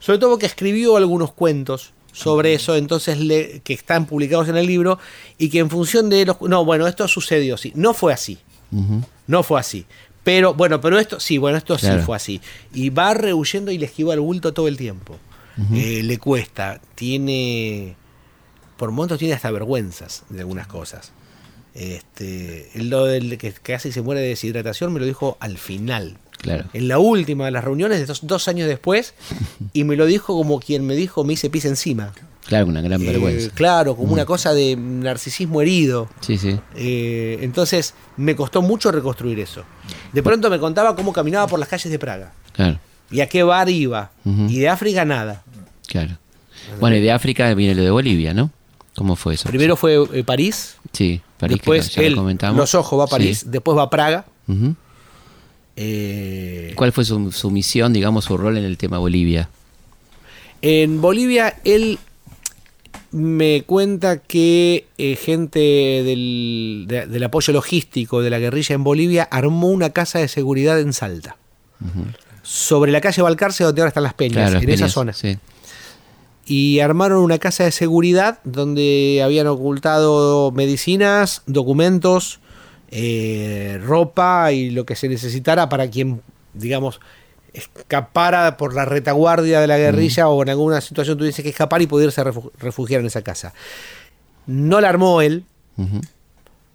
sobre 0.00 0.18
todo 0.18 0.30
porque 0.30 0.46
escribió 0.46 0.96
algunos 0.96 1.32
cuentos 1.32 1.92
sobre 2.12 2.54
eso, 2.54 2.76
entonces 2.76 3.18
le, 3.18 3.60
que 3.60 3.72
están 3.72 4.06
publicados 4.06 4.48
en 4.48 4.56
el 4.56 4.66
libro, 4.66 4.98
y 5.38 5.48
que 5.48 5.58
en 5.60 5.70
función 5.70 6.08
de 6.10 6.26
los... 6.26 6.40
No, 6.42 6.64
bueno, 6.64 6.86
esto 6.86 7.06
sucedió, 7.08 7.56
sí. 7.56 7.72
No 7.74 7.94
fue 7.94 8.12
así. 8.12 8.38
No 9.26 9.42
fue 9.42 9.60
así. 9.60 9.86
Pero, 10.22 10.54
bueno, 10.54 10.80
pero 10.80 10.98
esto, 10.98 11.18
sí, 11.18 11.38
bueno, 11.38 11.58
esto 11.58 11.76
Claro. 11.76 12.00
sí 12.00 12.06
fue 12.06 12.16
así. 12.16 12.40
Y 12.74 12.90
va 12.90 13.14
rehuyendo 13.14 13.70
y 13.72 13.78
le 13.78 13.86
esquiva 13.86 14.14
el 14.14 14.20
bulto 14.20 14.52
todo 14.52 14.68
el 14.68 14.76
tiempo. 14.76 15.18
Eh, 15.74 16.02
le 16.02 16.18
cuesta. 16.18 16.80
Tiene. 16.94 17.94
Por 18.76 18.92
momentos 18.92 19.18
tiene 19.18 19.34
hasta 19.34 19.50
vergüenzas 19.50 20.24
de 20.30 20.40
algunas 20.40 20.66
cosas. 20.66 21.12
Este, 21.74 22.70
lo 22.74 23.04
del 23.04 23.36
que 23.38 23.52
casi 23.52 23.92
se 23.92 24.02
muere 24.02 24.20
de 24.20 24.28
deshidratación 24.28 24.92
me 24.92 25.00
lo 25.00 25.06
dijo 25.06 25.36
al 25.40 25.58
final. 25.58 26.16
Claro. 26.42 26.64
En 26.72 26.88
la 26.88 26.98
última 26.98 27.44
de 27.44 27.50
las 27.50 27.62
reuniones, 27.64 28.06
dos, 28.06 28.20
dos 28.26 28.48
años 28.48 28.66
después, 28.68 29.14
y 29.72 29.84
me 29.84 29.96
lo 29.96 30.06
dijo 30.06 30.34
como 30.34 30.58
quien 30.60 30.86
me 30.86 30.94
dijo, 30.94 31.22
me 31.24 31.34
hice 31.34 31.50
pis 31.50 31.64
encima. 31.66 32.12
Claro, 32.46 32.66
una 32.66 32.80
gran 32.80 33.00
Eh, 33.02 33.06
vergüenza. 33.06 33.50
claro, 33.54 33.94
como 33.94 34.12
una 34.12 34.24
cosa 34.24 34.52
de 34.54 34.74
narcisismo 34.76 35.60
herido. 35.60 36.08
Sí, 36.20 36.38
sí. 36.38 36.58
Eh, 36.74 37.38
entonces 37.42 37.94
me 38.16 38.34
costó 38.34 38.62
mucho 38.62 38.90
reconstruir 38.90 39.38
eso. 39.38 39.62
De 40.12 40.22
pronto 40.22 40.48
me 40.50 40.58
contaba 40.58 40.96
cómo 40.96 41.12
caminaba 41.12 41.46
por 41.46 41.58
las 41.60 41.68
calles 41.68 41.90
de 41.92 41.98
Praga 41.98 42.32
Claro, 42.52 42.78
y 43.10 43.20
a 43.20 43.28
qué 43.28 43.42
bar 43.42 43.68
iba. 43.68 44.10
Y 44.24 44.58
de 44.58 44.68
África 44.68 45.04
nada. 45.04 45.42
claro. 45.86 46.16
Bueno, 46.80 46.96
y 46.96 47.00
de 47.00 47.10
África 47.12 47.52
viene 47.54 47.74
lo 47.74 47.82
de 47.82 47.90
Bolivia, 47.90 48.32
¿no? 48.34 48.50
¿Cómo 48.94 49.16
fue 49.16 49.34
eso? 49.34 49.48
Primero 49.48 49.76
fue 49.76 49.96
eh, 50.12 50.24
París, 50.24 50.76
Sí, 50.92 51.20
París, 51.38 51.56
después 51.58 51.88
que 51.90 51.94
ya 51.96 52.02
lo 52.02 52.08
él, 52.08 52.14
comentamos. 52.16 52.56
los 52.56 52.74
ojos 52.74 52.98
va 53.00 53.04
a 53.04 53.06
París, 53.06 53.40
Sí. 53.40 53.46
después 53.48 53.76
va 53.76 53.82
a 53.84 53.90
Praga. 53.90 54.24
Eh, 55.82 56.72
¿Cuál 56.76 56.92
fue 56.92 57.06
su, 57.06 57.32
su 57.32 57.50
misión, 57.50 57.94
digamos, 57.94 58.26
su 58.26 58.36
rol 58.36 58.58
en 58.58 58.64
el 58.64 58.76
tema 58.76 58.98
Bolivia? 58.98 59.48
En 60.60 61.00
Bolivia, 61.00 61.58
él 61.64 61.98
me 63.12 63.62
cuenta 63.62 64.18
que 64.18 64.86
eh, 64.98 65.16
gente 65.16 65.58
del, 65.58 66.84
de- 66.86 67.06
del 67.06 67.24
apoyo 67.24 67.52
logístico 67.54 68.20
de 68.20 68.28
la 68.28 68.38
guerrilla 68.38 68.74
en 68.74 68.84
Bolivia 68.84 69.26
armó 69.30 69.68
una 69.68 69.90
casa 69.90 70.18
de 70.18 70.28
seguridad 70.28 70.78
en 70.80 70.92
Salta. 70.92 71.36
Sobre 72.42 72.92
la 72.92 73.00
calle 73.00 73.22
Balcarce, 73.22 73.64
donde 73.64 73.80
ahora 73.80 73.88
están 73.88 74.02
las 74.02 74.12
peñas, 74.14 74.52
en 74.62 74.68
esa 74.68 74.88
zona. 74.90 75.12
Sí. 75.14 75.38
Y 76.44 76.80
armaron 76.80 77.22
una 77.22 77.38
casa 77.38 77.64
de 77.64 77.70
seguridad 77.72 78.38
donde 78.44 79.22
habían 79.24 79.46
ocultado 79.46 80.50
medicinas, 80.52 81.42
documentos, 81.46 82.40
eh, 82.90 83.80
ropa 83.84 84.52
y 84.52 84.70
lo 84.70 84.84
que 84.84 84.96
se 84.96 85.08
necesitara 85.08 85.68
para 85.68 85.88
quien, 85.88 86.22
digamos, 86.54 87.00
escapara 87.52 88.56
por 88.56 88.74
la 88.74 88.84
retaguardia 88.84 89.60
de 89.60 89.66
la 89.66 89.76
guerrilla 89.78 90.28
o 90.28 90.42
en 90.42 90.50
alguna 90.50 90.80
situación 90.80 91.18
tuviese 91.18 91.42
que 91.42 91.48
escapar 91.48 91.82
y 91.82 91.86
poderse 91.86 92.22
refu- 92.22 92.50
refugiar 92.58 93.00
en 93.00 93.06
esa 93.06 93.22
casa. 93.22 93.52
No 94.46 94.80
la 94.80 94.88
armó 94.88 95.20
él, 95.20 95.44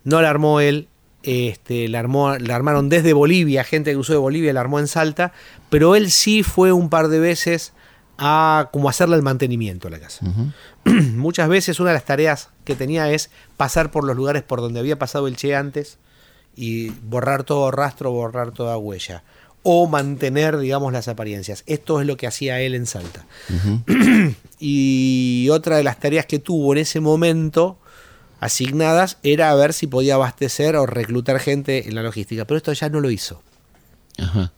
no 0.03 0.21
la 0.21 0.29
armó 0.29 0.59
él, 0.59 0.87
este, 1.23 1.87
la, 1.89 1.99
armó, 1.99 2.37
la 2.37 2.55
armaron 2.55 2.89
desde 2.89 3.13
Bolivia, 3.13 3.63
gente 3.63 3.91
que 3.91 3.97
usó 3.97 4.13
de 4.13 4.19
Bolivia 4.19 4.53
la 4.53 4.61
armó 4.61 4.79
en 4.79 4.87
Salta, 4.87 5.31
pero 5.69 5.95
él 5.95 6.11
sí 6.11 6.43
fue 6.43 6.71
un 6.71 6.89
par 6.89 7.07
de 7.07 7.19
veces 7.19 7.73
a 8.17 8.69
como 8.71 8.87
hacerle 8.87 9.15
el 9.17 9.21
mantenimiento 9.23 9.87
a 9.87 9.91
la 9.91 9.99
casa. 9.99 10.25
Muchas 10.85 11.49
veces 11.49 11.79
una 11.79 11.89
de 11.89 11.95
las 11.95 12.05
tareas 12.05 12.49
que 12.63 12.75
tenía 12.75 13.11
es 13.11 13.29
pasar 13.57 13.91
por 13.91 14.03
los 14.05 14.15
lugares 14.15 14.43
por 14.43 14.61
donde 14.61 14.79
había 14.79 14.97
pasado 14.99 15.27
el 15.27 15.35
Che 15.35 15.55
antes 15.55 15.97
y 16.55 16.89
borrar 16.89 17.43
todo 17.43 17.69
rastro, 17.71 18.11
borrar 18.11 18.51
toda 18.51 18.77
huella. 18.77 19.23
O 19.67 19.87
mantener, 19.87 20.57
digamos, 20.59 20.93
las 20.93 21.07
apariencias. 21.07 21.63
Esto 21.65 21.99
es 21.99 22.05
lo 22.05 22.17
que 22.17 22.27
hacía 22.27 22.61
él 22.61 22.75
en 22.75 22.85
Salta. 22.85 23.25
y 24.59 25.47
otra 25.51 25.77
de 25.77 25.83
las 25.83 25.99
tareas 25.99 26.25
que 26.25 26.39
tuvo 26.39 26.73
en 26.73 26.79
ese 26.79 26.99
momento 26.99 27.77
asignadas 28.39 29.17
era 29.23 29.53
ver 29.55 29.73
si 29.73 29.87
podía 29.87 30.15
abastecer 30.15 30.75
o 30.75 30.85
reclutar 30.85 31.39
gente 31.39 31.87
en 31.87 31.95
la 31.95 32.03
logística. 32.03 32.45
Pero 32.45 32.57
esto 32.57 32.73
ya 32.73 32.89
no 32.89 32.99
lo 32.99 33.09
hizo. 33.09 33.41
Ajá. 34.17 34.51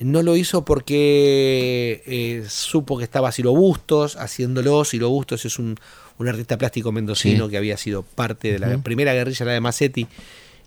No 0.00 0.22
lo 0.22 0.36
hizo 0.36 0.64
porque 0.64 2.02
eh, 2.06 2.44
supo 2.48 2.98
que 2.98 3.04
estaba 3.04 3.30
Ciro 3.32 3.52
Bustos 3.52 4.16
haciéndolo. 4.16 4.84
Ciro 4.84 5.08
Bustos 5.08 5.44
es 5.44 5.58
un, 5.58 5.76
un 6.18 6.28
artista 6.28 6.58
plástico 6.58 6.90
mendocino 6.90 7.44
Sí. 7.44 7.50
que 7.50 7.56
había 7.58 7.76
sido 7.76 8.02
parte 8.02 8.52
de 8.52 8.58
la 8.58 8.78
primera 8.78 9.12
guerrilla, 9.14 9.46
la 9.46 9.52
de 9.52 9.60
Massetti. 9.60 10.06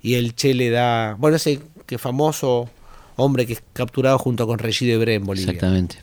Y 0.07 0.15
el 0.15 0.35
Che 0.35 0.53
le 0.53 0.69
da. 0.69 1.17
Bueno, 1.19 1.35
ese 1.35 1.59
que 1.85 1.97
famoso 1.97 2.69
hombre 3.17 3.45
que 3.45 3.53
es 3.53 3.63
capturado 3.73 4.17
junto 4.17 4.47
con 4.47 4.57
Regis 4.57 4.87
Debré 4.87 5.15
en 5.15 5.25
Bolivia. 5.25 5.51
Exactamente. 5.51 5.97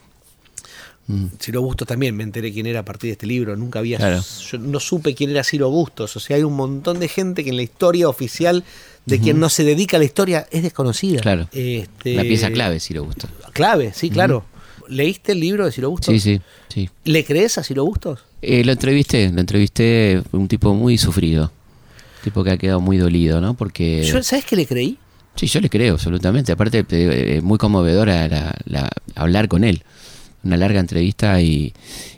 Mm. 1.06 1.26
Ciro 1.40 1.62
Bustos 1.62 1.88
también 1.88 2.14
me 2.14 2.22
enteré 2.22 2.52
quién 2.52 2.66
era 2.66 2.80
a 2.80 2.84
partir 2.84 3.08
de 3.08 3.12
este 3.12 3.26
libro. 3.26 3.56
Nunca 3.56 3.78
había. 3.78 3.96
Claro. 3.96 4.20
Yo 4.50 4.58
no 4.58 4.78
supe 4.78 5.14
quién 5.14 5.30
era 5.30 5.42
Ciro 5.42 5.70
Bustos. 5.70 6.14
O 6.16 6.20
sea, 6.20 6.36
hay 6.36 6.42
un 6.42 6.52
montón 6.52 7.00
de 7.00 7.08
gente 7.08 7.44
que 7.44 7.48
en 7.48 7.56
la 7.56 7.62
historia 7.62 8.06
oficial 8.06 8.62
de 9.06 9.20
quien 9.20 9.40
no 9.40 9.48
se 9.48 9.64
dedica 9.64 9.96
a 9.96 10.00
la 10.00 10.04
historia 10.04 10.46
es 10.50 10.62
desconocida. 10.62 11.22
Claro. 11.22 11.48
Este, 11.52 12.14
La 12.14 12.24
pieza 12.24 12.50
clave, 12.50 12.78
le 12.86 12.98
gusta. 12.98 13.30
Clave, 13.54 13.94
sí, 13.94 14.10
claro. 14.10 14.44
¿Leíste 14.86 15.32
el 15.32 15.40
libro 15.40 15.64
de 15.64 15.72
Ciro 15.72 15.88
Bustos? 15.88 16.12
Sí, 16.12 16.20
sí, 16.20 16.40
sí. 16.68 16.90
¿Le 17.04 17.24
crees 17.24 17.56
a 17.56 17.64
Ciro 17.64 17.86
Bustos? 17.86 18.20
Eh, 18.42 18.62
lo 18.64 18.72
entrevisté, 18.72 19.30
lo 19.30 19.40
entrevisté, 19.40 20.22
un 20.32 20.46
tipo 20.46 20.74
muy 20.74 20.98
sufrido. 20.98 21.50
Tipo 22.24 22.42
que 22.42 22.50
ha 22.50 22.56
quedado 22.56 22.80
muy 22.80 22.96
dolido, 22.96 23.40
¿no? 23.40 23.54
Porque... 23.54 24.02
Yo, 24.02 24.22
¿Sabes 24.22 24.44
qué 24.46 24.56
le 24.56 24.66
creí? 24.66 24.98
Sí, 25.36 25.46
yo 25.46 25.60
le 25.60 25.68
creo, 25.68 25.94
absolutamente. 25.94 26.50
Aparte, 26.52 26.82
te 26.84 26.96
digo, 26.96 27.12
eh, 27.12 27.40
muy 27.42 27.58
conmovedora 27.58 28.26
la, 28.28 28.54
la- 28.64 28.90
hablar 29.14 29.46
con 29.48 29.62
él. 29.62 29.82
Una 30.42 30.56
larga 30.56 30.78
entrevista 30.80 31.40
y, 31.40 31.72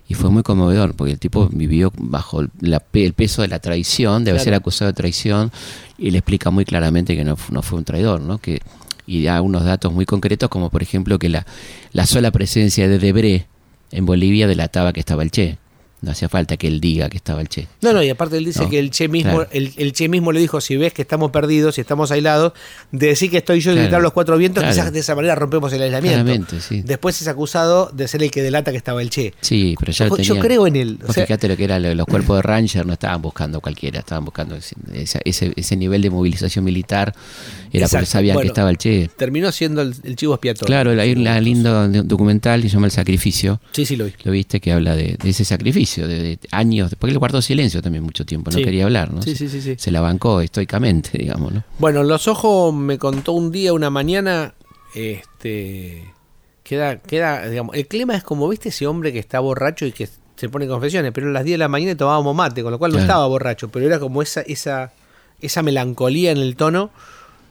y 0.09 0.15
fue 0.15 0.31
muy 0.31 0.43
conmovedor, 0.43 0.95
porque 0.95 1.13
el 1.13 1.19
tipo 1.19 1.49
vivió 1.53 1.93
bajo 1.97 2.45
la 2.61 2.83
el 2.93 3.13
peso 3.15 3.43
de 3.43 3.49
la 3.49 3.59
traición, 3.59 4.25
de 4.25 4.33
Claro. 4.33 4.45
ser 4.45 4.55
acusado 4.55 4.91
de 4.91 4.95
traición, 4.95 5.51
y 5.99 6.11
le 6.11 6.19
explica 6.19 6.51
muy 6.51 6.65
claramente 6.65 7.17
que 7.17 7.25
no, 7.25 7.37
no 7.51 7.63
fue 7.63 7.79
un 7.79 7.85
traidor, 7.85 8.21
¿no? 8.21 8.39
Que, 8.39 8.61
y 9.07 9.23
da 9.25 9.41
unos 9.43 9.65
datos 9.65 9.93
muy 9.93 10.07
concretos, 10.07 10.49
como 10.49 10.71
por 10.71 10.83
ejemplo 10.83 11.19
que 11.19 11.29
la, 11.29 11.47
la 11.93 12.05
sola 12.07 12.31
presencia 12.33 12.89
de 12.89 12.99
Debré 12.99 13.47
en 13.93 14.05
Bolivia 14.07 14.47
delataba 14.49 14.93
que 14.93 15.01
estaba 15.01 15.23
el 15.23 15.31
Che. 15.31 15.59
No 16.03 16.11
hacía 16.11 16.29
falta 16.29 16.57
que 16.59 16.67
él 16.69 16.79
diga 16.81 17.09
que 17.09 17.17
estaba 17.17 17.41
el 17.41 17.49
Che. 17.49 17.67
No, 17.81 17.93
no, 17.95 18.03
y 18.03 18.11
aparte 18.11 18.37
él 18.37 18.45
dice 18.45 18.61
No, 18.63 18.69
que 18.71 18.79
el 18.79 18.91
Che 18.91 19.09
mismo, 19.09 19.33
claro. 19.37 19.49
el, 19.51 19.73
el 19.79 19.93
Che 19.93 20.09
mismo 20.09 20.31
le 20.31 20.41
dijo, 20.41 20.61
si 20.61 20.77
ves 20.77 20.93
que 20.93 21.03
estamos 21.03 21.31
perdidos, 21.31 21.77
si 21.77 21.81
estamos 21.81 22.11
aislados, 22.11 22.53
de 22.93 23.07
decir 23.09 23.31
que 23.31 23.39
estoy 23.39 23.61
yo 23.61 23.73
y 23.73 23.77
gritar 23.77 24.03
los 24.03 24.13
cuatro 24.13 24.37
vientos, 24.37 24.63
claro. 24.63 24.75
quizás 24.77 24.93
de 24.93 25.01
esa 25.01 25.15
manera 25.15 25.35
rompemos 25.35 25.73
el 25.73 25.81
aislamiento. 25.83 26.61
Sí. 26.61 26.83
Después 26.85 27.21
es 27.23 27.29
acusado 27.29 27.91
de 27.95 28.07
ser 28.09 28.23
el 28.23 28.31
que 28.31 28.43
delata 28.43 28.71
que 28.73 28.77
estaba 28.77 29.01
el 29.01 29.09
Che. 29.11 29.33
Sí, 29.41 29.75
pero 29.81 29.91
ya 29.91 30.07
lo 30.07 30.17
Yo- 30.19 30.35
yo 30.35 30.39
creo 30.41 30.67
en 30.67 30.77
él, 30.77 30.99
o 31.03 31.07
Vos 31.07 31.15
sea- 31.15 31.25
fíjate 31.27 31.49
lo 31.49 31.57
que 31.57 31.65
eran 31.65 31.97
los 31.97 32.07
cuerpos 32.07 32.37
de 32.37 32.43
Ranger, 32.43 32.85
no 32.87 32.93
estaban 32.93 33.23
buscando 33.23 33.61
cualquiera, 33.61 34.01
estaban 34.01 34.25
buscando 34.25 34.55
ese, 34.55 34.75
ese, 35.25 35.53
ese- 35.57 35.77
nivel 35.77 36.03
de 36.03 36.11
movilización 36.11 36.65
militar. 36.65 37.15
Era 37.73 37.89
porque 37.89 38.07
sabían 38.07 38.35
Bueno, 38.35 38.43
que 38.47 38.49
estaba 38.53 38.71
el 38.71 38.79
Che. 38.79 39.11
Terminó 39.17 39.51
siendo 39.53 39.83
el, 39.83 39.95
el 40.05 40.17
chivo 40.17 40.35
expiatorio. 40.35 40.67
Claro, 40.67 40.91
hay 41.01 41.13
un 41.13 41.25
lindo 41.45 41.89
documental 42.05 42.63
que 42.63 42.69
se 42.69 42.75
llama 42.75 42.87
El 42.87 42.93
Sacrificio. 42.93 43.61
Sí, 43.73 43.85
sí 43.87 43.97
lo 43.97 44.05
vi. 44.07 44.13
Lo 44.25 44.33
viste 44.33 44.61
que 44.61 44.73
habla 44.73 44.95
de, 44.97 45.17
de 45.23 45.29
ese 45.31 45.45
sacrificio, 45.45 45.86
de, 45.87 46.23
de 46.23 46.39
años, 46.51 46.95
porque 46.99 47.13
él 47.13 47.19
guardó 47.19 47.41
silencio 47.43 47.81
también 47.83 48.05
mucho 48.05 48.25
tiempo, 48.27 48.51
no 48.51 48.57
Sí. 48.59 48.65
quería 48.65 48.85
hablar, 48.85 49.13
¿no? 49.13 49.23
Sí, 49.23 49.31
Se- 49.37 49.49
sí, 49.49 49.49
sí, 49.49 49.63
sí. 49.63 49.75
Se 49.79 49.91
la 49.91 50.01
bancó 50.01 50.41
estoicamente, 50.41 51.11
digamos, 51.19 51.53
¿no? 51.53 51.65
Bueno, 51.79 52.03
Los 52.03 52.29
Ojos 52.29 52.75
me 52.75 52.99
contó 52.99 53.33
un 53.33 53.51
día, 53.53 53.73
una 53.73 53.91
mañana, 53.91 54.55
este, 54.95 56.13
queda, 56.63 56.99
queda, 56.99 57.49
digamos, 57.49 57.75
el 57.77 57.87
clima 57.87 58.15
es 58.17 58.23
como, 58.23 58.49
viste, 58.49 58.71
ese 58.71 58.87
hombre 58.87 59.13
que 59.13 59.19
está 59.19 59.41
borracho 59.41 59.87
y 59.87 59.93
que 59.93 60.09
se 60.37 60.49
pone 60.49 60.67
confesiones, 60.67 61.13
pero 61.13 61.29
a 61.29 61.31
las 61.31 61.45
10 61.45 61.55
de 61.55 61.59
la 61.59 61.69
mañana 61.69 61.97
tomábamos 61.97 62.35
mate, 62.35 62.63
con 62.63 62.71
lo 62.73 62.79
cual 62.79 62.91
no 62.93 62.97
Claro. 62.99 63.07
estaba 63.07 63.27
borracho, 63.27 63.69
pero 63.71 63.87
era 63.87 63.99
como 63.99 64.21
esa, 64.23 64.43
esa, 64.43 64.93
esa 65.41 65.63
melancolía 65.63 66.31
en 66.31 66.39
el 66.39 66.57
tono 66.57 66.91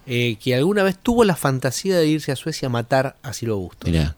eh, 0.06 0.38
que 0.40 0.54
alguna 0.54 0.84
vez 0.84 0.98
tuvo 1.02 1.24
la 1.24 1.36
fantasía 1.36 1.98
de 1.98 2.06
irse 2.08 2.32
a 2.32 2.36
Suecia 2.36 2.68
a 2.68 2.70
matar 2.70 3.16
a 3.24 3.34
Ciro 3.34 3.58
Bustos. 3.58 3.90
Mirá, 3.90 4.16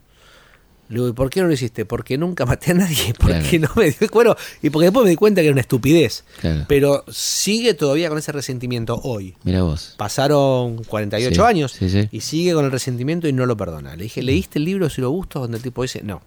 Le 0.89 0.95
digo, 0.95 1.09
¿y 1.09 1.13
por 1.13 1.29
qué 1.29 1.41
no 1.41 1.47
lo 1.47 1.53
hiciste? 1.53 1.85
Porque 1.85 2.17
nunca 2.17 2.45
maté 2.45 2.71
a 2.71 2.75
nadie, 2.75 3.13
porque 3.19 3.59
Claro. 3.59 3.73
no 3.75 3.81
me 3.81 3.91
di 3.91 3.95
bueno, 4.13 4.35
y 4.61 4.69
porque 4.69 4.85
después 4.85 5.03
me 5.03 5.09
di 5.09 5.15
cuenta 5.17 5.41
que 5.41 5.47
era 5.47 5.51
una 5.53 5.61
estupidez. 5.61 6.23
claro. 6.39 6.65
Pero 6.67 7.03
sigue 7.11 7.73
todavía 7.73 8.09
con 8.09 8.17
ese 8.17 8.31
resentimiento 8.31 8.99
hoy. 9.03 9.35
Mira 9.43 9.63
vos. 9.63 9.95
Pasaron 9.97 10.83
48 10.85 11.35
Sí, 11.35 11.41
años 11.41 11.71
sí, 11.73 11.89
sí. 11.89 12.07
y 12.11 12.21
sigue 12.21 12.53
con 12.53 12.63
el 12.65 12.71
resentimiento 12.71 13.27
y 13.27 13.33
no 13.33 13.45
lo 13.45 13.57
perdona. 13.57 13.95
Le 13.95 14.03
dije, 14.03 14.21
¿leíste 14.23 14.59
el 14.59 14.65
libro 14.65 14.85
de 14.87 14.91
Ciro 14.93 15.11
Bustos? 15.11 15.41
Donde 15.41 15.57
el 15.57 15.63
tipo 15.63 15.81
dice, 15.81 16.01
no. 16.03 16.21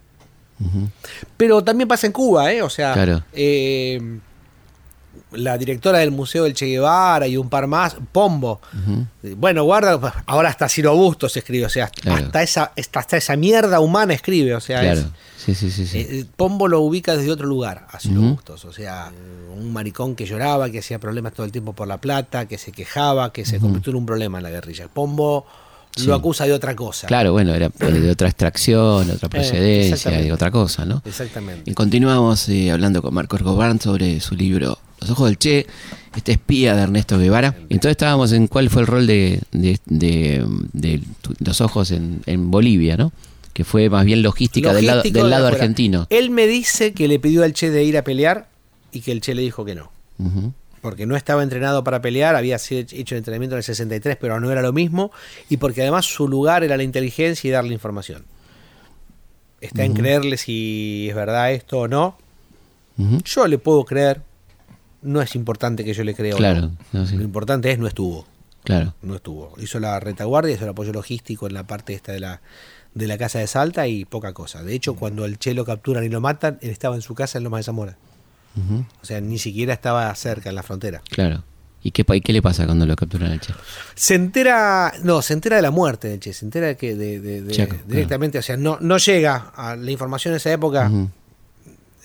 Pero 1.37 1.63
también 1.63 1.87
pasa 1.87 2.05
en 2.07 2.13
Cuba, 2.13 2.51
¿eh? 2.53 2.61
O 2.61 2.69
sea, 2.69 2.93
Claro. 2.93 3.23
eh, 3.33 3.99
la 5.33 5.57
directora 5.57 5.99
del 5.99 6.11
Museo 6.11 6.43
del 6.43 6.53
Che 6.53 6.65
Guevara 6.65 7.25
y 7.27 7.37
un 7.37 7.49
par 7.49 7.67
más, 7.67 7.95
Pombo. 8.11 8.59
Bueno, 9.37 9.63
guarda, 9.63 10.23
ahora 10.25 10.49
hasta 10.49 10.67
Ciro 10.67 10.95
Bustos 10.95 11.35
escribe, 11.37 11.65
o 11.65 11.69
sea, 11.69 11.87
Claro. 11.87 12.25
hasta, 12.25 12.43
esa, 12.43 12.71
hasta, 12.95 13.17
esa 13.17 13.35
mierda 13.35 13.79
humana 13.79 14.13
escribe, 14.13 14.53
o 14.55 14.59
sea, 14.59 14.83
es- 14.91 14.99
Claro. 14.99 15.13
Sí, 15.37 15.55
sí, 15.55 15.71
sí. 15.71 15.87
sí. 15.87 15.97
eh, 15.99 16.07
eh, 16.11 16.25
Pombo 16.35 16.67
lo 16.67 16.81
ubica 16.81 17.15
desde 17.17 17.31
otro 17.31 17.47
lugar, 17.47 17.87
a 17.91 17.99
Ciro. 17.99 18.21
Bustos. 18.21 18.63
O 18.65 18.71
sea, 18.71 19.11
un 19.57 19.73
maricón 19.73 20.15
que 20.15 20.25
lloraba, 20.25 20.69
que 20.69 20.79
hacía 20.79 20.99
problemas 20.99 21.33
todo 21.33 21.45
el 21.47 21.51
tiempo 21.51 21.73
por 21.73 21.87
la 21.87 21.97
plata, 21.97 22.45
que 22.47 22.57
se 22.59 22.71
quejaba, 22.71 23.33
que 23.33 23.43
se 23.45 23.57
convirtió 23.59 23.89
en 23.91 23.97
un 23.97 24.05
problema 24.05 24.37
en 24.37 24.43
la 24.43 24.49
guerrilla. 24.51 24.87
Pombo 24.87 25.47
lo 26.05 26.13
acusa 26.13 26.45
de 26.45 26.53
otra 26.53 26.75
cosa. 26.75 27.07
Claro, 27.07 27.31
bueno, 27.31 27.53
era 27.55 27.69
de 27.69 28.11
otra 28.11 28.27
extracción, 28.27 29.07
de 29.07 29.13
otra 29.13 29.29
procedencia, 29.29 29.61
Eh, 29.65 29.89
exactamente. 29.89 30.25
de 30.25 30.31
otra 30.33 30.51
cosa, 30.51 30.85
¿no? 30.85 31.01
Exactamente. 31.05 31.69
Y 31.69 31.73
continuamos 31.73 32.47
eh, 32.49 32.71
hablando 32.71 33.01
con 33.01 33.13
Marcos 33.13 33.41
Gobán 33.41 33.79
sobre 33.81 34.19
su 34.19 34.35
libro 34.35 34.77
Los 35.01 35.09
ojos 35.09 35.27
del 35.29 35.37
Che, 35.39 35.65
este 36.15 36.31
espía 36.33 36.75
de 36.75 36.83
Ernesto 36.83 37.17
Guevara. 37.17 37.55
Entonces 37.69 37.91
estábamos 37.91 38.31
en 38.31 38.47
cuál 38.47 38.69
fue 38.69 38.81
el 38.83 38.87
rol 38.87 39.07
de, 39.07 39.41
de- 39.51 39.79
de- 39.85 40.45
de 40.73 41.01
tu- 41.21 41.33
los 41.43 41.59
ojos 41.61 41.91
en, 41.91 42.21
en 42.27 42.51
Bolivia, 42.51 42.97
¿no? 42.97 43.11
Que 43.53 43.63
fue 43.65 43.89
más 43.89 44.05
bien 44.05 44.21
logística 44.21 44.69
del 44.75 44.85
lado, 44.87 45.01
del 45.23 45.29
argentino. 45.55 46.07
Él 46.09 46.29
me 46.29 46.47
dice 46.47 46.93
que 46.93 47.07
le 47.07 47.19
pidió 47.19 47.43
al 47.43 47.53
Che 47.53 47.69
de 47.69 47.83
ir 47.83 47.97
a 47.97 48.03
pelear 48.03 48.47
y 48.91 49.01
que 49.01 49.11
el 49.11 49.21
Che 49.21 49.33
le 49.35 49.41
dijo 49.41 49.65
que 49.65 49.75
no. 49.75 49.91
Porque 50.81 51.05
no 51.05 51.15
estaba 51.15 51.43
entrenado 51.43 51.83
para 51.83 52.01
pelear, 52.01 52.35
había 52.35 52.55
hecho 52.57 53.15
el 53.15 53.17
entrenamiento 53.19 53.55
en 53.55 53.57
el 53.57 53.63
63, 53.63 54.17
pero 54.19 54.39
no 54.39 54.51
era 54.51 54.61
lo 54.61 54.71
mismo, 54.73 55.11
y 55.49 55.57
porque 55.57 55.81
además 55.81 56.05
su 56.05 56.27
lugar 56.27 56.63
era 56.63 56.75
la 56.77 56.83
inteligencia 56.83 57.47
y 57.47 57.51
darle 57.51 57.73
información. 57.73 58.23
Está 59.59 59.83
en 59.83 59.93
creerle 59.93 60.37
si 60.37 61.07
es 61.09 61.15
verdad 61.15 61.51
esto 61.51 61.79
o 61.81 61.87
no. 61.87 62.17
Yo 63.25 63.47
le 63.47 63.57
puedo 63.59 63.83
creer, 63.85 64.21
no 65.01 65.21
es 65.21 65.35
importante 65.35 65.83
que 65.83 65.93
yo 65.93 66.03
le 66.03 66.13
crea 66.15 66.35
o 66.35 66.37
Claro, 66.37 66.71
no. 66.91 67.05
sí. 67.07 67.15
Lo 67.17 67.23
importante 67.23 67.71
es 67.71 67.79
no 67.79 67.87
estuvo, 67.87 68.25
Claro. 68.63 68.93
no 69.01 69.15
estuvo. 69.15 69.53
Hizo 69.59 69.79
la 69.79 69.99
retaguardia, 69.99 70.53
hizo 70.55 70.63
el 70.65 70.69
apoyo 70.71 70.93
logístico 70.93 71.47
en 71.47 71.53
la 71.53 71.63
parte 71.65 71.93
esta 71.93 72.11
de 72.11 72.19
la, 72.19 72.41
de 72.93 73.07
la 73.07 73.17
casa 73.17 73.39
de 73.39 73.47
Salta 73.47 73.87
y 73.87 74.05
poca 74.05 74.33
cosa. 74.33 74.63
De 74.63 74.73
hecho, 74.75 74.95
cuando 74.95 75.25
el 75.25 75.39
Che 75.39 75.53
lo 75.53 75.65
capturan 75.65 76.03
y 76.03 76.09
lo 76.09 76.21
matan, 76.21 76.57
él 76.61 76.69
estaba 76.69 76.95
en 76.95 77.01
su 77.01 77.15
casa 77.15 77.37
en 77.37 77.43
Loma 77.45 77.57
de 77.57 77.63
Zamora. 77.63 77.97
O 79.01 79.05
sea, 79.05 79.21
ni 79.21 79.39
siquiera 79.39 79.73
estaba 79.73 80.13
cerca 80.13 80.49
en 80.49 80.55
la 80.55 80.63
frontera. 80.63 81.01
Claro. 81.09 81.43
¿Y 81.83 81.91
qué, 81.91 82.05
y 82.13 82.21
qué 82.21 82.31
le 82.33 82.41
pasa 82.43 82.65
cuando 82.65 82.85
lo 82.85 82.95
capturan 82.95 83.31
al 83.31 83.39
Che? 83.39 83.53
Se 83.95 84.13
entera, 84.13 84.93
no, 85.03 85.21
se 85.23 85.33
entera 85.33 85.55
de 85.55 85.61
la 85.63 85.71
muerte 85.71 86.09
del 86.09 86.19
Che, 86.19 86.33
se 86.33 86.45
entera 86.45 86.67
de 86.67 86.77
que 86.77 86.93
de, 86.95 87.19
de- 87.21 87.41
de- 87.41 87.51
Chaco, 87.53 87.77
directamente, 87.87 88.37
o 88.37 88.41
sea, 88.43 88.57
no, 88.57 88.77
no 88.81 88.97
llega 88.97 89.51
a 89.55 89.75
la 89.75 89.89
información 89.89 90.33
en 90.33 90.37
esa 90.37 90.51
época, 90.51 90.91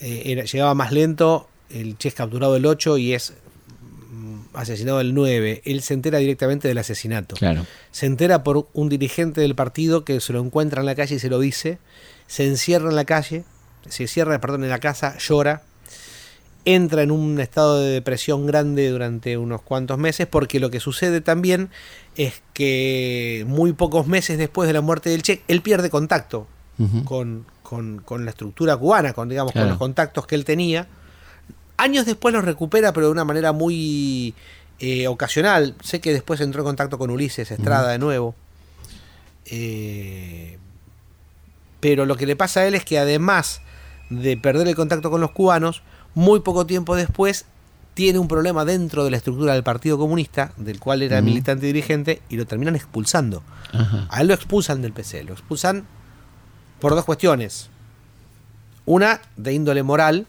eh, 0.00 0.22
era- 0.26 0.44
llegaba 0.44 0.74
más 0.74 0.92
lento, 0.92 1.48
el 1.70 1.96
Che 1.98 2.08
es 2.08 2.14
capturado 2.14 2.56
el 2.56 2.66
8 2.66 2.98
y 2.98 3.14
es 3.14 3.34
mm, 4.10 4.36
asesinado 4.56 5.00
el 5.00 5.14
9. 5.14 5.62
Él 5.64 5.82
se 5.82 5.94
entera 5.94 6.18
directamente 6.18 6.68
del 6.68 6.78
asesinato. 6.78 7.36
Claro. 7.36 7.66
Se 7.90 8.06
entera 8.06 8.42
por 8.42 8.68
un 8.72 8.88
dirigente 8.88 9.40
del 9.40 9.54
partido 9.54 10.04
que 10.04 10.20
se 10.20 10.32
lo 10.32 10.40
encuentra 10.40 10.80
en 10.80 10.86
la 10.86 10.94
calle 10.94 11.16
y 11.16 11.18
se 11.18 11.28
lo 11.30 11.38
dice. 11.40 11.78
Se 12.26 12.46
encierra 12.46 12.90
en 12.90 12.96
la 12.96 13.04
calle, 13.04 13.44
se 13.88 14.06
cierra, 14.08 14.40
perdón, 14.40 14.64
en 14.64 14.70
la 14.70 14.80
casa, 14.80 15.16
llora. 15.18 15.62
Entra 16.64 17.02
en 17.02 17.12
un 17.12 17.38
estado 17.40 17.78
de 17.80 17.90
depresión 17.90 18.44
grande 18.44 18.90
durante 18.90 19.36
unos 19.36 19.62
cuantos 19.62 19.98
meses 19.98 20.26
porque 20.26 20.58
lo 20.58 20.68
que 20.68 20.80
sucede 20.80 21.20
también 21.20 21.70
es 22.16 22.42
que 22.54 23.44
muy 23.46 23.72
pocos 23.72 24.08
meses 24.08 24.36
después 24.36 24.66
de 24.66 24.72
la 24.72 24.80
muerte 24.80 25.08
del 25.10 25.22
Che, 25.22 25.42
él 25.46 25.62
pierde 25.62 25.90
contacto 25.90 26.48
con, 27.04 27.46
con- 27.62 27.98
con 28.04 28.24
la 28.24 28.32
estructura 28.32 28.76
cubana, 28.76 29.12
con, 29.12 29.28
digamos, 29.28 29.52
Claro. 29.52 29.66
con 29.66 29.70
los 29.70 29.78
contactos 29.78 30.26
que 30.26 30.34
él 30.34 30.44
tenía. 30.44 30.88
Años 31.76 32.06
después 32.06 32.32
los 32.34 32.44
recupera, 32.44 32.92
pero 32.92 33.06
de 33.06 33.12
una 33.12 33.24
manera 33.24 33.52
muy 33.52 34.34
eh, 34.78 35.08
ocasional. 35.08 35.74
Sé 35.82 36.00
que 36.00 36.12
después 36.12 36.40
entró 36.40 36.62
en 36.62 36.66
contacto 36.66 36.98
con 36.98 37.10
Ulises 37.10 37.50
Estrada 37.50 37.92
de 37.92 37.98
nuevo. 37.98 38.34
Eh, 39.46 40.58
pero 41.80 42.04
lo 42.06 42.16
que 42.16 42.26
le 42.26 42.36
pasa 42.36 42.60
a 42.60 42.66
él 42.66 42.74
es 42.74 42.84
que 42.84 42.98
además 42.98 43.60
de 44.10 44.36
perder 44.36 44.68
el 44.68 44.74
contacto 44.74 45.10
con 45.10 45.20
los 45.20 45.30
cubanos, 45.30 45.82
muy 46.14 46.40
poco 46.40 46.66
tiempo 46.66 46.96
después 46.96 47.44
tiene 47.94 48.18
un 48.18 48.28
problema 48.28 48.64
dentro 48.64 49.04
de 49.04 49.10
la 49.10 49.16
estructura 49.16 49.54
del 49.54 49.62
Partido 49.62 49.96
Comunista, 49.96 50.52
del 50.58 50.78
cual 50.78 51.02
era 51.02 51.22
militante 51.22 51.64
y 51.64 51.72
dirigente, 51.72 52.20
y 52.28 52.36
lo 52.36 52.46
terminan 52.46 52.76
expulsando. 52.76 53.42
A 54.10 54.20
él 54.20 54.28
lo 54.28 54.34
expulsan 54.34 54.82
del 54.82 54.92
PC, 54.92 55.24
lo 55.24 55.32
expulsan 55.32 55.86
por 56.78 56.94
dos 56.94 57.06
cuestiones. 57.06 57.70
Una 58.84 59.20
de 59.36 59.54
índole 59.54 59.82
moral, 59.82 60.26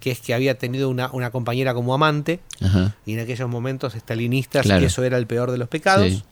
que 0.00 0.10
es 0.10 0.20
que 0.20 0.34
había 0.34 0.58
tenido 0.58 0.88
una, 0.88 1.10
una 1.12 1.30
compañera 1.30 1.74
como 1.74 1.94
amante, 1.94 2.40
Ajá. 2.60 2.96
y 3.06 3.12
en 3.14 3.20
aquellos 3.20 3.48
momentos 3.48 3.94
estalinistas 3.94 4.62
Claro. 4.66 4.84
eso 4.84 5.04
era 5.04 5.16
el 5.18 5.26
peor 5.26 5.50
de 5.52 5.58
los 5.58 5.68
pecados. 5.68 6.08
Sí. 6.08 6.22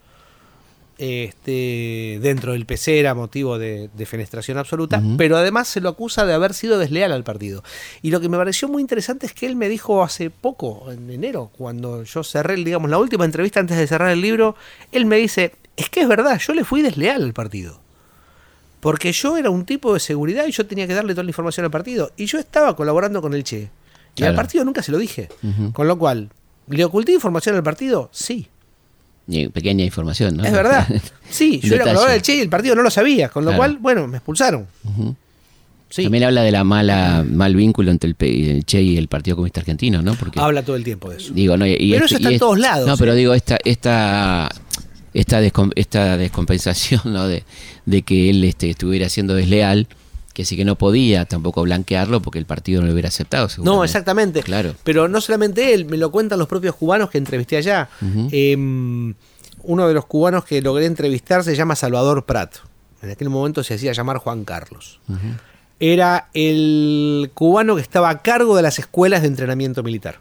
Este, 1.00 2.18
dentro 2.20 2.52
del 2.54 2.66
PC 2.66 2.98
era 2.98 3.14
motivo 3.14 3.56
de, 3.56 3.88
de 3.96 4.04
fenestración 4.06 4.58
absoluta, 4.58 5.00
pero 5.16 5.36
además 5.36 5.68
se 5.68 5.80
lo 5.80 5.90
acusa 5.90 6.26
de 6.26 6.32
haber 6.34 6.54
sido 6.54 6.76
desleal 6.76 7.12
al 7.12 7.22
partido. 7.22 7.62
Y 8.02 8.10
lo 8.10 8.20
que 8.20 8.28
me 8.28 8.36
pareció 8.36 8.66
muy 8.68 8.80
interesante 8.82 9.26
es 9.26 9.32
que 9.32 9.46
él 9.46 9.54
me 9.54 9.68
dijo 9.68 10.02
hace 10.02 10.28
poco, 10.30 10.90
en 10.90 11.08
enero, 11.08 11.50
cuando 11.56 12.02
yo 12.02 12.24
cerré, 12.24 12.56
digamos, 12.56 12.90
la 12.90 12.98
última 12.98 13.24
entrevista 13.24 13.60
antes 13.60 13.76
de 13.78 13.86
cerrar 13.86 14.10
el 14.10 14.20
libro, 14.20 14.56
él 14.90 15.06
me 15.06 15.18
dice, 15.18 15.52
es 15.76 15.88
que 15.88 16.00
es 16.00 16.08
verdad, 16.08 16.40
yo 16.44 16.52
le 16.52 16.64
fui 16.64 16.82
desleal 16.82 17.22
al 17.22 17.32
partido. 17.32 17.80
Porque 18.80 19.12
yo 19.12 19.36
era 19.36 19.50
un 19.50 19.64
tipo 19.64 19.92
de 19.94 20.00
seguridad 20.00 20.46
y 20.46 20.52
yo 20.52 20.66
tenía 20.66 20.86
que 20.86 20.94
darle 20.94 21.12
toda 21.14 21.24
la 21.24 21.30
información 21.30 21.64
al 21.64 21.70
partido. 21.70 22.12
Y 22.16 22.26
yo 22.26 22.38
estaba 22.38 22.76
colaborando 22.76 23.20
con 23.20 23.34
el 23.34 23.42
Che. 23.44 23.62
Y 23.62 23.68
Claro. 24.16 24.30
al 24.30 24.36
partido 24.36 24.64
nunca 24.64 24.82
se 24.82 24.92
lo 24.92 24.98
dije. 24.98 25.28
Con 25.72 25.88
lo 25.88 25.98
cual, 25.98 26.28
¿le 26.68 26.84
oculté 26.84 27.12
información 27.12 27.56
al 27.56 27.62
partido? 27.62 28.08
Sí. 28.12 28.48
Y 29.26 29.48
pequeña 29.48 29.84
información, 29.84 30.36
¿no? 30.36 30.44
Es 30.44 30.52
verdad. 30.52 30.86
Sí, 31.30 31.60
yo 31.62 31.74
era 31.74 31.84
colaborador 31.84 32.12
del 32.12 32.22
Che 32.22 32.36
y 32.36 32.40
el 32.40 32.48
partido 32.48 32.74
no 32.74 32.82
lo 32.82 32.90
sabía. 32.90 33.28
Con 33.28 33.44
lo 33.44 33.50
Claro. 33.50 33.58
cual, 33.58 33.78
bueno, 33.78 34.06
me 34.08 34.16
expulsaron. 34.18 34.66
Ujú. 34.84 35.14
Sí. 35.90 36.02
También 36.04 36.24
habla 36.24 36.42
de 36.42 36.50
la 36.52 36.64
mala 36.64 37.24
mal 37.28 37.54
vínculo 37.56 37.90
entre 37.90 38.10
el, 38.10 38.16
el 38.20 38.64
Che 38.64 38.80
y 38.82 38.96
el 38.96 39.08
Partido 39.08 39.36
Comunista 39.36 39.60
Argentino, 39.60 40.02
¿no? 40.02 40.14
Porque 40.14 40.38
Habla 40.40 40.62
todo 40.62 40.76
el 40.76 40.84
tiempo 40.84 41.10
de 41.10 41.16
eso. 41.16 41.32
digo, 41.34 41.56
no, 41.56 41.66
y- 41.66 41.76
y 41.78 41.92
Pero 41.92 42.04
este- 42.04 42.14
eso 42.14 42.16
está 42.16 42.30
y 42.30 42.34
en 42.34 42.38
todos 42.40 42.58
lados, 42.58 42.86
No, 42.86 42.96
pero 42.96 43.12
¿eh? 43.12 43.16
digo 43.16 43.34
esta 43.34 43.58
esta 43.64 44.48
esta, 45.14 45.40
descom- 45.42 45.72
esta 45.74 46.16
descompensación, 46.18 47.00
¿no? 47.12 47.26
De, 47.26 47.42
de 47.88 48.02
que 48.02 48.28
él 48.28 48.44
este, 48.44 48.70
estuviera 48.70 49.08
siendo 49.08 49.34
desleal, 49.34 49.88
que 50.34 50.44
sí 50.44 50.56
que 50.56 50.64
no 50.64 50.76
podía 50.76 51.24
tampoco 51.24 51.62
blanquearlo 51.62 52.20
porque 52.20 52.38
el 52.38 52.44
partido 52.44 52.80
no 52.82 52.86
lo 52.86 52.92
hubiera 52.92 53.08
aceptado. 53.08 53.48
No, 53.58 53.82
exactamente. 53.82 54.42
Claro. 54.42 54.74
Pero 54.84 55.08
no 55.08 55.20
solamente 55.20 55.72
él, 55.72 55.86
me 55.86 55.96
lo 55.96 56.10
cuentan 56.10 56.38
los 56.38 56.48
propios 56.48 56.74
cubanos 56.76 57.08
que 57.08 57.18
entrevisté 57.18 57.56
allá. 57.56 57.88
Eh, 58.30 58.54
uno 59.62 59.88
de 59.88 59.94
los 59.94 60.04
cubanos 60.04 60.44
que 60.44 60.60
logré 60.60 60.84
entrevistar 60.84 61.42
se 61.42 61.56
llama 61.56 61.74
Salvador 61.76 62.26
Prat. 62.26 62.56
En 63.02 63.10
aquel 63.10 63.30
momento 63.30 63.64
se 63.64 63.74
hacía 63.74 63.92
llamar 63.92 64.18
Juan 64.18 64.44
Carlos. 64.44 65.00
Era 65.80 66.28
el 66.34 67.30
cubano 67.32 67.74
que 67.74 67.82
estaba 67.82 68.10
a 68.10 68.20
cargo 68.22 68.54
de 68.54 68.62
las 68.62 68.78
escuelas 68.78 69.22
de 69.22 69.28
entrenamiento 69.28 69.82
militar. 69.82 70.18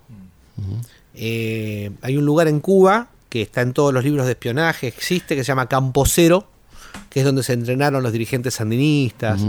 Eh, 1.14 1.92
hay 2.02 2.16
un 2.16 2.26
lugar 2.26 2.48
en 2.48 2.62
Cuba 2.62 3.10
que 3.30 3.42
está 3.42 3.62
en 3.62 3.74
todos 3.74 3.94
los 3.94 4.04
libros 4.04 4.26
de 4.26 4.32
espionaje, 4.32 4.88
existe, 4.88 5.36
que 5.36 5.44
se 5.44 5.50
llama 5.50 5.68
Campo 5.68 6.06
Cero, 6.06 6.48
que 7.10 7.20
es 7.20 7.26
donde 7.26 7.44
se 7.44 7.54
entrenaron 7.54 8.04
los 8.04 8.12
dirigentes 8.12 8.56
sandinistas, 8.56 9.42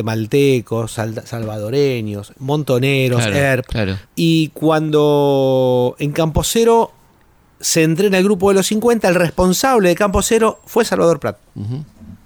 guatemaltecos, 0.00 0.92
sal- 0.92 1.22
salvadoreños, 1.24 2.32
montoneros, 2.38 3.20
Claro, 3.22 3.36
ERP. 3.36 3.66
claro. 3.66 3.98
Y 4.14 4.48
cuando 4.50 5.96
en 5.98 6.12
Campo 6.12 6.42
Cero 6.44 6.92
se 7.60 7.82
entrena 7.82 8.18
el 8.18 8.24
grupo 8.24 8.50
de 8.50 8.56
los 8.56 8.66
50, 8.66 9.08
el 9.08 9.14
responsable 9.14 9.88
de 9.88 9.94
Campo 9.94 10.20
Cero 10.22 10.60
fue 10.66 10.84
Salvador 10.84 11.20
Prat. 11.20 11.38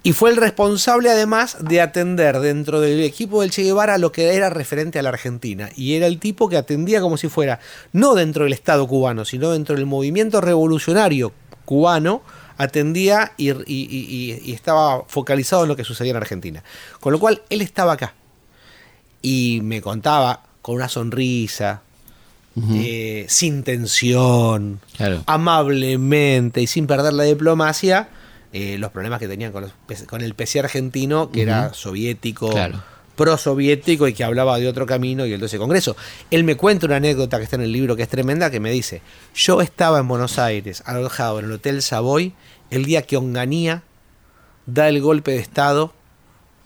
Y 0.03 0.13
fue 0.13 0.31
el 0.31 0.37
responsable 0.37 1.11
además 1.11 1.57
de 1.61 1.79
atender 1.79 2.39
dentro 2.39 2.81
del 2.81 3.01
equipo 3.01 3.41
del 3.41 3.51
Che 3.51 3.61
Guevara 3.61 3.99
lo 3.99 4.11
que 4.11 4.33
era 4.35 4.49
referente 4.49 4.97
a 4.97 5.03
la 5.03 5.09
Argentina. 5.09 5.69
Y 5.75 5.93
era 5.93 6.07
el 6.07 6.19
tipo 6.19 6.49
que 6.49 6.57
atendía 6.57 7.01
como 7.01 7.17
si 7.17 7.29
fuera, 7.29 7.59
no 7.93 8.15
dentro 8.15 8.43
del 8.45 8.53
Estado 8.53 8.87
cubano, 8.87 9.25
sino 9.25 9.51
dentro 9.51 9.75
del 9.75 9.85
movimiento 9.85 10.41
revolucionario 10.41 11.31
cubano, 11.65 12.23
atendía 12.63 13.33
y, 13.37 13.49
y- 13.51 13.55
y- 13.67 14.39
y- 14.41 14.41
y 14.49 14.53
estaba 14.53 15.03
focalizado 15.07 15.63
en 15.63 15.69
lo 15.69 15.75
que 15.75 15.83
sucedía 15.83 16.11
en 16.11 16.17
Argentina. 16.17 16.63
Con 16.99 17.13
lo 17.13 17.19
cual, 17.19 17.41
él 17.49 17.61
estaba 17.61 17.93
acá. 17.93 18.13
Y 19.21 19.59
me 19.63 19.81
contaba 19.81 20.43
con 20.61 20.75
una 20.75 20.89
sonrisa, 20.89 21.81
eh, 22.73 23.25
sin 23.29 23.63
tensión, 23.63 24.79
Claro. 24.97 25.23
amablemente 25.25 26.61
y 26.61 26.67
sin 26.67 26.85
perder 26.87 27.13
la 27.13 27.23
diplomacia 27.23 28.09
eh, 28.53 28.77
los 28.77 28.91
problemas 28.91 29.19
que 29.21 29.29
tenían 29.29 29.53
con, 29.53 29.61
los 29.63 29.71
con 30.07 30.19
el 30.21 30.33
PC 30.33 30.59
argentino, 30.59 31.31
que 31.31 31.43
era 31.43 31.73
soviético, 31.73 32.49
Claro. 32.49 32.83
prosoviético 33.15 34.09
y 34.09 34.13
que 34.13 34.25
hablaba 34.25 34.59
de 34.59 34.67
otro 34.67 34.85
camino 34.85 35.25
y 35.25 35.31
el 35.31 35.39
12 35.39 35.57
Congreso. 35.57 35.95
Él 36.31 36.43
me 36.43 36.55
cuenta 36.55 36.85
una 36.85 36.97
anécdota 36.97 37.37
que 37.37 37.45
está 37.45 37.55
en 37.55 37.61
el 37.61 37.71
libro 37.71 37.95
que 37.95 38.03
es 38.03 38.09
tremenda, 38.09 38.51
que 38.51 38.59
me 38.59 38.69
dice, 38.71 39.01
yo 39.33 39.61
estaba 39.61 39.99
en 39.99 40.07
Buenos 40.09 40.37
Aires, 40.37 40.83
alojado 40.85 41.39
en 41.39 41.45
el 41.45 41.51
Hotel 41.53 41.81
Savoy, 41.81 42.33
el 42.71 42.85
día 42.85 43.03
que 43.03 43.17
Onganía 43.17 43.83
da 44.65 44.89
el 44.89 45.01
golpe 45.01 45.31
de 45.31 45.37
Estado 45.37 45.93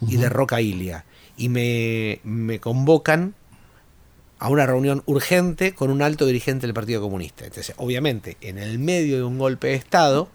y 0.07 0.17
derroca 0.17 0.57
a 0.57 0.61
Ilia. 0.61 1.05
Y 1.35 1.49
me, 1.49 2.21
me 2.23 2.59
convocan 2.59 3.35
a 4.39 4.49
una 4.49 4.65
reunión 4.65 5.03
urgente 5.05 5.73
con 5.73 5.89
un 5.89 6.01
alto 6.01 6.25
dirigente 6.25 6.67
del 6.67 6.73
Partido 6.73 7.01
Comunista. 7.01 7.45
Entonces, 7.45 7.75
obviamente, 7.77 8.37
en 8.41 8.57
el 8.57 8.79
medio 8.79 9.17
de 9.17 9.23
un 9.23 9.37
golpe 9.37 9.67
de 9.67 9.75
Estado, 9.75 10.29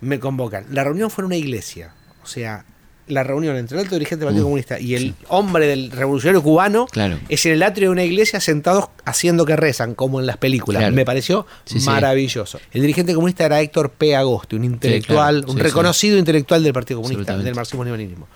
me 0.00 0.18
convocan. 0.18 0.66
La 0.70 0.84
reunión 0.84 1.10
fue 1.10 1.22
en 1.22 1.26
una 1.26 1.36
iglesia. 1.36 1.94
O 2.22 2.26
sea, 2.26 2.64
la 3.08 3.24
reunión 3.24 3.56
entre 3.56 3.76
el 3.78 3.84
alto 3.84 3.94
dirigente 3.96 4.20
del 4.24 4.28
Partido 4.28 4.44
Comunista 4.44 4.78
y 4.80 4.94
el 4.94 5.14
hombre 5.28 5.66
del 5.66 5.90
revolucionario 5.90 6.42
cubano 6.42 6.86
Claro. 6.86 7.18
es 7.28 7.44
en 7.46 7.52
el 7.52 7.62
atrio 7.62 7.88
de 7.88 7.92
una 7.92 8.04
iglesia 8.04 8.40
sentados 8.40 8.86
haciendo 9.04 9.44
que 9.44 9.56
rezan, 9.56 9.94
como 9.94 10.20
en 10.20 10.26
las 10.26 10.36
películas. 10.36 10.80
Claro. 10.80 10.94
Me 10.94 11.04
pareció 11.04 11.46
Sí, 11.64 11.80
sí. 11.80 11.86
maravilloso. 11.86 12.60
El 12.72 12.82
dirigente 12.82 13.14
comunista 13.14 13.44
era 13.46 13.60
Héctor 13.60 13.90
P. 13.90 14.14
Agosti, 14.14 14.56
un 14.56 14.64
intelectual, 14.64 15.38
claro. 15.38 15.52
un 15.52 15.58
reconocido 15.58 16.18
intelectual 16.18 16.62
del 16.62 16.72
Partido 16.72 17.02
Comunista, 17.02 17.36
del 17.36 17.54
marxismo-leninismo. 17.54 18.28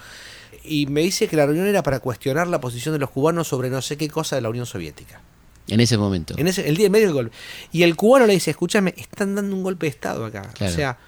Y 0.64 0.86
me 0.86 1.00
dice 1.00 1.26
que 1.28 1.36
la 1.36 1.44
reunión 1.46 1.66
era 1.66 1.82
para 1.82 1.98
cuestionar 2.00 2.46
la 2.46 2.60
posición 2.60 2.92
de 2.94 2.98
los 3.00 3.10
cubanos 3.10 3.48
sobre 3.48 3.68
no 3.68 3.82
sé 3.82 3.96
qué 3.96 4.08
cosa 4.08 4.36
de 4.36 4.42
la 4.42 4.48
Unión 4.48 4.64
Soviética. 4.66 5.20
En 5.68 5.80
ese 5.80 5.96
momento. 5.98 6.34
En 6.38 6.48
ese, 6.48 6.68
el 6.68 6.76
día 6.76 6.86
en 6.86 6.92
medio 6.92 7.06
del 7.06 7.14
golpe. 7.14 7.36
Y 7.72 7.82
el 7.84 7.94
cubano 7.96 8.26
le 8.26 8.32
dice, 8.34 8.50
escúchame, 8.50 8.94
están 8.96 9.34
dando 9.34 9.54
un 9.56 9.62
golpe 9.62 9.86
de 9.86 9.90
Estado 9.90 10.24
acá. 10.24 10.50
O 10.60 10.68
sea, 10.68 10.98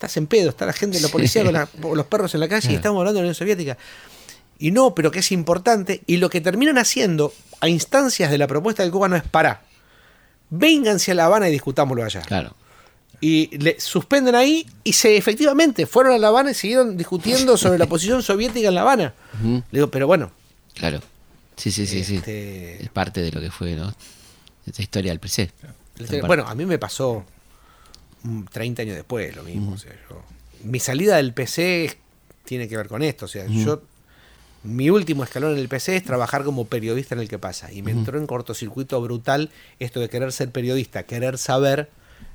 estás 0.00 0.16
en 0.16 0.26
pedo, 0.26 0.48
está 0.48 0.64
la 0.64 0.72
gente, 0.72 0.98
la 1.00 1.08
policía 1.08 1.44
con, 1.44 1.52
la- 1.52 1.66
con 1.66 1.94
los 1.96 2.06
perros 2.06 2.32
en 2.34 2.40
la 2.40 2.48
calle 2.48 2.72
y 2.72 2.74
estamos 2.74 2.98
hablando 3.00 3.18
de 3.18 3.22
la 3.22 3.26
Unión 3.26 3.34
Soviética. 3.34 3.76
Y 4.58 4.70
no, 4.72 4.94
pero 4.94 5.10
que 5.10 5.18
es 5.20 5.30
importante. 5.32 6.00
Y 6.06 6.16
lo 6.16 6.28
que 6.30 6.40
terminan 6.40 6.78
haciendo 6.78 7.32
a 7.60 7.68
instancias 7.68 8.30
de 8.30 8.38
la 8.38 8.46
propuesta 8.46 8.82
del 8.82 8.90
cubano 8.92 9.16
es 9.16 9.22
para. 9.22 9.62
vénganse 10.50 11.12
a 11.12 11.14
La 11.14 11.26
Habana 11.26 11.48
y 11.48 11.52
discutámoslo 11.52 12.02
allá. 12.04 12.22
Claro. 12.22 12.54
Y 13.20 13.56
le 13.58 13.78
suspenden 13.78 14.34
ahí 14.34 14.66
y 14.82 14.94
se 14.94 15.16
efectivamente 15.18 15.84
fueron 15.86 16.14
a 16.14 16.18
La 16.18 16.28
Habana 16.28 16.50
y 16.52 16.54
siguieron 16.54 16.96
discutiendo 16.96 17.56
sobre 17.58 17.78
la 17.78 17.86
posición 17.86 18.22
soviética 18.22 18.68
en 18.68 18.74
La 18.74 18.80
Habana. 18.80 19.12
Le 19.42 19.62
digo, 19.70 19.90
pero 19.90 20.06
bueno, 20.06 20.30
Claro. 20.74 21.00
Sí, 21.56 21.70
sí, 21.70 21.86
sí, 21.86 22.02
sí. 22.04 22.16
Este- 22.16 22.82
Es 22.84 22.88
parte 22.88 23.20
de 23.20 23.30
lo 23.32 23.40
que 23.40 23.50
fue, 23.50 23.74
¿no? 23.74 23.92
Esta 24.66 24.80
historia 24.80 25.12
del 25.12 25.20
PC. 25.20 25.50
bueno, 26.26 26.46
a 26.48 26.54
mí 26.54 26.64
me 26.64 26.78
pasó 26.78 27.24
30 28.52 28.82
años 28.82 28.96
después 28.96 29.34
lo 29.36 29.42
mismo. 29.42 29.72
o 29.72 29.78
sea, 29.78 29.92
yo- 30.08 30.22
mi 30.64 30.78
salida 30.80 31.16
del 31.16 31.32
PC 31.32 31.96
tiene 32.44 32.68
que 32.68 32.76
ver 32.76 32.88
con 32.88 33.02
esto. 33.02 33.24
O 33.24 33.28
sea, 33.28 33.46
yo 33.46 33.82
mi 34.62 34.90
último 34.90 35.24
escalón 35.24 35.52
en 35.52 35.58
el 35.58 35.68
PC 35.68 35.96
es 35.96 36.04
trabajar 36.04 36.44
como 36.44 36.66
periodista 36.66 37.14
en 37.14 37.22
el 37.22 37.28
que 37.28 37.38
pasa. 37.38 37.72
Y 37.72 37.80
me 37.82 37.92
entró 37.92 38.18
en 38.18 38.26
cortocircuito 38.26 39.00
brutal 39.00 39.50
esto 39.78 40.00
de 40.00 40.08
querer 40.10 40.32
ser 40.32 40.50
periodista, 40.50 41.04
querer 41.04 41.38
saber 41.38 41.88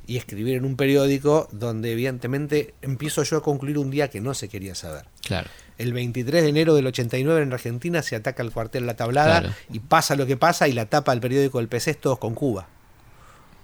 y 0.08 0.18
escribir 0.18 0.56
en 0.56 0.66
un 0.66 0.76
periódico 0.76 1.48
donde 1.52 1.92
evidentemente 1.92 2.74
empiezo 2.82 3.22
yo 3.24 3.38
a 3.38 3.44
concluir 3.44 3.78
un 3.78 3.92
día 3.92 4.10
que 4.10 4.22
no 4.22 4.34
se 4.34 4.50
quería 4.50 4.74
saber. 4.76 5.06
Claro. 5.22 5.50
El 5.78 5.94
23 5.94 6.42
de 6.44 6.50
enero 6.50 6.74
del 6.74 6.88
89 6.88 7.42
en 7.44 7.52
Argentina 7.54 8.02
se 8.02 8.16
ataca 8.16 8.42
el 8.42 8.52
cuartel 8.52 8.86
La 8.88 8.96
Tablada 8.96 9.42
Claro. 9.42 9.56
y 9.72 9.80
pasa 9.80 10.16
lo 10.16 10.26
que 10.26 10.38
pasa 10.38 10.68
y 10.68 10.74
la 10.74 10.86
tapa 10.88 11.12
del 11.12 11.22
periódico 11.22 11.58
del 11.60 11.68
PC 11.68 11.92
es 11.92 12.00
todos 12.02 12.18
con 12.18 12.34
Cuba, 12.34 12.68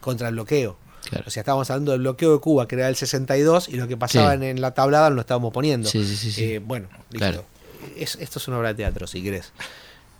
contra 0.01 0.27
el 0.27 0.33
bloqueo. 0.35 0.77
Claro. 1.09 1.25
O 1.27 1.29
sea, 1.31 1.41
estábamos 1.41 1.69
hablando 1.69 1.91
del 1.93 2.01
bloqueo 2.01 2.33
de 2.33 2.39
Cuba, 2.39 2.67
que 2.67 2.75
era 2.75 2.87
el 2.87 2.95
62, 2.95 3.69
y 3.69 3.77
lo 3.77 3.87
que 3.87 3.97
pasaba 3.97 4.37
Sí. 4.37 4.45
en, 4.45 4.61
La 4.61 4.71
Tablada 4.73 5.09
lo 5.09 5.21
estábamos 5.21 5.51
poniendo. 5.53 5.89
Sí, 5.89 6.03
sí. 6.05 6.43
Eh, 6.43 6.59
bueno, 6.59 6.87
listo. 7.09 7.17
Claro. 7.17 7.45
Es- 7.97 8.15
esto 8.21 8.39
es 8.39 8.47
una 8.47 8.59
obra 8.59 8.69
de 8.69 8.75
teatro, 8.75 9.07
si 9.07 9.21
querés. 9.23 9.51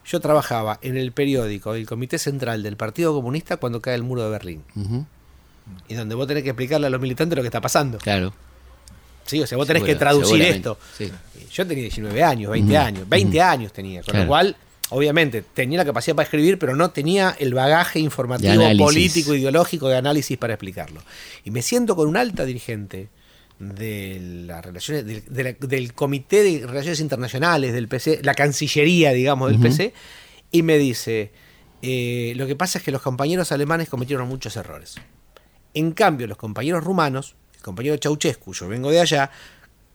Yo 0.05 0.19
trabajaba 0.19 0.79
en 0.81 0.97
el 0.97 1.11
periódico 1.11 1.73
del 1.73 1.85
Comité 1.85 2.17
Central 2.17 2.63
del 2.63 2.75
Partido 2.75 3.13
Comunista 3.13 3.57
cuando 3.57 3.79
cae 3.81 3.93
el 3.95 4.03
muro 4.03 4.23
de 4.23 4.29
Berlín. 4.31 4.63
Y 5.87 5.93
donde 5.93 6.15
vos 6.15 6.27
tenés 6.27 6.43
que 6.43 6.49
explicarle 6.49 6.87
a 6.87 6.89
los 6.89 6.99
militantes 6.99 7.35
lo 7.37 7.43
que 7.43 7.47
está 7.47 7.61
pasando. 7.61 7.99
Claro. 7.99 8.33
Sí, 9.25 9.39
o 9.41 9.45
sea, 9.47 9.57
vos 9.57 9.67
tenés 9.67 9.81
Segura- 9.83 9.93
que 9.93 9.99
traducir 9.99 10.41
esto. 10.41 10.77
Yo 11.53 11.67
tenía 11.67 11.83
19 11.83 12.23
años, 12.23 12.51
20 12.51 12.73
Ujú, 12.73 12.81
años, 12.83 13.07
20 13.07 13.41
años 13.41 13.71
tenía, 13.71 14.01
con 14.01 14.11
Claro. 14.11 14.23
lo 14.25 14.27
cual, 14.29 14.55
obviamente, 14.91 15.41
tenía 15.41 15.79
la 15.79 15.85
capacidad 15.85 16.15
para 16.15 16.25
escribir, 16.25 16.59
pero 16.59 16.75
no 16.75 16.91
tenía 16.91 17.35
el 17.39 17.53
bagaje 17.53 17.99
informativo, 17.99 18.51
político, 18.85 19.33
ideológico 19.33 19.89
de 19.89 19.97
análisis 19.97 20.37
para 20.37 20.53
explicarlo. 20.53 21.01
Y 21.43 21.51
me 21.51 21.61
siento 21.63 21.95
con 21.95 22.07
un 22.07 22.15
alta 22.17 22.45
dirigente 22.45 23.09
de 23.59 24.19
las 24.47 24.63
relaciones 24.65 25.05
del, 25.05 25.23
de 25.27 25.43
la- 25.43 25.53
del 25.53 25.93
Comité 25.93 26.43
de 26.43 26.65
Relaciones 26.65 26.99
Internacionales 26.99 27.73
del 27.73 27.87
PC, 27.87 28.19
la 28.23 28.33
Cancillería, 28.33 29.11
digamos, 29.13 29.49
del. 29.51 29.59
PC, 29.61 29.93
y 30.51 30.63
me 30.63 30.77
dice, 30.77 31.31
eh, 31.81 32.33
lo 32.35 32.47
que 32.47 32.55
pasa 32.55 32.79
es 32.79 32.83
que 32.83 32.91
los 32.91 33.01
compañeros 33.01 33.51
alemanes 33.51 33.87
cometieron 33.89 34.27
muchos 34.27 34.55
errores. 34.57 34.95
En 35.73 35.91
cambio, 35.91 36.27
los 36.27 36.37
compañeros 36.37 36.83
rumanos, 36.83 37.35
el 37.55 37.61
compañero 37.61 37.95
Ceausescu, 38.01 38.53
yo 38.53 38.67
vengo 38.67 38.89
de 38.91 38.99
allá, 38.99 39.29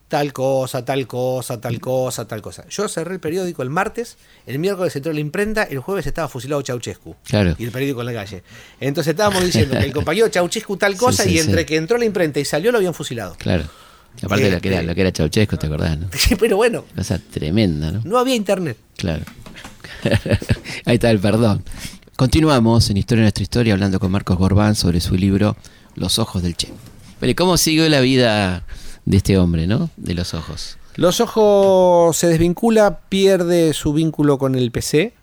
tal 0.09 0.33
cosa, 0.33 0.85
tal 0.85 1.07
cosa, 1.07 1.61
tal 1.61 1.81
cosa, 1.81 2.27
tal 2.29 2.41
cosa. 2.43 2.65
Yo 2.69 2.89
cerré 2.89 3.15
el 3.15 3.21
periódico 3.21 3.63
el 3.63 3.71
martes, 3.71 4.17
el 4.47 4.59
miércoles 4.59 4.95
entró 4.95 5.11
en 5.11 5.17
la 5.17 5.21
imprenta, 5.21 5.65
el 5.65 5.81
jueves 5.81 6.07
estaba 6.07 6.29
fusilado 6.29 6.63
Ceausescu. 6.63 7.17
Claro. 7.25 7.57
Y 7.59 7.65
el 7.65 7.73
periódico 7.73 8.01
en 8.01 8.07
la 8.07 8.13
calle. 8.13 8.43
Entonces 8.81 9.11
estábamos 9.13 9.45
diciendo 9.45 9.77
que 9.79 9.85
el 9.85 9.93
compañero 9.95 10.29
Ceausescu 10.31 10.77
tal 10.77 10.97
cosa 10.97 11.25
Sí, 11.25 11.31
sí, 11.31 11.35
y 11.37 11.39
entre 11.41 11.61
sí. 11.61 11.67
que 11.67 11.77
entró 11.77 11.99
la 11.99 12.05
imprenta 12.05 12.39
y 12.41 12.45
salió 12.45 12.71
lo 12.73 12.79
habían 12.79 12.95
fusilado. 12.95 13.35
Claro. 13.39 13.65
Aparte 14.23 14.45
de 14.45 14.51
lo 14.53 14.61
que 14.61 14.69
era, 14.69 14.83
lo 14.83 14.95
que 14.95 15.01
era 15.03 15.11
Ceausescu, 15.11 15.57
¿te 15.57 15.67
acordás? 15.67 15.99
No? 15.99 16.09
Pero 16.41 16.57
bueno, 16.57 16.85
Cosa 16.97 17.19
tremenda, 17.19 17.91
¿no? 17.91 18.01
no 18.05 18.19
había 18.19 18.35
internet. 18.35 18.77
Claro. 18.97 19.25
Ahí 20.85 20.95
está 20.95 21.11
el 21.11 21.19
perdón. 21.19 21.65
Continuamos 22.17 22.89
en 22.91 22.97
Historia 22.97 23.21
de 23.21 23.25
nuestra 23.25 23.43
historia 23.43 23.75
hablando 23.75 24.01
con 24.01 24.11
Marcos 24.11 24.39
Gorbán 24.39 24.75
sobre 24.75 25.01
su 25.01 25.17
libro 25.17 25.57
Los 25.97 26.19
ojos 26.19 26.43
del 26.43 26.57
Che. 26.57 26.69
Pero 27.21 27.31
¿y 27.31 27.35
¿cómo 27.35 27.57
siguió 27.59 27.89
la 27.89 28.01
vida 28.01 28.65
de 29.07 29.17
este 29.17 29.39
hombre, 29.39 29.67
no? 29.67 29.89
De 29.97 30.15
los 30.15 30.35
ojos. 30.35 30.77
Los 30.97 31.21
ojos 31.21 32.17
se 32.17 32.27
desvincula, 32.27 33.01
pierde 33.09 33.73
su 33.73 33.93
vínculo 33.93 34.37
con 34.37 34.55
el 34.55 34.71
PC, 34.71 35.15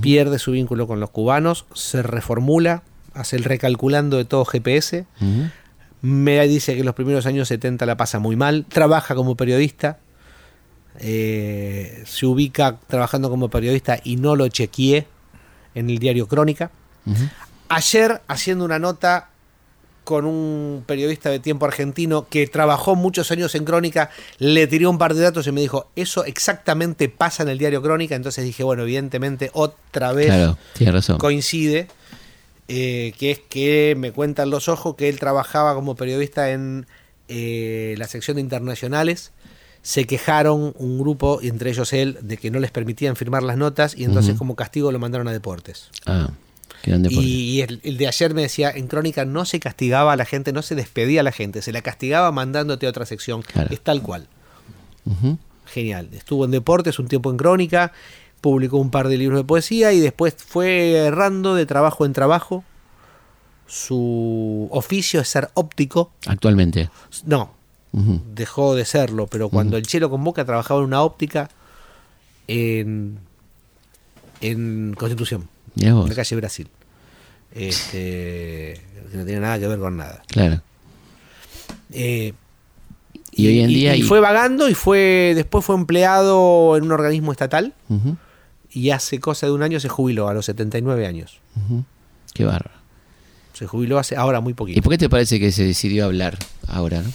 pierde 0.00 0.38
su 0.38 0.52
vínculo 0.52 0.86
con 0.86 1.00
los 1.00 1.10
cubanos, 1.10 1.64
se 1.74 2.02
reformula, 2.02 2.82
hace 3.14 3.36
el 3.36 3.44
recalculando 3.44 4.18
de 4.18 4.24
todo 4.24 4.44
GPS. 4.44 5.06
Ujú. 5.20 5.50
Me 6.02 6.46
dice 6.46 6.74
que 6.74 6.80
en 6.80 6.86
los 6.86 6.94
primeros 6.94 7.26
años 7.26 7.48
70 7.48 7.86
la 7.86 7.96
pasa 7.96 8.18
muy 8.18 8.36
mal, 8.36 8.66
trabaja 8.68 9.14
como 9.14 9.36
periodista, 9.36 9.98
eh, 10.98 12.02
se 12.06 12.26
ubica 12.26 12.78
trabajando 12.88 13.30
como 13.30 13.48
periodista 13.48 13.98
y 14.02 14.16
no 14.16 14.36
lo 14.36 14.48
chequeé 14.48 15.06
en 15.74 15.90
el 15.90 15.98
diario 15.98 16.28
Crónica. 16.28 16.70
Ayer 17.68 18.20
haciendo 18.28 18.64
una 18.64 18.78
nota 18.78 19.30
con 20.08 20.24
un 20.24 20.84
periodista 20.86 21.28
de 21.28 21.38
tiempo 21.38 21.66
argentino 21.66 22.26
que 22.30 22.46
trabajó 22.46 22.94
muchos 22.94 23.30
años 23.30 23.54
en 23.54 23.66
Crónica, 23.66 24.08
le 24.38 24.66
tiré 24.66 24.86
un 24.86 24.96
par 24.96 25.12
de 25.12 25.20
datos 25.20 25.46
y 25.46 25.52
me 25.52 25.60
dijo, 25.60 25.90
eso 25.96 26.24
exactamente 26.24 27.10
pasa 27.10 27.42
en 27.42 27.50
el 27.50 27.58
diario 27.58 27.82
Crónica, 27.82 28.14
entonces 28.16 28.42
dije, 28.42 28.64
bueno, 28.64 28.84
evidentemente 28.84 29.50
otra 29.52 30.14
vez 30.14 30.28
Claro, 30.28 30.56
tiene 30.72 30.92
razón. 30.92 31.18
coincide, 31.18 31.88
eh, 32.68 33.12
que 33.18 33.32
es 33.32 33.38
que 33.50 33.96
me 33.98 34.12
cuentan 34.12 34.48
los 34.48 34.70
ojos 34.70 34.94
que 34.94 35.10
él 35.10 35.18
trabajaba 35.18 35.74
como 35.74 35.94
periodista 35.94 36.52
en 36.52 36.86
eh, 37.28 37.94
la 37.98 38.06
sección 38.06 38.36
de 38.36 38.40
internacionales. 38.40 39.32
Se 39.82 40.06
quejaron 40.06 40.72
un 40.78 40.98
grupo, 40.98 41.40
entre 41.42 41.68
ellos 41.68 41.92
él, 41.92 42.16
de 42.22 42.38
que 42.38 42.50
no 42.50 42.60
les 42.60 42.70
permitían 42.70 43.14
firmar 43.14 43.42
las 43.42 43.58
notas 43.58 43.94
y 43.94 44.04
entonces 44.04 44.38
como 44.38 44.56
castigo 44.56 44.90
lo 44.90 44.98
mandaron 44.98 45.28
a 45.28 45.32
deportes. 45.32 45.90
Ah. 46.06 46.30
Y 46.84 47.60
el, 47.60 47.80
el 47.82 47.96
de 47.98 48.06
ayer 48.06 48.34
me 48.34 48.42
decía, 48.42 48.70
en 48.70 48.86
Crónica 48.86 49.24
no 49.24 49.44
se 49.44 49.60
castigaba 49.60 50.12
a 50.12 50.16
la 50.16 50.24
gente, 50.24 50.52
no 50.52 50.62
se 50.62 50.74
despedía 50.74 51.20
a 51.20 51.24
la 51.24 51.32
gente, 51.32 51.62
se 51.62 51.72
la 51.72 51.82
castigaba 51.82 52.30
mandándote 52.32 52.86
a 52.86 52.90
otra 52.90 53.06
sección. 53.06 53.42
Claro. 53.42 53.72
Es 53.72 53.80
tal 53.80 54.02
cual. 54.02 54.26
Genial. 55.66 56.08
Estuvo 56.12 56.44
en 56.44 56.50
deportes 56.50 56.98
un 56.98 57.08
tiempo 57.08 57.30
en 57.30 57.36
Crónica, 57.36 57.92
publicó 58.40 58.78
un 58.78 58.90
par 58.90 59.08
de 59.08 59.18
libros 59.18 59.40
de 59.40 59.44
poesía 59.44 59.92
y 59.92 60.00
después 60.00 60.34
fue 60.36 60.92
errando 60.92 61.54
de 61.54 61.66
trabajo 61.66 62.06
en 62.06 62.12
trabajo. 62.12 62.64
Su 63.66 64.68
oficio 64.70 65.20
es 65.20 65.28
ser 65.28 65.50
óptico. 65.54 66.12
Actualmente. 66.26 66.90
No, 67.26 67.54
dejó 67.92 68.74
de 68.74 68.84
serlo, 68.84 69.26
pero 69.26 69.48
cuando 69.48 69.76
el 69.76 69.86
Chelo 69.86 70.08
convoca 70.08 70.44
trabajaba 70.44 70.80
en 70.80 70.86
una 70.86 71.02
óptica 71.02 71.50
en, 72.46 73.18
en 74.40 74.94
Constitución. 74.96 75.48
La 75.78 76.14
calle 76.14 76.36
Brasil. 76.36 76.68
Este, 77.52 78.80
que 79.10 79.16
no 79.16 79.24
tiene 79.24 79.40
nada 79.40 79.58
que 79.58 79.66
ver 79.66 79.78
con 79.78 79.96
nada. 79.96 80.22
Claro. 80.28 80.60
Eh, 81.92 82.34
Y 83.32 83.46
hoy 83.46 83.60
en 83.60 83.68
día 83.68 83.96
y 83.96 84.00
y- 84.00 84.02
fue 84.02 84.20
vagando 84.20 84.68
y 84.68 84.74
fue 84.74 85.32
después 85.34 85.64
fue 85.64 85.74
empleado 85.76 86.76
en 86.76 86.84
un 86.84 86.92
organismo 86.92 87.32
estatal 87.32 87.72
y 88.70 88.90
hace 88.90 89.18
cosa 89.20 89.46
de 89.46 89.52
un 89.52 89.62
año 89.62 89.80
se 89.80 89.88
jubiló 89.88 90.28
a 90.28 90.34
los 90.34 90.44
79 90.46 91.06
años. 91.06 91.38
Qué 92.34 92.44
bárbaro. 92.44 92.76
Se 93.54 93.66
jubiló 93.66 93.98
hace 93.98 94.14
ahora 94.16 94.40
muy 94.40 94.52
¿Y 94.52 94.54
poquito. 94.54 94.82
por 94.82 94.92
qué 94.92 94.98
te 94.98 95.08
parece 95.08 95.40
que 95.40 95.50
se 95.50 95.64
decidió 95.64 96.04
hablar 96.04 96.36
ahora, 96.68 97.00
no? 97.02 97.10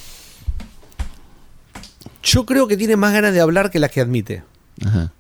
Yo 2.24 2.46
creo 2.46 2.68
que 2.68 2.78
tiene 2.78 2.96
más 2.96 3.14
ganas 3.14 3.34
de 3.34 3.42
hablar 3.42 3.70
que 3.70 3.80
las 3.80 3.92
que 3.92 4.02
admite. 4.02 4.44
Ajá. 4.86 5.12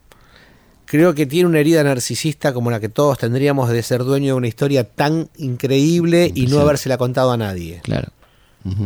Creo 0.93 1.15
que 1.15 1.25
tiene 1.25 1.49
una 1.49 1.57
herida 1.59 1.83
narcisista 1.83 2.53
como 2.53 2.69
la 2.69 2.79
que 2.79 2.87
todos 2.87 3.17
tendríamos 3.17 3.67
de 3.67 3.81
ser 3.81 4.03
dueño 4.03 4.27
de 4.27 4.33
una 4.33 4.47
historia 4.47 4.83
tan 4.83 5.27
increíble 5.39 6.31
y 6.35 6.45
no 6.45 6.59
habérsela 6.59 6.99
contado 6.99 7.31
a 7.31 7.37
nadie. 7.37 7.79
Claro. 7.81 8.09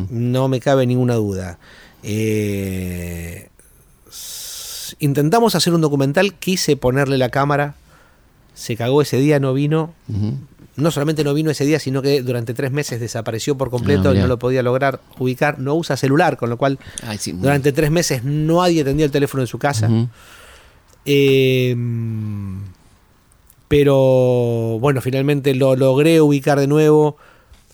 No 0.10 0.48
me 0.48 0.62
cabe 0.62 0.86
ninguna 0.86 1.16
duda. 1.16 1.60
Eh, 2.04 3.50
intentamos 5.00 5.56
hacer 5.56 5.74
un 5.74 5.82
documental, 5.82 6.34
quise 6.36 6.78
ponerle 6.78 7.18
la 7.18 7.28
cámara, 7.28 7.76
se 8.54 8.78
cagó 8.78 9.02
ese 9.02 9.18
día, 9.18 9.42
no 9.42 9.54
vino. 9.54 9.94
No 10.78 10.92
solamente 10.92 11.26
no 11.26 11.34
vino 11.34 11.52
ese 11.52 11.66
día, 11.66 11.78
sino 11.80 12.02
que 12.02 12.22
durante 12.22 12.54
tres 12.54 12.72
meses 12.72 13.02
desapareció 13.02 13.58
por 13.58 13.70
completo 13.70 14.12
Ah, 14.12 14.16
y 14.16 14.20
no 14.20 14.28
lo 14.28 14.40
podía 14.40 14.64
lograr 14.64 15.02
ubicar. 15.20 15.60
No 15.60 15.76
usa 15.76 15.98
celular, 15.98 16.38
con 16.38 16.50
lo 16.50 16.56
cual 16.58 16.80
Ay, 17.04 17.18
sí, 17.18 17.34
muy- 17.34 17.42
durante 17.42 17.74
tres 17.74 17.92
meses 17.92 18.24
nadie 18.24 18.82
atendió 18.84 19.06
el 19.06 19.12
teléfono 19.12 19.44
en 19.44 19.48
su 19.48 19.58
casa. 19.60 19.90
Eh, 21.08 21.76
pero 23.68 24.78
bueno, 24.80 25.02
finalmente 25.02 25.56
lo 25.56 25.76
logré 25.76 26.22
ubicar 26.22 26.60
de 26.60 26.68
nuevo. 26.68 27.18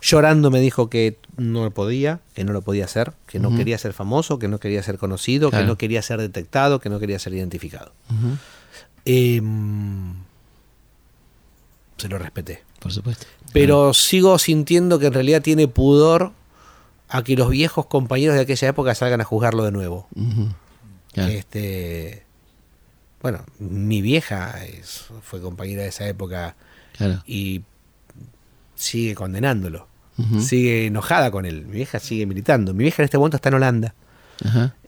Llorando 0.02 0.52
me 0.52 0.60
dijo 0.60 0.90
que 0.90 1.18
no 1.38 1.70
podía, 1.72 2.20
que 2.36 2.44
no 2.44 2.52
lo 2.52 2.62
podía 2.62 2.86
hacer, 2.86 3.14
que 3.28 3.40
no 3.40 3.56
quería 3.56 3.78
ser 3.78 3.94
famoso, 3.94 4.38
que 4.38 4.48
no 4.48 4.60
quería 4.60 4.84
ser 4.84 4.98
conocido, 4.98 5.50
Claro. 5.50 5.64
que 5.64 5.68
no 5.68 5.78
quería 5.78 6.02
ser 6.02 6.20
detectado, 6.20 6.80
que 6.80 6.90
no 6.90 7.00
quería 7.00 7.20
ser 7.20 7.34
identificado. 7.34 7.94
Eh, 9.06 9.42
se 11.98 12.10
lo 12.10 12.18
respeté. 12.18 12.64
Por 12.80 12.92
supuesto. 12.92 13.26
Pero 13.54 13.94
sigo 13.94 14.38
sintiendo 14.40 15.00
que 15.00 15.06
en 15.08 15.14
realidad 15.14 15.42
tiene 15.42 15.68
pudor 15.68 16.32
a 17.08 17.24
que 17.24 17.36
los 17.38 17.50
viejos 17.50 17.86
compañeros 17.86 18.36
de 18.36 18.42
aquella 18.42 18.68
época 18.70 18.96
salgan 18.96 19.22
a 19.22 19.24
juzgarlo 19.24 19.64
de 19.64 19.72
nuevo. 19.72 20.08
Claro. 21.14 21.32
Este, 21.32 22.23
bueno, 23.24 23.44
mi 23.58 24.02
vieja 24.04 24.64
es- 24.66 25.06
fue 25.24 25.42
compañera 25.42 25.82
de 25.82 25.90
esa 25.90 26.06
época 26.08 26.56
Claro. 26.96 27.24
y 27.26 27.62
sigue 28.76 29.16
condenándolo. 29.16 29.88
Sigue 30.40 30.86
enojada 30.86 31.32
con 31.32 31.48
él. 31.48 31.66
Mi 31.66 31.78
vieja 31.78 31.98
sigue 32.00 32.28
militando. 32.28 32.76
Mi 32.76 32.84
vieja 32.84 33.02
en 33.02 33.06
este 33.06 33.18
momento 33.18 33.38
está 33.38 33.50
en 33.50 33.56
Holanda. 33.56 33.96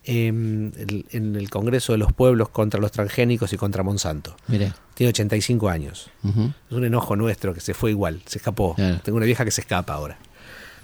Em, 0.04 0.70
en 1.10 1.34
el 1.34 1.50
Congreso 1.50 1.90
de 1.92 1.98
los 1.98 2.12
Pueblos 2.12 2.50
contra 2.50 2.78
los 2.78 2.92
transgénicos 2.92 3.52
y 3.52 3.56
contra 3.56 3.82
Monsanto. 3.82 4.36
Mira. 4.46 4.76
Tiene 4.94 5.08
85 5.08 5.68
años. 5.68 6.10
Ujú. 6.22 6.52
Es 6.70 6.76
un 6.76 6.84
enojo 6.84 7.16
nuestro 7.16 7.52
que 7.54 7.60
se 7.60 7.74
fue 7.74 7.90
igual, 7.90 8.22
se 8.26 8.38
escapó. 8.38 8.74
Claro. 8.76 9.00
Tengo 9.02 9.16
una 9.16 9.26
vieja 9.26 9.44
que 9.44 9.50
se 9.50 9.62
escapa 9.62 9.94
ahora. 9.94 10.16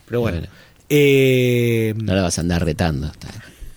Pero 0.06 0.20
bueno. 0.22 0.42
Eh, 0.88 1.94
No 1.96 2.14
la 2.14 2.22
vas 2.22 2.38
a 2.38 2.40
andar 2.40 2.64
retando. 2.64 3.12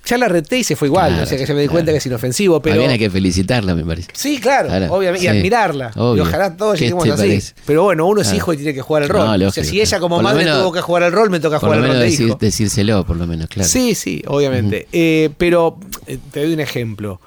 Ya 0.05 0.17
la 0.19 0.27
reté 0.27 0.59
y 0.59 0.63
se 0.63 0.75
fue 0.75 0.87
igual. 0.87 1.07
Claro, 1.09 1.23
o 1.23 1.25
sea 1.25 1.37
que 1.37 1.45
ya 1.45 1.53
me 1.55 1.61
di 1.61 1.67
cuenta 1.67 1.91
que 1.91 1.97
es 1.97 2.05
inofensivo. 2.05 2.61
Pero, 2.61 2.77
bien 2.77 2.91
hay 2.91 2.99
que 2.99 3.09
felicitarla, 3.09 3.73
me 3.73 3.83
parece. 3.83 4.09
Sí, 4.13 4.37
claro, 4.39 4.67
Claro, 4.69 4.93
obviamente. 4.93 5.25
Y 5.25 5.29
sí. 5.31 5.37
admirarla. 5.37 5.91
Obvio. 5.95 6.23
Y 6.23 6.27
ojalá 6.27 6.55
todos 6.55 6.75
¿Qué 6.77 6.81
lleguemos 6.85 7.03
te 7.05 7.11
así. 7.11 7.21
parece? 7.23 7.53
Pero 7.65 7.83
bueno, 7.83 8.05
uno 8.05 8.21
es 8.21 8.31
hijo 8.33 8.53
y 8.53 8.57
tiene 8.57 8.73
que 8.73 8.81
jugar 8.81 9.03
el 9.03 9.09
No, 9.09 9.15
rol. 9.25 9.41
o 9.43 9.51
sea, 9.51 9.63
si 9.63 9.81
ella 9.81 9.99
como 9.99 10.21
madre 10.21 10.45
menos- 10.45 10.59
tuvo 10.61 10.71
que 10.71 10.81
jugar 10.81 11.03
el 11.03 11.11
rol, 11.11 11.29
me 11.29 11.39
toca 11.39 11.59
jugar 11.59 11.79
el 11.79 11.85
rol 11.87 11.99
de 11.99 12.05
decir- 12.05 12.27
hijo. 12.27 12.37
decírselo, 12.39 13.05
por 13.05 13.17
lo 13.17 13.25
menos, 13.27 13.47
claro. 13.47 13.67
Sí, 13.69 13.95
sí, 13.95 14.21
obviamente. 14.27 14.87
Eh, 14.91 15.29
pero 15.37 15.77
eh, 16.07 16.17
te 16.31 16.43
doy 16.43 16.53
un 16.53 16.59
ejemplo 16.59 17.19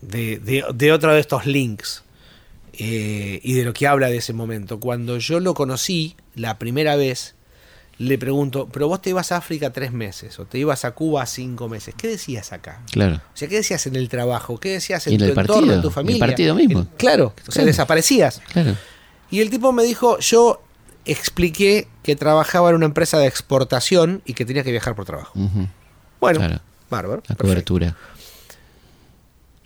de, 0.00 0.38
de- 0.38 0.64
de 0.74 0.92
otro 0.92 1.12
de 1.12 1.20
estos 1.20 1.46
links 1.46 2.02
eh, 2.78 3.40
y 3.42 3.54
de 3.54 3.64
lo 3.64 3.72
que 3.72 3.86
habla 3.86 4.08
de 4.08 4.18
ese 4.18 4.32
momento. 4.32 4.78
Cuando 4.80 5.18
yo 5.18 5.40
lo 5.40 5.54
conocí 5.54 6.14
la 6.34 6.58
primera 6.58 6.94
vez, 6.96 7.34
le 7.98 8.18
pregunto, 8.18 8.68
pero 8.70 8.88
vos 8.88 9.00
te 9.00 9.10
ibas 9.10 9.32
a 9.32 9.38
África 9.38 9.70
tres 9.72 9.90
meses 9.92 10.38
o 10.38 10.44
te 10.44 10.58
ibas 10.58 10.84
a 10.84 10.90
Cuba 10.92 11.24
cinco 11.26 11.68
meses. 11.68 11.94
¿Qué 11.96 12.08
decías 12.08 12.52
acá? 12.52 12.82
Claro. 12.90 13.16
O 13.16 13.36
sea, 13.36 13.48
¿qué 13.48 13.56
decías 13.56 13.86
en 13.86 13.96
el 13.96 14.08
trabajo? 14.08 14.58
¿Qué 14.58 14.70
decías 14.72 15.06
en, 15.06 15.14
en 15.14 15.18
tu 15.18 15.24
el 15.24 15.30
entorno, 15.38 15.72
en 15.72 15.80
tu 15.80 15.88
el 15.88 15.94
familia? 15.94 16.18
partido 16.26 16.54
mismo. 16.54 16.80
El- 16.80 16.88
claro, 16.98 17.26
o 17.36 17.40
sea, 17.44 17.52
Claro. 17.54 17.66
desaparecías. 17.68 18.42
Claro. 18.52 18.76
Y 19.30 19.40
el 19.40 19.48
tipo 19.50 19.72
me 19.72 19.82
dijo, 19.84 20.18
yo 20.18 20.62
expliqué 21.06 21.88
que 22.02 22.16
trabajaba 22.16 22.70
en 22.70 22.76
una 22.76 22.86
empresa 22.86 23.18
de 23.18 23.26
exportación 23.26 24.22
y 24.26 24.34
que 24.34 24.44
tenía 24.44 24.62
que 24.64 24.70
viajar 24.72 24.94
por 24.94 25.04
trabajo. 25.06 25.32
Bueno, 26.20 26.38
Claro. 26.40 26.60
bárbaro. 26.90 27.22
La 27.26 27.34
perfecto. 27.34 27.44
cobertura. 27.44 27.96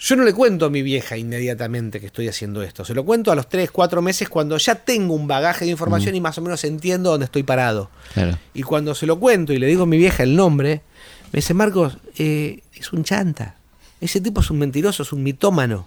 Yo 0.03 0.17
no 0.17 0.25
le 0.25 0.33
cuento 0.33 0.65
a 0.65 0.71
mi 0.71 0.81
vieja 0.81 1.19
inmediatamente 1.19 2.01
que 2.01 2.07
estoy 2.07 2.27
haciendo 2.27 2.63
esto. 2.63 2.87
Se 2.87 2.95
lo 2.95 3.05
cuento 3.05 3.31
a 3.31 3.35
los 3.35 3.51
3, 3.51 3.71
4 3.71 4.01
meses 4.01 4.31
cuando 4.31 4.57
ya 4.57 4.75
tengo 4.75 5.13
un 5.13 5.27
bagaje 5.27 5.67
de 5.67 5.73
información 5.73 6.15
y 6.15 6.23
más 6.23 6.39
o 6.39 6.41
menos 6.41 6.65
entiendo 6.65 7.11
dónde 7.11 7.27
estoy 7.27 7.43
parado. 7.43 7.91
Claro. 8.15 8.39
Y 8.55 8.63
cuando 8.63 8.95
se 8.95 9.05
lo 9.05 9.21
cuento 9.21 9.53
y 9.53 9.59
le 9.59 9.67
digo 9.67 9.83
a 9.83 9.87
mi 9.87 9.99
vieja 9.99 10.23
el 10.23 10.37
nombre, 10.37 10.81
me 11.33 11.39
dice, 11.39 11.53
Marcos, 11.53 11.99
eh, 12.17 12.63
es 12.75 12.95
un 12.95 13.05
chanta. 13.05 13.57
Ese 14.01 14.23
tipo 14.23 14.41
es 14.41 14.51
un 14.51 14.59
mentiroso, 14.59 15.03
es 15.03 15.13
un 15.13 15.23
mitómano. 15.23 15.87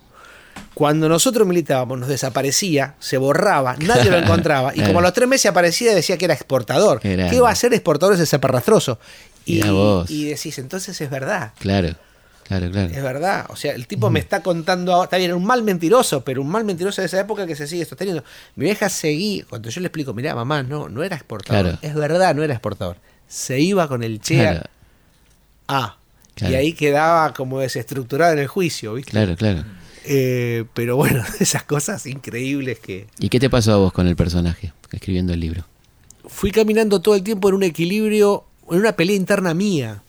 Cuando 0.76 1.10
nosotros 1.10 1.48
militábamos 1.48 1.98
nos 1.98 2.08
desaparecía, 2.08 2.94
se 3.00 3.18
borraba, 3.18 3.76
nadie 3.80 4.12
lo 4.12 4.18
encontraba. 4.20 4.76
Y 4.76 4.82
como 4.82 5.00
a 5.00 5.02
los 5.02 5.14
tres 5.14 5.28
meses 5.28 5.48
aparecía 5.48 5.96
decía 5.96 6.20
que 6.20 6.26
era 6.26 6.36
exportador. 6.36 7.00
Qué 7.00 7.14
grande. 7.14 7.34
¿Qué 7.34 7.42
va 7.42 7.50
a 7.50 7.56
ser 7.56 7.74
exportador 7.74 8.14
ese 8.14 8.28
zaparrastroso? 8.28 9.00
Y, 9.46 9.68
vos. 9.68 10.08
y 10.12 10.26
decís, 10.26 10.60
entonces 10.60 11.02
es 11.02 11.10
verdad. 11.10 11.54
Claro. 11.58 11.96
Claro, 12.44 12.70
claro. 12.72 12.94
Es 12.94 13.02
verdad, 13.04 13.46
o 13.50 13.56
sea, 13.56 13.74
el 13.74 13.88
tipo 13.88 14.10
me 14.10 14.20
está 14.20 14.42
contando, 14.44 14.94
ahora- 14.94 15.06
está 15.06 15.18
bien, 15.18 15.30
era 15.32 15.38
un 15.38 15.46
mal 15.46 15.64
mentiroso, 15.64 16.24
pero 16.24 16.42
un 16.42 16.50
mal 16.50 16.64
mentiroso 16.66 17.02
de 17.02 17.08
esa 17.08 17.20
época 17.20 17.48
que 17.48 17.56
se 17.56 17.68
sigue 17.68 17.86
sosteniendo. 17.86 18.24
Mi 18.56 18.66
vieja 18.66 18.90
seguía, 18.90 19.46
cuando 19.50 19.70
yo 19.70 19.82
le 19.82 19.88
explico, 19.88 20.14
mirá, 20.14 20.36
mamá, 20.36 20.64
no, 20.64 20.90
no 20.90 21.04
era 21.04 21.16
exportador. 21.16 21.64
Claro. 21.64 21.80
Es 21.82 21.96
verdad, 21.96 22.36
no 22.36 22.44
era 22.44 22.54
exportador. 22.54 22.98
Se 23.28 23.60
iba 23.60 23.88
con 23.88 24.04
el 24.04 24.20
Che 24.22 24.36
Claro. 24.36 24.62
a. 25.68 25.98
Y 26.42 26.54
ahí 26.56 26.74
quedaba 26.74 27.34
como 27.34 27.60
desestructurado 27.60 28.34
en 28.34 28.40
el 28.40 28.48
juicio, 28.48 28.96
¿viste? 28.96 29.12
Claro, 29.12 29.36
claro. 29.36 29.64
Eh, 30.06 30.66
pero 30.74 30.96
bueno, 30.98 31.24
esas 31.40 31.64
cosas 31.64 32.06
increíbles 32.08 32.80
que 32.80 33.08
¿Y 33.20 33.30
qué 33.30 33.40
te 33.40 33.50
pasó 33.50 33.74
a 33.74 33.78
vos 33.78 33.94
con 33.94 34.08
el 34.08 34.16
personaje 34.16 34.74
escribiendo 34.92 35.32
el 35.34 35.40
libro? 35.40 35.66
fui 36.26 36.52
caminando 36.52 37.02
todo 37.02 37.16
el 37.16 37.24
tiempo 37.24 37.50
en 37.50 37.56
un 37.56 37.64
equilibrio, 37.64 38.46
en 38.72 38.80
una 38.80 38.94
pelea 38.94 39.16
interna 39.16 39.54
mía, 39.54 40.02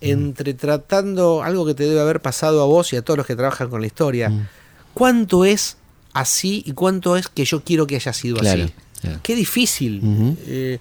entre 0.00 0.54
tratando 0.54 1.42
algo 1.42 1.64
que 1.66 1.74
te 1.74 1.84
debe 1.84 2.00
haber 2.00 2.20
pasado 2.20 2.62
a 2.62 2.66
vos 2.66 2.92
y 2.92 2.96
a 2.96 3.02
todos 3.02 3.16
los 3.18 3.26
que 3.26 3.36
trabajan 3.36 3.68
con 3.68 3.80
la 3.80 3.86
historia. 3.86 4.28
Mm. 4.28 4.48
¿Cuánto 4.94 5.44
es 5.44 5.76
así 6.12 6.62
y 6.66 6.72
cuánto 6.72 7.16
es 7.16 7.28
que 7.28 7.44
yo 7.44 7.62
quiero 7.62 7.86
que 7.86 7.96
haya 7.96 8.12
sido 8.12 8.36
Claro, 8.36 8.64
así? 8.64 8.72
claro. 8.72 9.20
Qué 9.22 9.34
difícil. 9.36 10.00
Eh, 10.46 10.78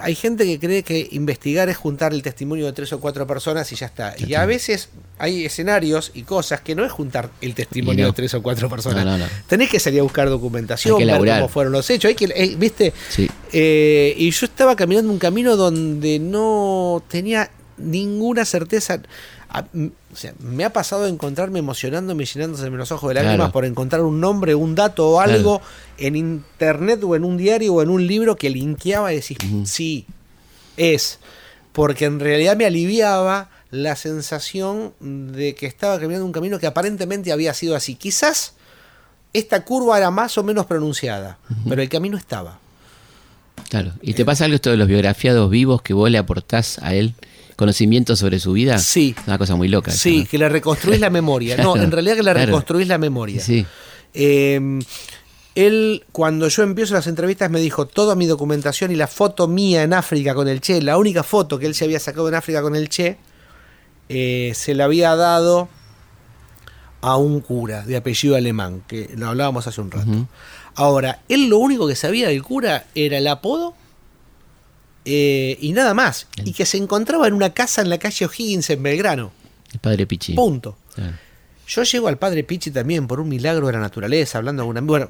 hay 0.00 0.14
gente 0.14 0.44
que 0.44 0.60
cree 0.60 0.82
que 0.82 1.08
investigar 1.12 1.68
es 1.70 1.76
juntar 1.76 2.12
el 2.12 2.22
testimonio 2.22 2.66
de 2.66 2.72
tres 2.72 2.92
o 2.92 3.00
cuatro 3.00 3.26
personas 3.26 3.72
y 3.72 3.74
ya 3.74 3.86
está. 3.86 4.14
Ya 4.16 4.20
y 4.20 4.24
está. 4.32 4.42
a 4.42 4.46
veces 4.46 4.88
hay 5.18 5.44
escenarios 5.44 6.12
y 6.14 6.22
cosas 6.22 6.60
que 6.60 6.74
no 6.74 6.84
es 6.84 6.92
juntar 6.92 7.30
el 7.40 7.54
testimonio 7.54 8.04
no. 8.04 8.12
de 8.12 8.16
tres 8.16 8.34
o 8.34 8.42
cuatro 8.42 8.68
personas. 8.68 9.04
No, 9.04 9.12
no, 9.12 9.18
no. 9.18 9.24
Tenés 9.48 9.70
que 9.70 9.80
salir 9.80 10.00
a 10.00 10.02
buscar 10.04 10.28
documentación, 10.28 10.98
ver 10.98 11.18
cómo 11.18 11.48
fueron 11.48 11.72
los 11.72 11.88
hechos. 11.90 12.10
Hay 12.10 12.14
que, 12.14 12.26
eh, 12.26 12.54
¿viste? 12.56 12.92
Sí. 13.08 13.28
Eh, 13.52 14.14
y 14.18 14.30
yo 14.30 14.46
estaba 14.46 14.76
caminando 14.76 15.10
un 15.10 15.18
camino 15.18 15.56
donde 15.56 16.18
no 16.18 17.02
tenía 17.08 17.50
ninguna 17.76 18.44
certeza. 18.44 19.00
A- 19.48 19.64
m- 19.74 19.90
o 20.12 20.16
sea, 20.16 20.32
me 20.40 20.64
ha 20.64 20.72
pasado 20.72 21.04
de 21.04 21.10
encontrarme 21.10 21.58
emocionándome 21.58 22.24
y 22.24 22.26
llenándose 22.26 22.68
los 22.70 22.90
ojos 22.92 23.08
de 23.08 23.14
lágrimas 23.14 23.36
Claro. 23.36 23.52
por 23.52 23.64
encontrar 23.64 24.02
un 24.02 24.20
nombre, 24.20 24.54
un 24.54 24.74
dato 24.74 25.08
o 25.10 25.20
algo 25.20 25.60
en 25.98 26.16
internet 26.16 27.00
o 27.04 27.14
en 27.16 27.24
un 27.24 27.36
diario 27.36 27.74
o 27.74 27.82
en 27.82 27.90
un 27.90 28.06
libro 28.06 28.36
que 28.36 28.50
linkeaba 28.50 29.12
y 29.12 29.16
decís, 29.16 29.38
sí, 29.64 30.06
es. 30.76 31.18
Porque 31.72 32.04
en 32.04 32.20
realidad 32.20 32.56
me 32.56 32.66
aliviaba 32.66 33.50
la 33.70 33.96
sensación 33.96 34.92
de 35.00 35.54
que 35.56 35.66
estaba 35.66 35.98
caminando 35.98 36.24
un 36.26 36.32
camino 36.32 36.58
que 36.60 36.66
aparentemente 36.68 37.32
había 37.32 37.52
sido 37.54 37.74
así. 37.74 37.96
Quizás 37.96 38.54
esta 39.32 39.64
curva 39.64 39.98
era 39.98 40.12
más 40.12 40.38
o 40.38 40.44
menos 40.44 40.66
pronunciada, 40.66 41.38
pero 41.68 41.82
el 41.82 41.88
camino 41.88 42.16
estaba. 42.16 42.60
Claro. 43.68 43.92
¿Y 44.02 44.14
te 44.14 44.24
pasa 44.24 44.44
algo 44.44 44.54
esto 44.54 44.70
de 44.70 44.76
los 44.76 44.86
biografiados 44.86 45.50
vivos 45.50 45.82
que 45.82 45.92
vos 45.94 46.08
le 46.10 46.18
aportás 46.18 46.78
a 46.80 46.94
él? 46.94 47.14
¿Conocimiento 47.56 48.16
sobre 48.16 48.40
su 48.40 48.52
vida? 48.52 48.78
Sí. 48.78 49.14
Una 49.26 49.38
cosa 49.38 49.54
muy 49.54 49.68
loca. 49.68 49.90
Sí, 49.90 50.20
esa, 50.20 50.30
que 50.30 50.38
le 50.38 50.48
reconstruís 50.48 51.00
la 51.00 51.10
memoria. 51.10 51.56
No, 51.56 51.76
en 51.76 51.90
realidad 51.92 52.14
que 52.16 52.22
le 52.22 52.32
claro. 52.32 52.46
reconstruís 52.46 52.88
la 52.88 52.98
memoria. 52.98 53.40
Sí. 53.40 53.64
Eh, 54.12 54.80
él, 55.54 56.04
cuando 56.10 56.48
yo 56.48 56.62
empiezo 56.64 56.94
las 56.94 57.06
entrevistas, 57.06 57.50
me 57.50 57.60
dijo 57.60 57.86
toda 57.86 58.16
mi 58.16 58.26
documentación 58.26 58.90
y 58.90 58.96
la 58.96 59.06
foto 59.06 59.46
mía 59.46 59.82
en 59.82 59.92
África 59.92 60.34
con 60.34 60.48
el 60.48 60.60
Che, 60.60 60.82
la 60.82 60.98
única 60.98 61.22
foto 61.22 61.58
que 61.58 61.66
él 61.66 61.74
se 61.74 61.84
había 61.84 62.00
sacado 62.00 62.28
en 62.28 62.34
África 62.34 62.60
con 62.60 62.74
el 62.74 62.88
Che, 62.88 63.18
eh, 64.08 64.52
se 64.54 64.74
la 64.74 64.84
había 64.84 65.14
dado 65.14 65.68
a 67.00 67.16
un 67.16 67.40
cura 67.40 67.82
de 67.82 67.96
apellido 67.96 68.34
alemán, 68.34 68.82
que 68.88 69.10
lo 69.16 69.28
hablábamos 69.28 69.66
hace 69.66 69.80
un 69.80 69.90
rato. 69.90 70.26
Ahora, 70.74 71.20
él 71.28 71.48
lo 71.48 71.58
único 71.58 71.86
que 71.86 71.94
sabía 71.94 72.28
del 72.28 72.42
cura 72.42 72.86
era 72.94 73.18
el 73.18 73.28
apodo 73.28 73.74
eh, 75.04 75.58
y 75.60 75.72
nada 75.72 75.94
más. 75.94 76.26
Y 76.44 76.52
que 76.52 76.66
se 76.66 76.76
encontraba 76.78 77.26
en 77.28 77.34
una 77.34 77.52
casa 77.52 77.82
en 77.82 77.90
la 77.90 77.98
calle 77.98 78.24
O'Higgins 78.26 78.70
en 78.70 78.82
Belgrano. 78.82 79.32
El 79.72 79.80
padre 79.80 80.06
Pichi. 80.06 80.34
Punto. 80.34 80.76
Claro. 80.94 81.12
Yo 81.66 81.82
llego 81.82 82.08
al 82.08 82.18
padre 82.18 82.44
Pichi 82.44 82.70
también 82.70 83.06
por 83.06 83.20
un 83.20 83.28
milagro 83.28 83.66
de 83.68 83.72
la 83.72 83.80
naturaleza, 83.80 84.38
hablando 84.38 84.62
con 84.64 84.70
una. 84.70 84.80
Bueno, 84.82 85.08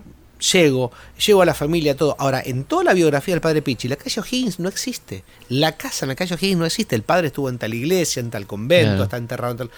llego, 0.53 0.93
llego 1.25 1.43
a 1.43 1.47
la 1.47 1.55
familia, 1.55 1.97
todo. 1.97 2.15
Ahora, 2.19 2.41
en 2.45 2.65
toda 2.65 2.85
la 2.85 2.93
biografía 2.95 3.35
del 3.35 3.41
padre 3.41 3.61
Pichi, 3.63 3.89
la 3.89 3.97
calle 3.97 4.21
O'Higgins 4.21 4.59
no 4.61 4.69
existe. 4.69 5.25
La 5.49 5.77
casa 5.77 6.05
en 6.05 6.11
la 6.11 6.15
calle 6.15 6.35
O'Higgins 6.35 6.59
no 6.59 6.67
existe. 6.67 6.95
El 6.97 7.03
padre 7.03 7.27
estuvo 7.29 7.49
en 7.49 7.59
tal 7.59 7.75
iglesia, 7.75 8.21
en 8.21 8.31
tal 8.31 8.47
convento, 8.47 8.91
Claro. 8.91 9.03
está 9.05 9.17
enterrado 9.17 9.53
en 9.53 9.59
tal. 9.59 9.71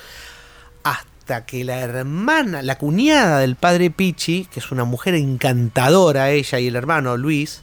Hasta 0.83 1.45
que 1.47 1.65
la 1.65 1.81
hermana, 1.81 2.63
la 2.63 2.79
cuñada 2.79 3.41
del 3.41 3.57
padre 3.57 3.91
Pichi, 3.91 4.47
que 4.53 4.61
es 4.61 4.71
una 4.71 4.85
mujer 4.85 5.15
encantadora, 5.15 6.31
ella 6.31 6.61
y 6.61 6.69
el 6.69 6.77
hermano 6.77 7.17
Luis, 7.17 7.63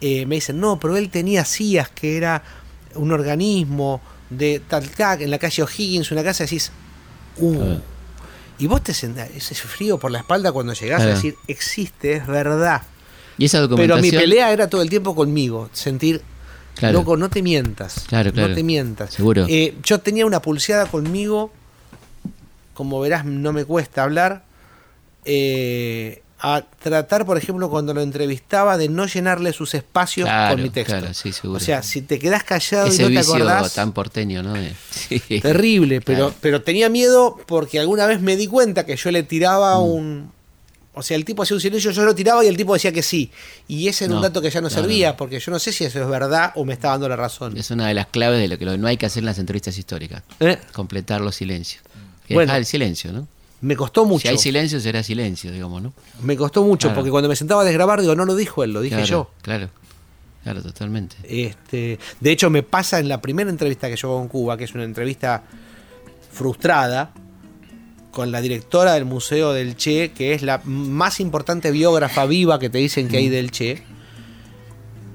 eh, 0.00 0.26
me 0.26 0.36
dicen, 0.36 0.60
no, 0.60 0.78
pero 0.78 0.96
él 0.96 1.10
tenía 1.10 1.44
CIAS, 1.44 1.88
que 1.90 2.16
era 2.16 2.42
un 2.94 3.12
organismo 3.12 4.00
de 4.30 4.60
tal, 4.60 4.88
tal, 4.90 5.22
en 5.22 5.30
la 5.30 5.38
calle 5.38 5.62
O'Higgins, 5.62 6.10
una 6.10 6.22
casa, 6.22 6.44
decís, 6.44 6.70
uh. 7.38 7.76
Y 8.60 8.66
vos 8.66 8.82
te 8.82 8.92
sentás, 8.92 9.30
ese 9.30 9.54
frío 9.54 9.98
por 9.98 10.10
la 10.10 10.18
espalda 10.18 10.50
cuando 10.50 10.72
llegás 10.72 11.02
a 11.02 11.06
decir, 11.06 11.36
existe, 11.46 12.14
es 12.14 12.26
verdad. 12.26 12.82
Y 13.38 13.44
esa 13.44 13.68
Pero 13.68 13.98
mi 13.98 14.10
pelea 14.10 14.52
era 14.52 14.68
todo 14.68 14.82
el 14.82 14.90
tiempo 14.90 15.14
conmigo, 15.14 15.70
sentir, 15.72 16.22
Claro. 16.74 16.98
loco, 16.98 17.16
no 17.16 17.28
te 17.28 17.42
mientas. 17.42 18.04
Claro, 18.08 18.32
claro. 18.32 18.50
No 18.50 18.54
te 18.54 18.62
mientas. 18.62 19.14
Seguro. 19.14 19.46
Eh, 19.48 19.74
yo 19.82 20.00
tenía 20.00 20.26
una 20.26 20.40
pulseada 20.40 20.86
conmigo, 20.86 21.52
como 22.74 23.00
verás, 23.00 23.24
no 23.24 23.52
me 23.52 23.64
cuesta 23.64 24.04
hablar, 24.04 24.44
eh, 25.24 26.22
a 26.40 26.62
tratar, 26.80 27.26
por 27.26 27.36
ejemplo, 27.36 27.68
cuando 27.68 27.92
lo 27.94 28.00
entrevistaba, 28.00 28.78
de 28.78 28.88
no 28.88 29.06
llenarle 29.06 29.52
sus 29.52 29.74
espacios 29.74 30.26
Claro, 30.28 30.54
con 30.54 30.62
mi 30.62 30.70
texto. 30.70 30.96
claro, 30.98 31.12
sí, 31.14 31.32
seguro. 31.32 31.56
O 31.56 31.60
sea, 31.60 31.82
si 31.82 32.02
te 32.02 32.18
quedás 32.18 32.44
callado 32.44 32.86
Ese 32.86 33.02
y 33.02 33.04
no 33.06 33.08
te 33.10 33.16
vicio 33.18 33.34
acordás, 33.34 33.74
tan 33.74 33.92
porteño, 33.92 34.42
¿no? 34.42 34.54
Sí. 34.90 35.20
terrible, 35.40 36.00
pero, 36.00 36.26
Claro. 36.28 36.34
pero 36.40 36.62
tenía 36.62 36.88
miedo 36.88 37.36
porque 37.46 37.80
alguna 37.80 38.06
vez 38.06 38.20
me 38.20 38.36
di 38.36 38.46
cuenta 38.46 38.86
que 38.86 38.96
yo 38.96 39.10
le 39.10 39.22
tiraba 39.24 39.78
Mm. 39.78 39.82
un... 39.82 40.32
O 40.94 41.02
sea, 41.02 41.16
el 41.16 41.24
tipo 41.24 41.44
hacía 41.44 41.54
un 41.54 41.60
silencio, 41.60 41.92
yo 41.92 42.04
lo 42.04 42.12
tiraba 42.12 42.44
y 42.44 42.48
el 42.48 42.56
tipo 42.56 42.74
decía 42.74 42.90
que 42.90 43.02
sí. 43.04 43.30
Y 43.68 43.86
ese 43.86 44.06
era 44.06 44.14
un 44.16 44.20
dato 44.22 44.40
que 44.42 44.50
ya 44.50 44.60
no, 44.60 44.64
no, 44.68 44.70
servía, 44.74 45.10
no. 45.10 45.16
porque 45.16 45.38
yo 45.38 45.52
no 45.52 45.60
sé 45.60 45.72
si 45.72 45.84
eso 45.84 46.02
es 46.02 46.08
verdad 46.08 46.50
o 46.56 46.64
me 46.64 46.72
está 46.72 46.88
dando 46.88 47.08
la 47.08 47.14
razón. 47.14 47.56
Es 47.56 47.70
una 47.70 47.86
de 47.86 47.94
las 47.94 48.08
claves 48.08 48.40
de 48.40 48.48
lo 48.48 48.58
que 48.58 48.64
no 48.64 48.86
hay 48.88 48.96
que 48.96 49.06
hacer 49.06 49.20
en 49.20 49.26
las 49.26 49.38
entrevistas 49.38 49.78
históricas. 49.78 50.24
¿Eh? 50.40 50.58
Completar 50.72 51.20
los 51.20 51.36
silencios. 51.36 51.84
Que 52.26 52.34
Bueno. 52.34 52.46
dejar 52.48 52.58
el 52.58 52.66
silencio, 52.66 53.12
¿no? 53.12 53.28
Me 53.60 53.74
costó 53.76 54.04
mucho. 54.04 54.22
Si 54.22 54.28
hay 54.28 54.38
silencio, 54.38 54.78
será 54.80 55.02
silencio, 55.02 55.50
digamos, 55.50 55.82
¿no? 55.82 55.92
Me 56.22 56.36
costó 56.36 56.62
mucho, 56.62 56.88
Claro. 56.88 56.96
porque 57.00 57.10
cuando 57.10 57.28
me 57.28 57.34
sentaba 57.36 57.62
a 57.62 57.64
desgrabar, 57.64 58.00
digo, 58.00 58.14
no 58.14 58.24
lo 58.24 58.36
dijo 58.36 58.62
él, 58.62 58.72
lo 58.72 58.80
dije 58.80 58.94
claro, 58.96 59.08
yo. 59.08 59.30
Claro. 59.42 59.68
Claro, 60.44 60.62
totalmente. 60.62 61.16
Este, 61.24 61.98
de 62.20 62.30
hecho, 62.30 62.48
me 62.50 62.62
pasa 62.62 63.00
en 63.00 63.08
la 63.08 63.20
primera 63.20 63.50
entrevista 63.50 63.88
que 63.88 63.96
yo 63.96 64.08
hago 64.12 64.22
en 64.22 64.28
Cuba, 64.28 64.56
que 64.56 64.64
es 64.64 64.74
una 64.74 64.84
entrevista 64.84 65.42
frustrada, 66.32 67.12
con 68.12 68.30
la 68.32 68.40
directora 68.40 68.94
del 68.94 69.04
Museo 69.04 69.52
del 69.52 69.76
Che, 69.76 70.12
que 70.12 70.32
es 70.34 70.42
la 70.42 70.60
más 70.64 71.20
importante 71.20 71.70
biógrafa 71.70 72.24
viva 72.26 72.58
que 72.58 72.70
te 72.70 72.78
dicen 72.78 73.08
que 73.08 73.18
hay 73.18 73.28
del 73.28 73.50
Che. 73.50 73.82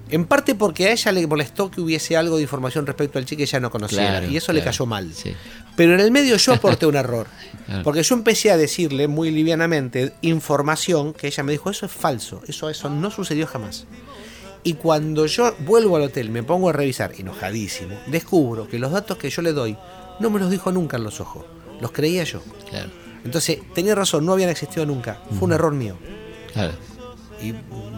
En 0.09 0.25
parte 0.25 0.53
porque 0.53 0.87
a 0.87 0.91
ella 0.91 1.11
le 1.11 1.25
molestó 1.25 1.71
que 1.71 1.81
hubiese 1.81 2.15
algo 2.15 2.35
de 2.37 2.43
información 2.43 2.85
respecto 2.85 3.17
al 3.17 3.25
Che 3.25 3.35
que 3.35 3.43
ella 3.43 3.59
no 3.59 3.71
conocía. 3.71 3.97
Claro, 4.09 4.27
y 4.29 4.37
eso 4.37 4.53
le 4.53 4.63
cayó 4.63 4.85
mal. 4.85 5.11
sí. 5.13 5.33
Pero 5.75 5.93
en 5.93 5.99
el 5.99 6.11
medio 6.11 6.37
yo 6.37 6.53
aporté 6.53 6.85
un 6.85 6.95
error. 7.03 7.27
Porque 7.83 8.03
yo 8.03 8.15
empecé 8.15 8.51
a 8.51 8.57
decirle 8.57 9.07
muy 9.07 9.31
livianamente 9.31 10.13
información 10.21 11.13
que 11.13 11.27
ella 11.27 11.43
me 11.43 11.53
dijo, 11.53 11.69
eso 11.69 11.85
es 11.85 11.91
falso, 11.91 12.41
eso, 12.47 12.69
eso 12.69 12.89
no 12.89 13.09
sucedió 13.09 13.47
jamás. 13.47 13.87
Y 14.63 14.73
cuando 14.73 15.25
yo 15.25 15.55
vuelvo 15.59 15.95
al 15.95 16.03
hotel, 16.03 16.29
me 16.29 16.43
pongo 16.43 16.69
a 16.69 16.73
revisar, 16.73 17.13
enojadísimo, 17.17 17.95
descubro 18.07 18.67
que 18.67 18.79
los 18.79 18.91
datos 18.91 19.17
que 19.17 19.29
yo 19.29 19.41
le 19.41 19.53
doy 19.53 19.77
no 20.19 20.29
me 20.29 20.39
los 20.39 20.51
dijo 20.51 20.71
nunca 20.71 20.97
en 20.97 21.03
los 21.03 21.19
ojos, 21.19 21.45
los 21.81 21.91
creía 21.91 22.23
yo. 22.25 22.41
Claro, 22.69 22.91
Entonces, 23.25 23.59
tenía 23.73 23.95
razón, 23.95 24.25
no 24.25 24.33
habían 24.33 24.49
existido 24.49 24.85
nunca, 24.85 25.21
fue 25.39 25.47
un 25.47 25.53
error 25.53 25.73
mío. 25.73 25.97
claro. 26.53 26.73
Y 27.41 27.53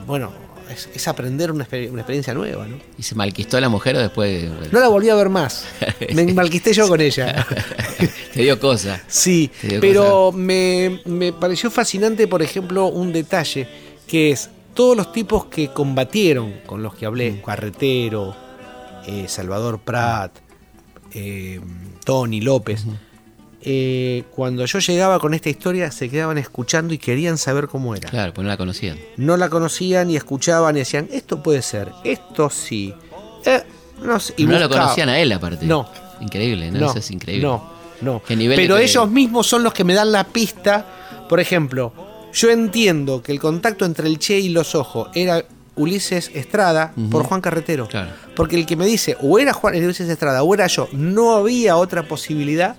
bueno, 0.07 0.31
es, 0.69 0.89
es 0.93 1.07
aprender 1.07 1.51
una, 1.51 1.65
exper- 1.67 1.89
una 1.89 2.01
experiencia 2.01 2.33
nueva, 2.33 2.67
¿no? 2.67 2.77
¿Y 2.97 3.03
se 3.03 3.15
malquistó 3.15 3.57
a 3.57 3.61
la 3.61 3.69
mujer 3.69 3.95
o 3.95 3.99
después 3.99 4.49
bueno, 4.49 4.67
No 4.71 4.79
la 4.79 4.87
volví 4.87 5.09
a 5.09 5.15
ver 5.15 5.29
más, 5.29 5.65
me 6.13 6.25
malquisté 6.33 6.73
yo 6.73 6.87
con 6.87 7.01
ella. 7.01 7.45
te 8.33 8.41
dio 8.41 8.59
cosa? 8.59 9.01
Sí, 9.07 9.49
dio 9.63 9.79
pero 9.81 10.31
me, 10.31 11.01
me 11.05 11.33
pareció 11.33 11.69
fascinante, 11.71 12.27
por 12.27 12.41
ejemplo, 12.41 12.87
un 12.87 13.11
detalle 13.13 13.67
que 14.07 14.31
es 14.31 14.49
todos 14.73 14.95
los 14.97 15.11
tipos 15.11 15.45
que 15.45 15.69
combatieron 15.69 16.53
con 16.65 16.83
los 16.83 16.95
que 16.95 17.05
hablé, 17.05 17.41
Carretero, 17.45 18.35
eh, 19.07 19.25
Salvador 19.27 19.79
Prat, 19.79 20.31
eh, 21.13 21.61
Tony 22.03 22.41
López, 22.41 22.83
eh, 23.67 24.23
cuando 24.29 24.63
yo 24.65 24.77
llegaba 24.77 25.19
con 25.19 25.33
esta 25.33 25.49
historia 25.49 25.91
se 25.91 26.07
quedaban 26.07 26.37
escuchando 26.37 26.93
y 26.93 26.99
querían 26.99 27.39
saber 27.39 27.67
cómo 27.67 27.95
era. 27.95 28.09
Claro, 28.09 28.31
pues 28.31 28.43
no 28.43 28.49
la 28.49 28.57
conocían. 28.57 28.99
No 29.17 29.37
la 29.37 29.49
conocían 29.49 30.11
y 30.11 30.15
escuchaban 30.15 30.75
y 30.75 30.79
decían, 30.79 31.09
esto 31.11 31.41
puede 31.41 31.63
ser, 31.63 31.91
esto 32.03 32.51
sí. 32.51 32.93
Eh, 33.43 33.63
no 34.03 34.19
sé, 34.19 34.35
y 34.37 34.45
no 34.45 34.59
lo 34.59 34.69
conocían 34.69 35.09
a 35.09 35.19
él 35.19 35.31
aparte. 35.31 35.65
No. 35.65 35.89
Increíble, 36.21 36.69
¿no? 36.69 36.89
Eso 36.89 36.99
es 36.99 37.09
increíble. 37.09 37.47
No, 37.47 37.71
no. 38.01 38.21
Nivel 38.29 38.55
Pero 38.55 38.77
ellos 38.77 39.09
mismos 39.09 39.47
son 39.47 39.63
los 39.63 39.73
que 39.73 39.83
me 39.83 39.95
dan 39.95 40.11
la 40.11 40.25
pista. 40.25 40.85
Por 41.27 41.39
ejemplo, 41.39 41.91
yo 42.33 42.51
entiendo 42.51 43.23
que 43.23 43.31
el 43.31 43.39
contacto 43.39 43.83
entre 43.83 44.07
el 44.07 44.19
Che 44.19 44.39
y 44.39 44.49
los 44.49 44.75
ojos 44.75 45.09
era 45.15 45.43
Ulises 45.75 46.29
Estrada 46.35 46.93
por 47.09 47.23
Juan 47.23 47.41
Carretero. 47.41 47.87
Claro. 47.87 48.11
Porque 48.35 48.55
el 48.57 48.67
que 48.67 48.75
me 48.75 48.85
dice, 48.85 49.17
o 49.21 49.39
era 49.39 49.53
Juan 49.53 49.75
Ulises 49.75 50.07
Estrada 50.07 50.43
o 50.43 50.53
era 50.53 50.67
yo, 50.67 50.87
no 50.93 51.31
había 51.31 51.77
otra 51.77 52.07
posibilidad, 52.07 52.75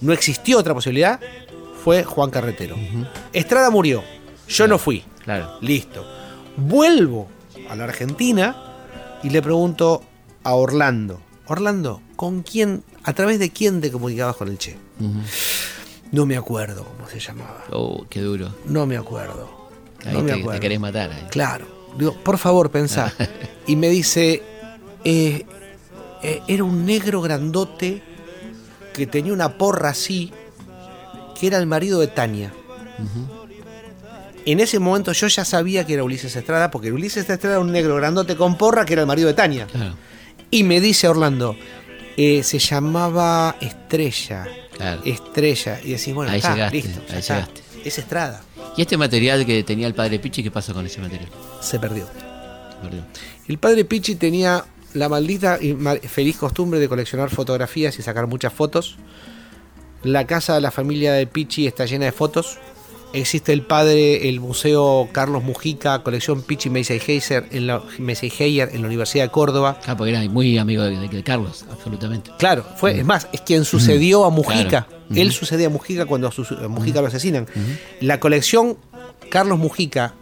no 0.00 0.12
existió 0.12 0.58
otra 0.58 0.74
posibilidad, 0.74 1.20
fue 1.82 2.04
Juan 2.04 2.30
Carretero. 2.30 2.76
Estrada 3.32 3.70
murió, 3.70 4.02
yo 4.48 4.68
no 4.68 4.78
fui. 4.78 5.04
Claro. 5.24 5.58
Listo. 5.60 6.06
Vuelvo 6.56 7.28
a 7.68 7.76
la 7.76 7.84
Argentina 7.84 8.56
y 9.22 9.30
le 9.30 9.42
pregunto 9.42 10.02
a 10.42 10.54
Orlando, 10.54 11.20
Orlando, 11.46 12.02
¿con 12.16 12.42
quién, 12.42 12.84
a 13.04 13.14
través 13.14 13.38
de 13.38 13.50
quién 13.50 13.80
te 13.80 13.90
comunicabas 13.90 14.36
con 14.36 14.48
el 14.48 14.58
Che? 14.58 14.76
No 16.12 16.26
me 16.26 16.36
acuerdo 16.36 16.84
cómo 16.84 17.08
se 17.08 17.20
llamaba. 17.20 17.64
Oh, 17.70 18.06
qué 18.08 18.20
duro. 18.20 18.54
No 18.66 18.86
me 18.86 18.96
acuerdo. 18.96 19.70
Ahí 20.04 20.12
no 20.14 20.22
me 20.22 20.52
te, 20.52 20.60
querés 20.60 20.78
matar. 20.78 21.10
ahí. 21.10 21.26
Claro. 21.30 21.66
Digo, 21.98 22.14
por 22.22 22.38
favor, 22.38 22.70
pensá. 22.70 23.12
y 23.66 23.76
me 23.76 23.88
dice, 23.88 24.42
eh, 25.04 25.46
eh, 26.22 26.42
era 26.48 26.64
un 26.64 26.84
negro 26.84 27.22
grandote 27.22 28.02
que 28.98 29.06
tenía 29.06 29.32
una 29.32 29.56
porra 29.56 29.90
así, 29.90 30.30
que 31.40 31.46
era 31.46 31.56
el 31.58 31.66
marido 31.66 32.00
de 32.00 32.08
Tania. 32.08 32.52
En 34.44 34.60
ese 34.60 34.78
momento 34.78 35.12
yo 35.12 35.26
ya 35.26 35.44
sabía 35.44 35.86
que 35.86 35.94
era 35.94 36.04
Ulises 36.04 36.34
Estrada, 36.34 36.70
porque 36.70 36.90
Ulises 36.92 37.28
Estrada 37.28 37.56
era 37.56 37.60
un 37.60 37.70
negro 37.72 37.96
grandote 37.96 38.34
con 38.36 38.56
porra 38.56 38.84
que 38.84 38.94
era 38.94 39.02
el 39.02 39.08
marido 39.08 39.28
de 39.28 39.34
Tania. 39.34 39.66
Claro, 39.66 39.94
Y 40.50 40.64
me 40.64 40.80
dice 40.80 41.06
Orlando, 41.08 41.54
eh, 42.16 42.42
se 42.42 42.58
llamaba 42.58 43.56
Estrella. 43.60 44.46
claro. 44.76 45.02
Estrella. 45.04 45.80
Y 45.84 45.90
decís, 45.92 46.14
bueno, 46.14 46.30
Ahí 46.32 46.38
está, 46.38 46.54
llegaste, 46.54 46.76
listo, 46.76 47.00
ahí 47.10 47.18
está. 47.18 47.34
llegaste. 47.34 47.62
Es 47.84 47.98
Estrada. 47.98 48.42
¿Y 48.76 48.82
este 48.82 48.96
material 48.96 49.44
que 49.44 49.62
tenía 49.64 49.86
el 49.86 49.94
padre 49.94 50.18
Pichi, 50.18 50.42
qué 50.42 50.50
pasó 50.50 50.72
con 50.72 50.86
ese 50.86 51.00
material? 51.00 51.28
Se 51.60 51.78
perdió. 51.78 52.06
Perdón. 52.82 53.06
El 53.48 53.58
padre 53.58 53.84
Pichi 53.84 54.14
tenía 54.14 54.64
la 54.98 55.08
maldita 55.08 55.58
y 55.60 55.74
feliz 56.08 56.36
costumbre 56.36 56.78
de 56.80 56.88
coleccionar 56.88 57.30
fotografías 57.30 57.98
y 57.98 58.02
sacar 58.02 58.26
muchas 58.26 58.52
fotos. 58.52 58.96
La 60.02 60.26
casa 60.26 60.54
de 60.54 60.60
la 60.60 60.70
familia 60.70 61.12
de 61.12 61.26
Pichi 61.26 61.66
está 61.66 61.86
llena 61.86 62.04
de 62.06 62.12
fotos. 62.12 62.58
Existe 63.14 63.54
el 63.54 63.62
padre, 63.62 64.28
el 64.28 64.38
museo 64.38 65.08
Carlos 65.12 65.42
Mujica, 65.42 66.02
colección 66.02 66.42
Pichi 66.42 66.68
Meiseiheyer 66.68 67.46
en 67.50 67.66
la, 67.66 67.82
en 67.96 68.80
la 68.82 68.86
Universidad 68.86 69.24
de 69.24 69.30
Córdoba. 69.30 69.80
Ah, 69.86 69.96
porque 69.96 70.10
era 70.10 70.22
muy 70.28 70.58
amigo 70.58 70.82
de, 70.84 71.22
Carlos, 71.22 71.64
absolutamente. 71.70 72.30
Claro, 72.38 72.64
fue, 72.76 72.98
es 72.98 73.04
más, 73.06 73.26
es 73.32 73.40
quien 73.40 73.64
sucedió 73.64 74.26
a 74.26 74.30
Mujica. 74.30 74.86
Claro. 74.86 74.98
Él 75.14 75.32
sucedía 75.32 75.68
a 75.68 75.70
Mujica 75.70 76.04
cuando 76.04 76.28
a 76.28 76.32
su- 76.32 76.42
a 76.54 76.68
Mujica 76.68 77.00
lo 77.00 77.06
asesinan. 77.08 77.46
La 78.00 78.20
colección 78.20 78.76
Carlos 79.30 79.58
Mujica, 79.58 80.14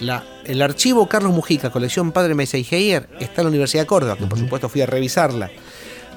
la, 0.00 0.24
el 0.44 0.62
archivo 0.62 1.08
Carlos 1.08 1.32
Mujica, 1.32 1.70
colección 1.70 2.12
Padre 2.12 2.34
Meiseiheyer, 2.34 3.08
está 3.20 3.42
en 3.42 3.46
la 3.46 3.50
Universidad 3.50 3.82
de 3.82 3.86
Córdoba, 3.86 4.16
que 4.16 4.26
por 4.26 4.38
supuesto 4.38 4.68
fui 4.68 4.80
a 4.80 4.86
revisarla. 4.86 5.50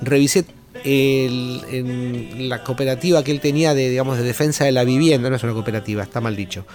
Revisé 0.01 0.45
el- 0.83 1.61
en 1.71 2.49
la 2.49 2.63
cooperativa 2.63 3.23
que 3.23 3.31
él 3.31 3.39
tenía 3.39 3.73
de, 3.73 3.89
digamos, 3.89 4.17
de 4.17 4.23
defensa 4.23 4.65
de 4.65 4.71
la 4.71 4.83
vivienda, 4.83 5.29
no 5.29 5.35
es 5.35 5.43
una 5.43 5.53
cooperativa, 5.53 6.03
está 6.03 6.21
mal 6.21 6.35
dicho. 6.35 6.65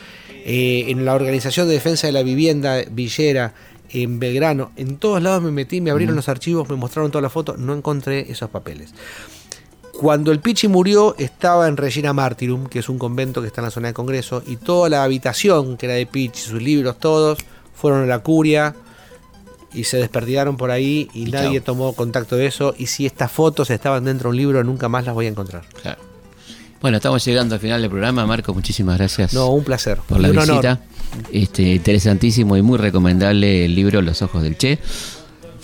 Eh, 0.44 0.86
en 0.88 1.04
la 1.04 1.14
organización 1.14 1.66
de 1.66 1.74
defensa 1.74 2.06
de 2.06 2.12
la 2.12 2.22
vivienda 2.22 2.76
Villera, 2.90 3.54
en 3.90 4.18
Belgrano, 4.18 4.72
en 4.76 4.96
todos 4.96 5.22
lados 5.22 5.42
me 5.42 5.50
metí, 5.52 5.80
me 5.80 5.90
abrieron 5.90 6.16
los 6.16 6.28
archivos, 6.28 6.68
me 6.68 6.76
mostraron 6.76 7.10
todas 7.10 7.22
las 7.22 7.32
fotos, 7.32 7.58
no 7.58 7.72
encontré 7.74 8.30
esos 8.30 8.50
papeles. 8.50 8.90
Cuando 10.00 10.30
el 10.32 10.40
Pichi 10.40 10.68
murió, 10.68 11.14
estaba 11.18 11.68
en 11.68 11.76
Regina 11.76 12.12
Martyrum, 12.12 12.66
que 12.66 12.80
es 12.80 12.88
un 12.88 12.98
convento 12.98 13.40
que 13.40 13.46
está 13.48 13.60
en 13.62 13.66
la 13.66 13.70
zona 13.70 13.88
de 13.88 13.94
Congreso, 13.94 14.42
y 14.46 14.56
toda 14.56 14.88
la 14.90 15.02
habitación 15.04 15.76
que 15.76 15.86
era 15.86 15.94
de 15.94 16.06
Pichi, 16.06 16.40
sus 16.40 16.60
libros, 16.62 16.98
todos, 16.98 17.38
fueron 17.74 18.02
a 18.02 18.06
la 18.06 18.18
curia 18.20 18.74
y 19.72 19.84
se 19.84 19.96
desperdigaron 19.98 20.56
por 20.56 20.70
ahí 20.70 21.08
y, 21.14 21.28
Y 21.28 21.30
nadie 21.30 21.58
chao. 21.60 21.64
tomó 21.64 21.92
contacto 21.94 22.36
de 22.36 22.46
eso. 22.46 22.74
Y 22.78 22.86
si 22.86 23.06
estas 23.06 23.30
fotos 23.32 23.70
estaban 23.70 24.04
dentro 24.04 24.28
de 24.28 24.32
un 24.32 24.36
libro, 24.36 24.64
nunca 24.64 24.88
más 24.88 25.04
las 25.04 25.14
voy 25.14 25.26
a 25.26 25.28
encontrar. 25.30 25.64
Claro. 25.82 26.00
Bueno, 26.80 26.98
estamos 26.98 27.24
llegando 27.24 27.54
al 27.54 27.60
final 27.60 27.80
del 27.80 27.90
programa. 27.90 28.26
Marco, 28.26 28.52
muchísimas 28.54 28.98
gracias 28.98 29.32
No, 29.34 29.48
un 29.48 29.64
placer. 29.64 29.98
por 30.06 30.20
la 30.20 30.28
Un 30.30 30.38
honor. 30.38 30.48
visita. 30.48 30.80
Este, 31.32 31.62
interesantísimo 31.62 32.56
y 32.56 32.62
muy 32.62 32.76
recomendable 32.78 33.64
el 33.64 33.74
libro 33.74 34.02
Los 34.02 34.20
Ojos 34.22 34.42
del 34.42 34.56
Che. 34.58 34.78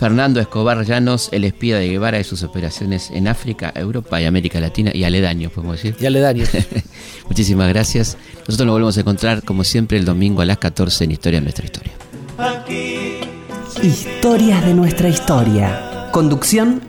Fernando 0.03 0.40
Escobar 0.40 0.84
Llanos, 0.84 1.28
el 1.30 1.44
espía 1.44 1.78
de 1.78 1.88
Guevara 1.88 2.18
y 2.18 2.24
sus 2.24 2.42
operaciones 2.42 3.12
en 3.12 3.28
África, 3.28 3.72
Europa 3.72 4.20
y 4.20 4.24
América 4.24 4.59
Latina 4.59 4.90
y 4.92 5.05
aledaños, 5.05 5.53
podemos 5.53 5.76
decir. 5.76 5.94
Y 6.00 6.07
aledaños. 6.07 6.48
Muchísimas 7.28 7.68
gracias. 7.68 8.16
Nosotros 8.40 8.66
nos 8.66 8.72
volvemos 8.72 8.96
a 8.96 9.00
encontrar 9.03 9.44
como 9.44 9.62
siempre 9.62 9.98
el 9.98 10.05
domingo 10.05 10.42
a 10.42 10.44
las 10.44 10.59
14 10.59 11.05
en 11.05 11.12
Historia 11.12 11.38
de 11.38 11.44
nuestra 11.44 11.66
historia. 11.66 11.92
Historias 13.80 14.66
de 14.66 14.74
nuestra 14.74 15.09
historia. 15.09 16.09
Conducción, 16.11 16.82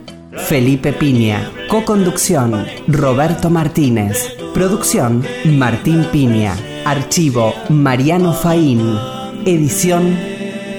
Felipe 0.48 0.92
Piña. 0.92 1.52
Co-conducción, 1.68 2.66
Roberto 2.88 3.48
Martínez. 3.48 4.26
Producción, 4.54 5.24
Martín 5.44 6.04
Piña. 6.10 6.56
Archivo, 6.84 7.54
Mariano 7.68 8.32
Faín. 8.32 8.98
Edición, 9.46 10.18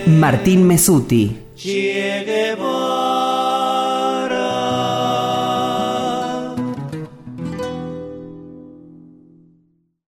Martín 0.06 0.68
Mesuti. 0.68 1.45
Che 1.56 2.24
Guevara. 2.26 2.95